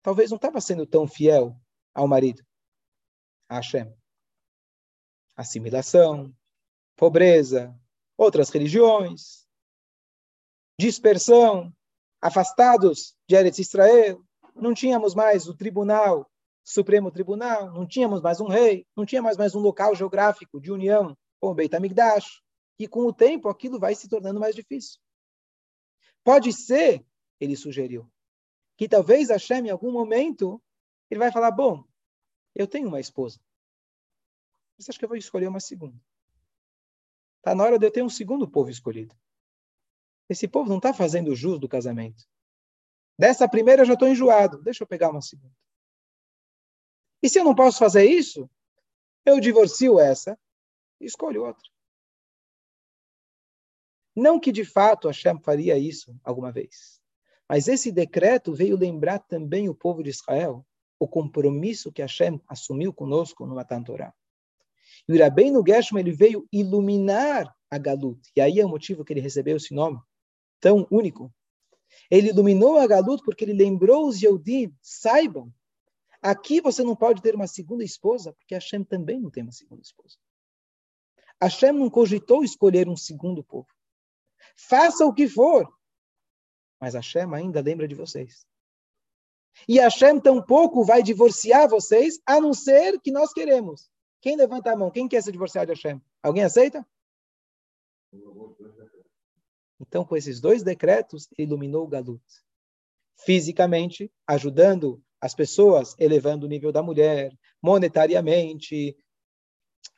talvez 0.02 0.30
não 0.30 0.38
estava 0.38 0.60
sendo 0.60 0.86
tão 0.86 1.08
fiel 1.08 1.60
ao 1.94 2.08
marido, 2.08 2.44
a 3.50 3.56
Hashem. 3.56 3.94
Assimilação, 5.36 6.36
pobreza, 6.96 7.78
outras 8.18 8.50
religiões, 8.50 9.48
dispersão, 10.80 11.76
afastados 12.22 13.16
de 13.28 13.36
Eretz 13.36 13.60
Israel, 13.60 14.22
não 14.56 14.74
tínhamos 14.74 15.14
mais 15.14 15.48
o 15.48 15.56
tribunal, 15.56 16.30
Supremo 16.64 17.12
Tribunal, 17.12 17.72
não 17.72 17.88
tínhamos 17.88 18.22
mais 18.22 18.42
um 18.42 18.48
rei, 18.48 18.86
não 18.96 19.06
tinha 19.06 19.22
mais, 19.22 19.38
mais 19.38 19.56
um 19.56 19.60
local 19.60 19.96
geográfico 19.96 20.60
de 20.60 20.72
união 20.72 21.18
com 21.40 21.50
o 21.50 21.54
Beit 21.54 21.74
HaMikdash, 21.76 22.42
e 22.80 22.88
com 22.88 23.06
o 23.06 23.14
tempo 23.14 23.48
aquilo 23.48 23.80
vai 23.80 23.96
se 23.96 24.10
tornando 24.10 24.40
mais 24.40 24.54
difícil. 24.54 25.00
Pode 26.24 26.52
ser, 26.52 27.06
ele 27.40 27.56
sugeriu, 27.56 28.12
que 28.76 28.90
talvez 28.90 29.30
Hashem, 29.30 29.68
em 29.68 29.70
algum 29.70 29.92
momento, 29.92 30.62
ele 31.10 31.20
vai 31.20 31.32
falar, 31.32 31.52
bom, 31.52 31.84
eu 32.54 32.68
tenho 32.68 32.88
uma 32.88 33.00
esposa, 33.00 33.40
você 34.78 34.92
acha 34.92 35.00
que 35.00 35.06
eu 35.06 35.10
vou 35.10 35.18
escolher 35.18 35.48
uma 35.48 35.60
segunda? 35.60 36.00
Está 37.38 37.56
na 37.56 37.64
hora 37.64 37.80
de 37.80 37.86
eu 37.86 37.92
ter 37.92 38.04
um 38.04 38.10
segundo 38.10 38.48
povo 38.48 38.70
escolhido. 38.70 39.16
Esse 40.30 40.48
povo 40.48 40.70
não 40.70 40.78
está 40.78 40.94
fazendo 40.94 41.36
jus 41.36 41.60
do 41.60 41.70
casamento. 41.70 42.24
Dessa 43.18 43.48
primeira 43.48 43.82
eu 43.82 43.86
já 43.86 43.94
estou 43.94 44.08
enjoado. 44.08 44.62
Deixa 44.62 44.84
eu 44.84 44.88
pegar 44.88 45.10
uma 45.10 45.22
segunda. 45.22 45.56
E 47.22 47.30
se 47.30 47.40
eu 47.40 47.44
não 47.44 47.56
posso 47.56 47.80
fazer 47.80 48.06
isso, 48.06 48.50
eu 49.26 49.40
divorcio 49.40 50.00
essa 50.00 50.38
e 51.00 51.06
escolho 51.06 51.46
outra. 51.46 51.64
Não 54.16 54.40
que 54.40 54.52
de 54.52 54.66
fato 54.66 55.08
Hashem 55.08 55.40
faria 55.42 55.78
isso 55.78 56.16
alguma 56.24 56.52
vez. 56.52 57.02
Mas 57.48 57.68
esse 57.68 57.92
decreto 57.92 58.54
veio 58.54 58.78
lembrar 58.78 59.20
também 59.20 59.70
o 59.70 59.76
povo 59.76 60.04
de 60.04 60.10
Israel 60.10 60.66
o 61.00 61.08
compromisso 61.08 61.92
que 61.92 62.02
Hashem 62.02 62.42
assumiu 62.48 62.92
conosco 62.92 63.46
no 63.46 63.56
Matan 63.56 63.84
Torah. 63.84 64.14
E 65.08 65.14
o 65.14 65.20
Rabbeinu 65.20 65.64
Gershom 65.66 66.00
ele 66.00 66.12
veio 66.12 66.48
iluminar 66.52 67.56
a 67.70 67.78
Galut. 67.78 68.20
E 68.36 68.42
aí 68.42 68.60
é 68.60 68.66
o 68.66 68.70
motivo 68.70 69.06
que 69.06 69.14
ele 69.14 69.22
recebeu 69.22 69.58
esse 69.58 69.74
nome 69.74 70.00
tão 70.60 70.88
único. 70.92 71.34
Ele 72.10 72.30
iluminou 72.30 72.78
a 72.78 72.88
Galut 72.88 73.24
porque 73.24 73.44
ele 73.44 73.54
lembrou 73.54 74.08
os 74.08 74.22
Yehudim, 74.22 74.74
saibam, 74.82 75.54
aqui 76.22 76.62
você 76.62 76.84
não 76.84 76.96
pode 76.96 77.22
ter 77.22 77.36
uma 77.36 77.48
segunda 77.48 77.84
esposa, 77.84 78.34
porque 78.34 78.56
Hashem 78.56 78.84
também 78.84 79.20
não 79.20 79.30
tem 79.30 79.44
uma 79.44 79.52
segunda 79.52 79.82
esposa. 79.82 80.18
Hashem 81.42 81.72
não 81.72 81.90
cogitou 81.90 82.44
escolher 82.44 82.88
um 82.90 82.98
segundo 82.98 83.44
povo. 83.44 83.68
Faça 84.56 85.06
o 85.06 85.14
que 85.14 85.28
for, 85.28 85.72
mas 86.80 86.94
Hashem 86.94 87.34
ainda 87.34 87.62
lembra 87.62 87.88
de 87.88 87.96
vocês. 87.96 88.46
E 89.68 89.80
Hashem 89.80 90.20
tampouco 90.20 90.84
vai 90.84 91.02
divorciar 91.02 91.70
vocês, 91.70 92.20
a 92.26 92.40
não 92.40 92.54
ser 92.54 93.00
que 93.00 93.12
nós 93.12 93.34
queremos. 93.34 93.90
Quem 94.22 94.36
levanta 94.36 94.72
a 94.72 94.76
mão? 94.76 94.92
Quem 94.92 95.08
quer 95.08 95.22
se 95.22 95.32
divorciar 95.32 95.66
de 95.66 95.74
Hashem? 95.74 96.02
Alguém 96.22 96.44
aceita? 96.44 96.86
Então, 99.80 100.04
com 100.04 100.16
esses 100.16 100.40
dois 100.42 100.64
decretos, 100.64 101.28
ele 101.38 101.48
iluminou 101.48 101.86
o 101.86 101.88
Galut. 101.88 102.24
Fisicamente, 103.26 104.12
ajudando 104.26 105.02
as 105.20 105.34
pessoas, 105.34 105.96
elevando 106.00 106.46
o 106.46 106.50
nível 106.50 106.72
da 106.72 106.84
mulher, 106.84 107.36
monetariamente, 107.62 108.98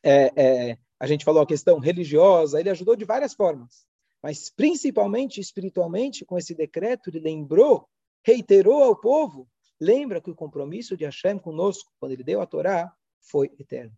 é, 0.03 0.31
é, 0.35 0.77
a 0.99 1.07
gente 1.07 1.25
falou 1.25 1.41
a 1.41 1.47
questão 1.47 1.79
religiosa, 1.79 2.59
ele 2.59 2.69
ajudou 2.69 2.95
de 2.95 3.05
várias 3.05 3.33
formas. 3.33 3.85
Mas, 4.21 4.49
principalmente 4.49 5.39
espiritualmente, 5.39 6.25
com 6.25 6.37
esse 6.37 6.53
decreto, 6.53 7.09
ele 7.09 7.19
lembrou, 7.19 7.87
reiterou 8.23 8.83
ao 8.83 8.95
povo, 8.95 9.47
lembra 9.79 10.21
que 10.21 10.29
o 10.29 10.35
compromisso 10.35 10.97
de 10.97 11.05
Hashem 11.05 11.39
conosco, 11.39 11.91
quando 11.99 12.11
ele 12.11 12.23
deu 12.23 12.41
a 12.41 12.45
Torá, 12.45 12.93
foi 13.21 13.49
eterno. 13.57 13.95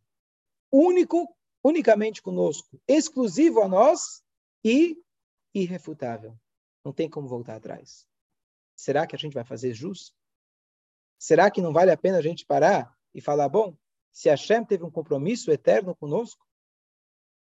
Único, 0.71 1.27
unicamente 1.63 2.21
conosco, 2.21 2.79
exclusivo 2.87 3.61
a 3.61 3.67
nós 3.67 4.21
e 4.63 4.95
irrefutável. 5.53 6.37
Não 6.83 6.91
tem 6.91 7.09
como 7.09 7.27
voltar 7.27 7.55
atrás. 7.55 8.07
Será 8.75 9.05
que 9.05 9.15
a 9.15 9.19
gente 9.19 9.33
vai 9.33 9.43
fazer 9.43 9.73
jus? 9.73 10.13
Será 11.19 11.51
que 11.51 11.61
não 11.61 11.71
vale 11.71 11.91
a 11.91 11.97
pena 11.97 12.17
a 12.17 12.21
gente 12.21 12.45
parar 12.45 12.95
e 13.13 13.21
falar, 13.21 13.47
bom, 13.47 13.77
se 14.11 14.29
Hashem 14.29 14.65
teve 14.65 14.83
um 14.83 14.91
compromisso 14.91 15.51
eterno 15.51 15.95
conosco, 15.95 16.45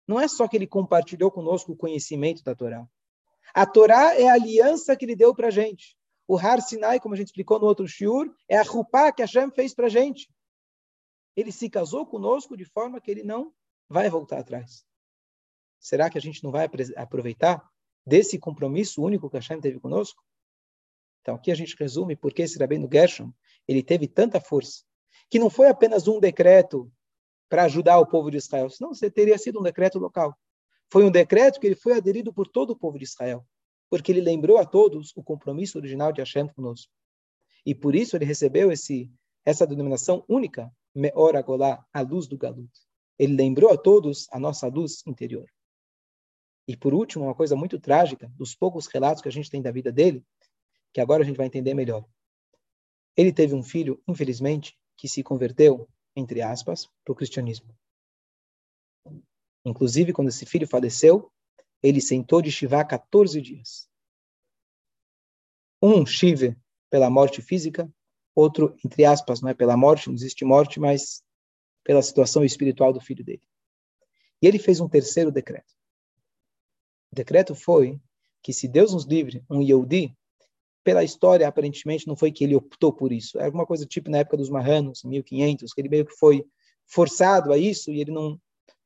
não 0.07 0.21
é 0.21 0.29
só 0.29 0.47
que 0.47 0.57
ele 0.57 0.67
compartilhou 0.67 1.31
conosco 1.31 1.73
o 1.73 1.77
conhecimento 1.77 2.43
da 2.43 2.55
Torá. 2.55 2.87
A 3.55 3.67
Torá 3.67 4.15
é 4.15 4.29
a 4.29 4.35
aliança 4.35 4.97
que 4.97 5.05
ele 5.05 5.17
deu 5.17 5.35
para 5.35 5.49
a 5.49 5.51
gente. 5.51 5.97
O 6.27 6.37
Har 6.39 6.61
Sinai, 6.61 7.01
como 7.01 7.15
a 7.15 7.17
gente 7.17 7.29
explicou 7.29 7.59
no 7.59 7.67
outro 7.67 7.87
shiur, 7.87 8.35
é 8.49 8.57
a 8.57 8.63
Rupá 8.63 9.13
que 9.13 9.23
Hashem 9.23 9.51
fez 9.51 9.75
para 9.75 9.87
a 9.87 9.91
gente. 9.91 10.31
Ele 11.37 11.51
se 11.51 11.71
casou 11.71 12.07
conosco 12.07 12.57
de 12.57 12.65
forma 12.65 13.01
que 13.01 13.11
ele 13.11 13.23
não 13.23 13.55
vai 13.89 14.09
voltar 14.11 14.39
atrás. 14.39 14.85
Será 15.79 16.09
que 16.11 16.19
a 16.19 16.21
gente 16.21 16.45
não 16.45 16.51
vai 16.51 16.69
aproveitar 16.97 17.72
desse 18.07 18.39
compromisso 18.39 19.03
único 19.03 19.31
que 19.31 19.37
Hashem 19.37 19.61
teve 19.61 19.79
conosco? 19.81 20.23
Então, 21.21 21.37
aqui 21.37 21.51
a 21.51 21.55
gente 21.55 21.77
resume 21.79 22.17
por 22.17 22.33
que 22.33 22.43
esse 22.43 22.59
Rabino 22.59 22.89
Gershom 22.93 23.33
ele 23.67 23.83
teve 23.83 24.09
tanta 24.09 24.41
força, 24.41 24.83
que 25.31 25.39
não 25.39 25.49
foi 25.49 25.69
apenas 25.69 26.09
um 26.09 26.19
decreto 26.19 26.91
para 27.49 27.65
ajudar 27.65 27.99
o 27.99 28.07
povo 28.07 28.31
de 28.31 28.39
Israel, 28.39 28.69
senão 28.71 28.93
teria 29.15 29.39
sido 29.39 29.61
um 29.61 29.63
decreto 29.63 29.99
local. 29.99 30.37
Foi 30.91 31.05
um 31.05 31.11
decreto 31.11 31.61
que 31.61 31.67
ele 31.67 31.77
foi 31.77 31.95
aderido 31.95 32.33
por 32.33 32.49
todo 32.49 32.71
o 32.71 32.77
povo 32.77 32.99
de 32.99 33.05
Israel, 33.05 33.47
porque 33.89 34.11
ele 34.11 34.21
lembrou 34.21 34.59
a 34.59 34.65
todos 34.65 35.13
o 35.17 35.23
compromisso 35.23 35.79
original 35.79 36.13
de 36.13 36.21
Hashem 36.21 36.49
conosco. 36.49 36.93
E 37.65 37.75
por 37.75 37.95
isso 37.95 38.17
ele 38.17 38.25
recebeu 38.25 38.73
esse 38.73 39.11
essa 39.45 39.67
denominação 39.67 40.25
única, 40.29 40.73
Meor 40.95 41.37
Agolá, 41.37 41.85
a 41.93 42.01
luz 42.01 42.27
do 42.27 42.39
Galut. 42.39 42.71
Ele 43.19 43.35
lembrou 43.35 43.71
a 43.71 43.77
todos 43.77 44.29
a 44.31 44.39
nossa 44.39 44.69
luz 44.69 45.03
interior. 45.07 45.47
E 46.67 46.77
por 46.77 46.95
último, 46.95 47.25
uma 47.25 47.35
coisa 47.35 47.57
muito 47.57 47.79
trágica, 47.79 48.29
dos 48.37 48.55
poucos 48.55 48.87
relatos 48.87 49.23
que 49.23 49.29
a 49.29 49.33
gente 49.33 49.51
tem 49.51 49.61
da 49.61 49.71
vida 49.71 49.91
dele, 49.91 50.25
que 50.93 51.01
agora 51.01 51.23
a 51.23 51.27
gente 51.27 51.37
vai 51.37 51.47
entender 51.47 51.75
melhor. 51.75 52.07
Ele 53.17 53.33
teve 53.33 53.55
um 53.55 53.63
filho, 53.63 54.03
infelizmente, 54.07 54.79
que 54.97 55.09
se 55.09 55.23
converteu, 55.23 55.89
entre 56.15 56.41
aspas, 56.41 56.89
para 57.05 57.13
o 57.13 57.15
cristianismo. 57.15 57.75
Inclusive, 59.65 60.13
quando 60.13 60.29
esse 60.29 60.47
filho 60.47 60.67
faleceu, 60.67 61.31
ele 61.83 62.01
sentou 62.01 62.41
de 62.41 62.51
Shiva 62.51 62.85
14 62.85 63.41
dias. 63.41 63.89
Um 65.83 66.07
Shiva 66.07 66.57
pela 66.89 67.11
morte 67.11 67.43
física, 67.43 67.93
outro, 68.35 68.77
entre 68.85 69.05
aspas, 69.05 69.41
não 69.41 69.49
é 69.49 69.55
pela 69.55 69.77
morte, 69.77 70.09
não 70.09 70.15
existe 70.15 70.45
morte, 70.45 70.79
mas 70.79 71.25
pela 71.85 72.03
situação 72.03 72.45
espiritual 72.45 72.93
do 72.93 73.01
filho 73.01 73.25
dele. 73.25 73.43
E 74.41 74.47
ele 74.47 74.59
fez 74.59 74.81
um 74.81 74.89
terceiro 74.89 75.31
decreto. 75.31 75.73
O 77.13 77.15
decreto 77.15 77.55
foi 77.55 78.01
que 78.43 78.53
se 78.53 78.67
Deus 78.67 78.95
nos 78.95 79.05
livre, 79.05 79.45
um 79.51 79.61
Yehudi, 79.61 80.17
pela 80.83 81.05
história, 81.05 81.47
aparentemente, 81.47 82.09
não 82.09 82.17
foi 82.17 82.33
que 82.33 82.43
ele 82.43 82.57
optou 82.57 82.93
por 82.93 83.13
isso. 83.13 83.39
É 83.39 83.45
alguma 83.45 83.67
coisa 83.67 83.87
tipo 83.87 84.11
na 84.11 84.19
época 84.19 84.39
dos 84.39 84.49
Marranos, 84.49 85.05
1500, 85.05 85.73
que 85.73 85.81
ele 85.81 85.89
meio 85.89 86.07
que 86.07 86.17
foi 86.17 86.45
forçado 86.87 87.53
a 87.53 87.59
isso 87.59 87.91
e 87.91 88.01
ele 88.01 88.11
não, 88.11 88.41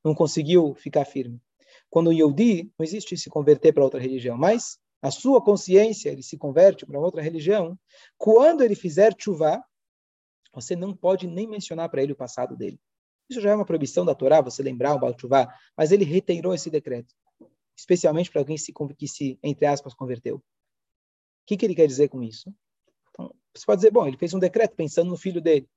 não 0.05 0.15
conseguiu 0.15 0.75
ficar 0.75 1.05
firme. 1.05 1.41
Quando 1.89 2.09
o 2.09 2.13
Yehudi, 2.13 2.71
não 2.79 2.85
existe 2.85 3.17
se 3.17 3.31
converter 3.31 3.73
para 3.73 3.85
outra 3.85 4.01
religião, 4.01 4.37
mas 4.37 4.79
a 5.01 5.11
sua 5.11 5.41
consciência, 5.41 6.11
ele 6.11 6.23
se 6.23 6.37
converte 6.37 6.85
para 6.85 6.99
outra 6.99 7.23
religião, 7.23 7.79
quando 8.19 8.63
ele 8.63 8.75
fizer 8.75 9.15
chuva, 9.17 9.63
você 10.53 10.75
não 10.75 10.95
pode 10.95 11.27
nem 11.27 11.49
mencionar 11.49 11.89
para 11.89 12.03
ele 12.03 12.13
o 12.13 12.17
passado 12.17 12.57
dele. 12.57 12.81
Isso 13.31 13.41
já 13.41 13.51
é 13.51 13.55
uma 13.55 13.65
proibição 13.65 14.05
da 14.05 14.15
Torá, 14.15 14.41
você 14.41 14.63
lembrar 14.63 14.95
o 14.95 14.99
Baal 14.99 15.15
Tshuva, 15.15 15.49
mas 15.77 15.93
ele 15.93 16.05
reiterou 16.05 16.55
esse 16.55 16.71
decreto, 16.71 17.15
especialmente 17.77 18.31
para 18.31 18.41
alguém 18.41 18.57
que 18.97 19.09
se, 19.09 19.39
entre 19.43 19.67
aspas, 19.67 19.95
converteu 19.95 20.43
que, 21.47 21.57
que 21.57 21.65
ele 21.65 21.75
quer 21.75 21.87
dizer 21.87 22.09
com 22.09 22.23
isso? 22.23 22.53
Então, 23.11 23.33
você 23.55 23.65
pode 23.65 23.79
dizer, 23.79 23.93
bom, 23.93 24.07
ele 24.07 24.17
fez 24.17 24.35
um 24.35 24.39
decreto 24.39 24.75
pensando 24.75 25.09
no 25.09 25.17
filho 25.17 25.41
dele, 25.41 25.69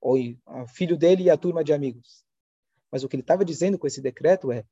ou 0.00 0.16
o 0.18 0.66
filho 0.66 0.96
dele 0.96 1.24
e 1.24 1.30
a 1.30 1.36
turma 1.36 1.62
de 1.62 1.72
amigos. 1.72 2.24
Mas 2.90 3.04
o 3.04 3.08
que 3.08 3.14
ele 3.14 3.22
estava 3.22 3.44
dizendo 3.44 3.78
com 3.78 3.86
esse 3.86 4.00
decreto 4.00 4.50
é 4.50 4.64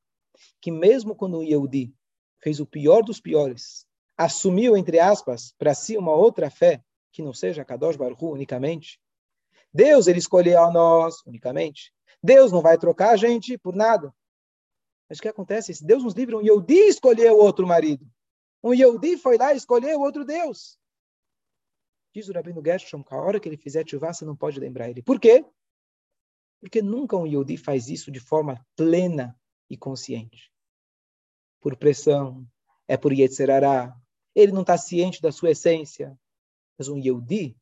que 0.61 0.73
mesmo 0.73 1.15
quando 1.15 1.39
o 1.39 1.43
Yehudi 1.43 1.95
fez 2.41 2.59
o 2.59 2.67
pior 2.67 3.03
dos 3.03 3.21
piores, 3.21 3.87
assumiu, 4.17 4.77
entre 4.77 4.99
aspas, 4.99 5.55
para 5.57 5.75
si 5.75 5.97
uma 5.97 6.13
outra 6.13 6.51
fé, 6.51 6.83
que 7.13 7.23
não 7.23 7.35
seja 7.35 7.65
Kadosh 7.65 7.97
Baruch 7.97 8.25
unicamente, 8.25 8.99
Deus 9.73 10.07
ele 10.07 10.19
escolheu 10.19 10.65
a 10.65 10.73
nós 10.73 11.23
unicamente. 11.27 11.93
Deus 12.23 12.51
não 12.51 12.63
vai 12.63 12.79
trocar 12.79 13.11
a 13.11 13.17
gente 13.17 13.59
por 13.59 13.77
nada. 13.77 14.13
Mas 15.09 15.19
o 15.19 15.23
que 15.23 15.29
acontece? 15.29 15.75
Se 15.75 15.85
Deus 15.85 16.05
nos 16.05 16.15
livra, 16.15 16.37
um 16.37 16.43
Yehudi 16.43 16.89
escolheu 16.89 17.39
outro 17.39 17.67
marido. 17.67 18.07
Um 18.63 18.75
Yehudi 18.75 19.17
foi 19.17 19.39
lá 19.39 19.55
e 19.55 19.57
escolheu 19.57 20.01
outro 20.01 20.25
Deus. 20.25 20.79
Diz 22.15 22.29
o 22.29 22.33
Rabino 22.33 22.63
Gershom 22.65 23.03
que 23.03 23.15
a 23.15 23.17
hora 23.17 23.41
que 23.41 23.49
ele 23.49 23.57
fizer 23.57 23.89
chuva, 23.89 24.13
você 24.13 24.25
não 24.25 24.37
pode 24.37 24.59
lembrar 24.59 24.91
ele. 24.91 25.03
Por 25.03 25.19
quê? 25.19 25.45
Porque 26.61 26.83
nunca 26.83 27.17
um 27.17 27.27
Yehudi 27.27 27.57
faz 27.57 27.89
isso 27.89 28.11
de 28.11 28.21
forma 28.21 28.65
plena 28.77 29.39
e 29.71 29.77
consciente. 29.77 30.53
Por 31.61 31.77
pressão, 31.77 32.47
é 32.87 32.97
por 32.97 33.13
Yetzerará. 33.13 33.97
Ele 34.35 34.53
não 34.53 34.63
está 34.63 34.77
ciente 34.77 35.23
da 35.23 35.33
sua 35.33 35.51
essência. 35.51 36.19
Mas 36.77 36.89
um 36.89 36.99
Yehudi, 36.99 37.57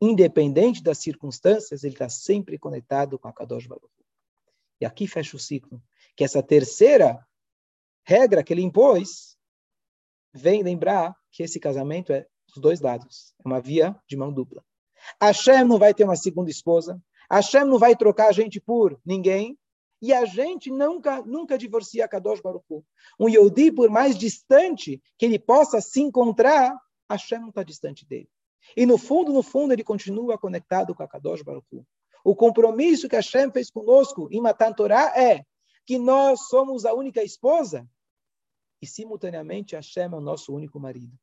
independente 0.00 0.82
das 0.82 0.98
circunstâncias, 0.98 1.84
ele 1.84 1.94
está 1.94 2.08
sempre 2.08 2.58
conectado 2.58 3.18
com 3.18 3.28
a 3.28 3.32
Kadosh 3.32 3.66
Baruch. 3.66 3.92
E 4.80 4.84
aqui 4.84 5.06
fecha 5.06 5.36
o 5.36 5.40
ciclo. 5.40 5.82
Que 6.16 6.24
essa 6.24 6.42
terceira 6.42 7.24
regra 8.04 8.42
que 8.42 8.52
ele 8.52 8.62
impôs 8.62 9.36
vem 10.32 10.62
lembrar 10.62 11.14
que 11.30 11.42
esse 11.42 11.60
casamento 11.60 12.12
é 12.12 12.26
dos 12.48 12.58
dois 12.58 12.80
lados. 12.80 13.34
É 13.44 13.48
uma 13.48 13.60
via 13.60 13.94
de 14.08 14.16
mão 14.16 14.32
dupla. 14.32 14.64
Hashem 15.20 15.64
não 15.64 15.78
vai 15.78 15.92
ter 15.92 16.04
uma 16.04 16.16
segunda 16.16 16.50
esposa. 16.50 17.00
Hashem 17.30 17.64
não 17.64 17.78
vai 17.78 17.96
trocar 17.96 18.28
a 18.28 18.32
gente 18.32 18.60
por 18.60 18.98
ninguém. 19.04 19.58
E 20.00 20.12
a 20.12 20.24
gente 20.24 20.70
nunca, 20.70 21.22
nunca 21.22 21.56
divorcia 21.56 22.06
Kadosh 22.06 22.40
Baruch 22.40 22.64
Hu. 22.68 22.84
Um 23.18 23.28
Yodi, 23.28 23.72
por 23.72 23.88
mais 23.88 24.16
distante 24.16 25.02
que 25.18 25.24
ele 25.24 25.38
possa 25.38 25.80
se 25.80 26.00
encontrar, 26.00 26.76
Hashem 27.10 27.40
não 27.40 27.48
está 27.48 27.62
distante 27.62 28.06
dele. 28.06 28.28
E 28.76 28.84
no 28.84 28.98
fundo, 28.98 29.32
no 29.32 29.42
fundo, 29.42 29.72
ele 29.72 29.84
continua 29.84 30.38
conectado 30.38 30.94
com 30.94 31.02
a 31.02 31.08
Kadosh 31.08 31.42
Baruch 31.42 31.66
Hu. 31.72 31.86
O 32.24 32.34
compromisso 32.34 33.08
que 33.08 33.16
Hashem 33.16 33.50
fez 33.50 33.70
conosco 33.70 34.28
em 34.30 34.40
Matan 34.40 34.72
Torah 34.72 35.12
é 35.16 35.44
que 35.86 35.98
nós 35.98 36.48
somos 36.48 36.84
a 36.84 36.92
única 36.92 37.22
esposa 37.22 37.88
e 38.82 38.86
simultaneamente 38.86 39.76
Hashem 39.76 40.04
é 40.04 40.08
o 40.16 40.20
nosso 40.20 40.52
único 40.52 40.80
marido. 40.80 41.16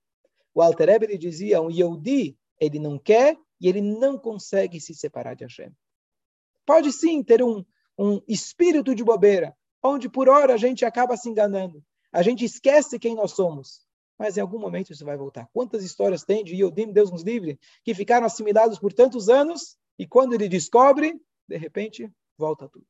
O 0.55 0.61
Alter 0.61 0.89
ele 0.89 1.17
dizia, 1.17 1.61
um 1.61 1.69
Yehudi, 1.69 2.37
ele 2.59 2.79
não 2.79 2.97
quer 2.97 3.37
e 3.59 3.67
ele 3.67 3.81
não 3.81 4.17
consegue 4.17 4.79
se 4.79 4.95
separar 4.95 5.35
de 5.35 5.43
Hashem. 5.43 5.71
Pode 6.65 6.91
sim 6.93 7.21
ter 7.21 7.43
um, 7.43 7.63
um 7.97 8.21
espírito 8.27 8.95
de 8.95 9.03
bobeira, 9.03 9.55
onde 9.83 10.07
por 10.07 10.29
hora 10.29 10.53
a 10.53 10.57
gente 10.57 10.85
acaba 10.85 11.17
se 11.17 11.29
enganando. 11.29 11.83
A 12.11 12.21
gente 12.21 12.45
esquece 12.45 12.97
quem 12.97 13.15
nós 13.15 13.31
somos. 13.31 13.85
Mas 14.17 14.37
em 14.37 14.41
algum 14.41 14.59
momento 14.59 14.93
isso 14.93 15.03
vai 15.03 15.17
voltar. 15.17 15.49
Quantas 15.51 15.83
histórias 15.83 16.23
tem 16.23 16.43
de 16.43 16.55
Yodim, 16.55 16.91
Deus 16.91 17.11
nos 17.11 17.23
livre, 17.23 17.59
que 17.83 17.93
ficaram 17.93 18.25
assimilados 18.25 18.79
por 18.79 18.93
tantos 18.93 19.27
anos 19.27 19.75
e 19.97 20.07
quando 20.07 20.33
ele 20.33 20.47
descobre, 20.47 21.19
de 21.47 21.57
repente, 21.57 22.09
volta 22.37 22.69
tudo. 22.69 22.85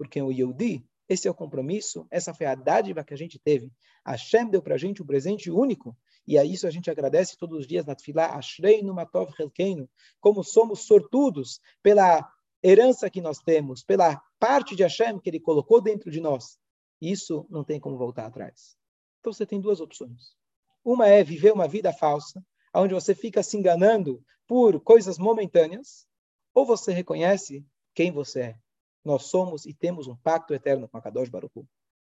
Porque 0.00 0.22
o 0.22 0.32
Yehudi, 0.32 0.82
esse 1.06 1.28
é 1.28 1.30
o 1.30 1.34
compromisso, 1.34 2.06
essa 2.10 2.32
foi 2.32 2.46
a 2.46 2.54
dádiva 2.54 3.04
que 3.04 3.12
a 3.12 3.16
gente 3.18 3.38
teve. 3.38 3.70
Hashem 4.02 4.48
deu 4.48 4.62
para 4.62 4.76
a 4.76 4.78
gente 4.78 5.02
um 5.02 5.06
presente 5.06 5.50
único, 5.50 5.94
e 6.26 6.38
a 6.38 6.44
isso 6.44 6.66
a 6.66 6.70
gente 6.70 6.90
agradece 6.90 7.36
todos 7.36 7.58
os 7.58 7.66
dias 7.66 7.84
na 7.84 7.94
Tfilah, 7.94 8.34
Ashreinu 8.34 8.94
Matov 8.94 9.30
Helkeinu, 9.38 9.86
como 10.18 10.42
somos 10.42 10.86
sortudos 10.86 11.60
pela 11.82 12.26
herança 12.62 13.10
que 13.10 13.20
nós 13.20 13.40
temos, 13.40 13.84
pela 13.84 14.18
parte 14.38 14.74
de 14.74 14.84
Hashem 14.84 15.18
que 15.18 15.28
ele 15.28 15.38
colocou 15.38 15.82
dentro 15.82 16.10
de 16.10 16.18
nós. 16.18 16.58
Isso 16.98 17.46
não 17.50 17.62
tem 17.62 17.78
como 17.78 17.98
voltar 17.98 18.24
atrás. 18.24 18.74
Então 19.18 19.34
você 19.34 19.44
tem 19.44 19.60
duas 19.60 19.82
opções. 19.82 20.34
Uma 20.82 21.08
é 21.08 21.22
viver 21.22 21.52
uma 21.52 21.68
vida 21.68 21.92
falsa, 21.92 22.42
onde 22.74 22.94
você 22.94 23.14
fica 23.14 23.42
se 23.42 23.54
enganando 23.54 24.24
por 24.46 24.80
coisas 24.80 25.18
momentâneas, 25.18 26.06
ou 26.54 26.64
você 26.64 26.90
reconhece 26.90 27.62
quem 27.94 28.10
você 28.10 28.40
é. 28.40 28.69
Nós 29.04 29.24
somos 29.24 29.66
e 29.66 29.72
temos 29.72 30.06
um 30.06 30.16
pacto 30.16 30.54
eterno 30.54 30.88
com 30.88 30.96
a 30.96 31.02
Kadosh 31.02 31.28
Baruch 31.28 31.52
Hu. 31.58 31.66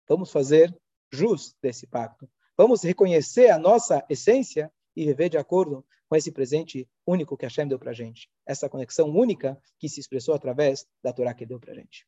Vamos 0.08 0.30
fazer 0.32 0.76
jus 1.12 1.54
desse 1.62 1.86
pacto. 1.86 2.28
Vamos 2.56 2.82
reconhecer 2.82 3.50
a 3.50 3.58
nossa 3.58 4.04
essência 4.08 4.72
e 4.94 5.04
viver 5.04 5.28
de 5.28 5.38
acordo 5.38 5.84
com 6.08 6.16
esse 6.16 6.32
presente 6.32 6.88
único 7.06 7.36
que 7.36 7.46
Hashem 7.46 7.68
deu 7.68 7.78
para 7.78 7.92
a 7.92 7.94
gente. 7.94 8.28
Essa 8.44 8.68
conexão 8.68 9.08
única 9.08 9.60
que 9.78 9.88
se 9.88 10.00
expressou 10.00 10.34
através 10.34 10.86
da 11.02 11.12
Torá 11.12 11.32
que 11.32 11.46
deu 11.46 11.60
para 11.60 11.72
a 11.72 11.74
gente. 11.74 12.06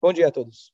Bom 0.00 0.12
dia 0.12 0.28
a 0.28 0.30
todos. 0.30 0.72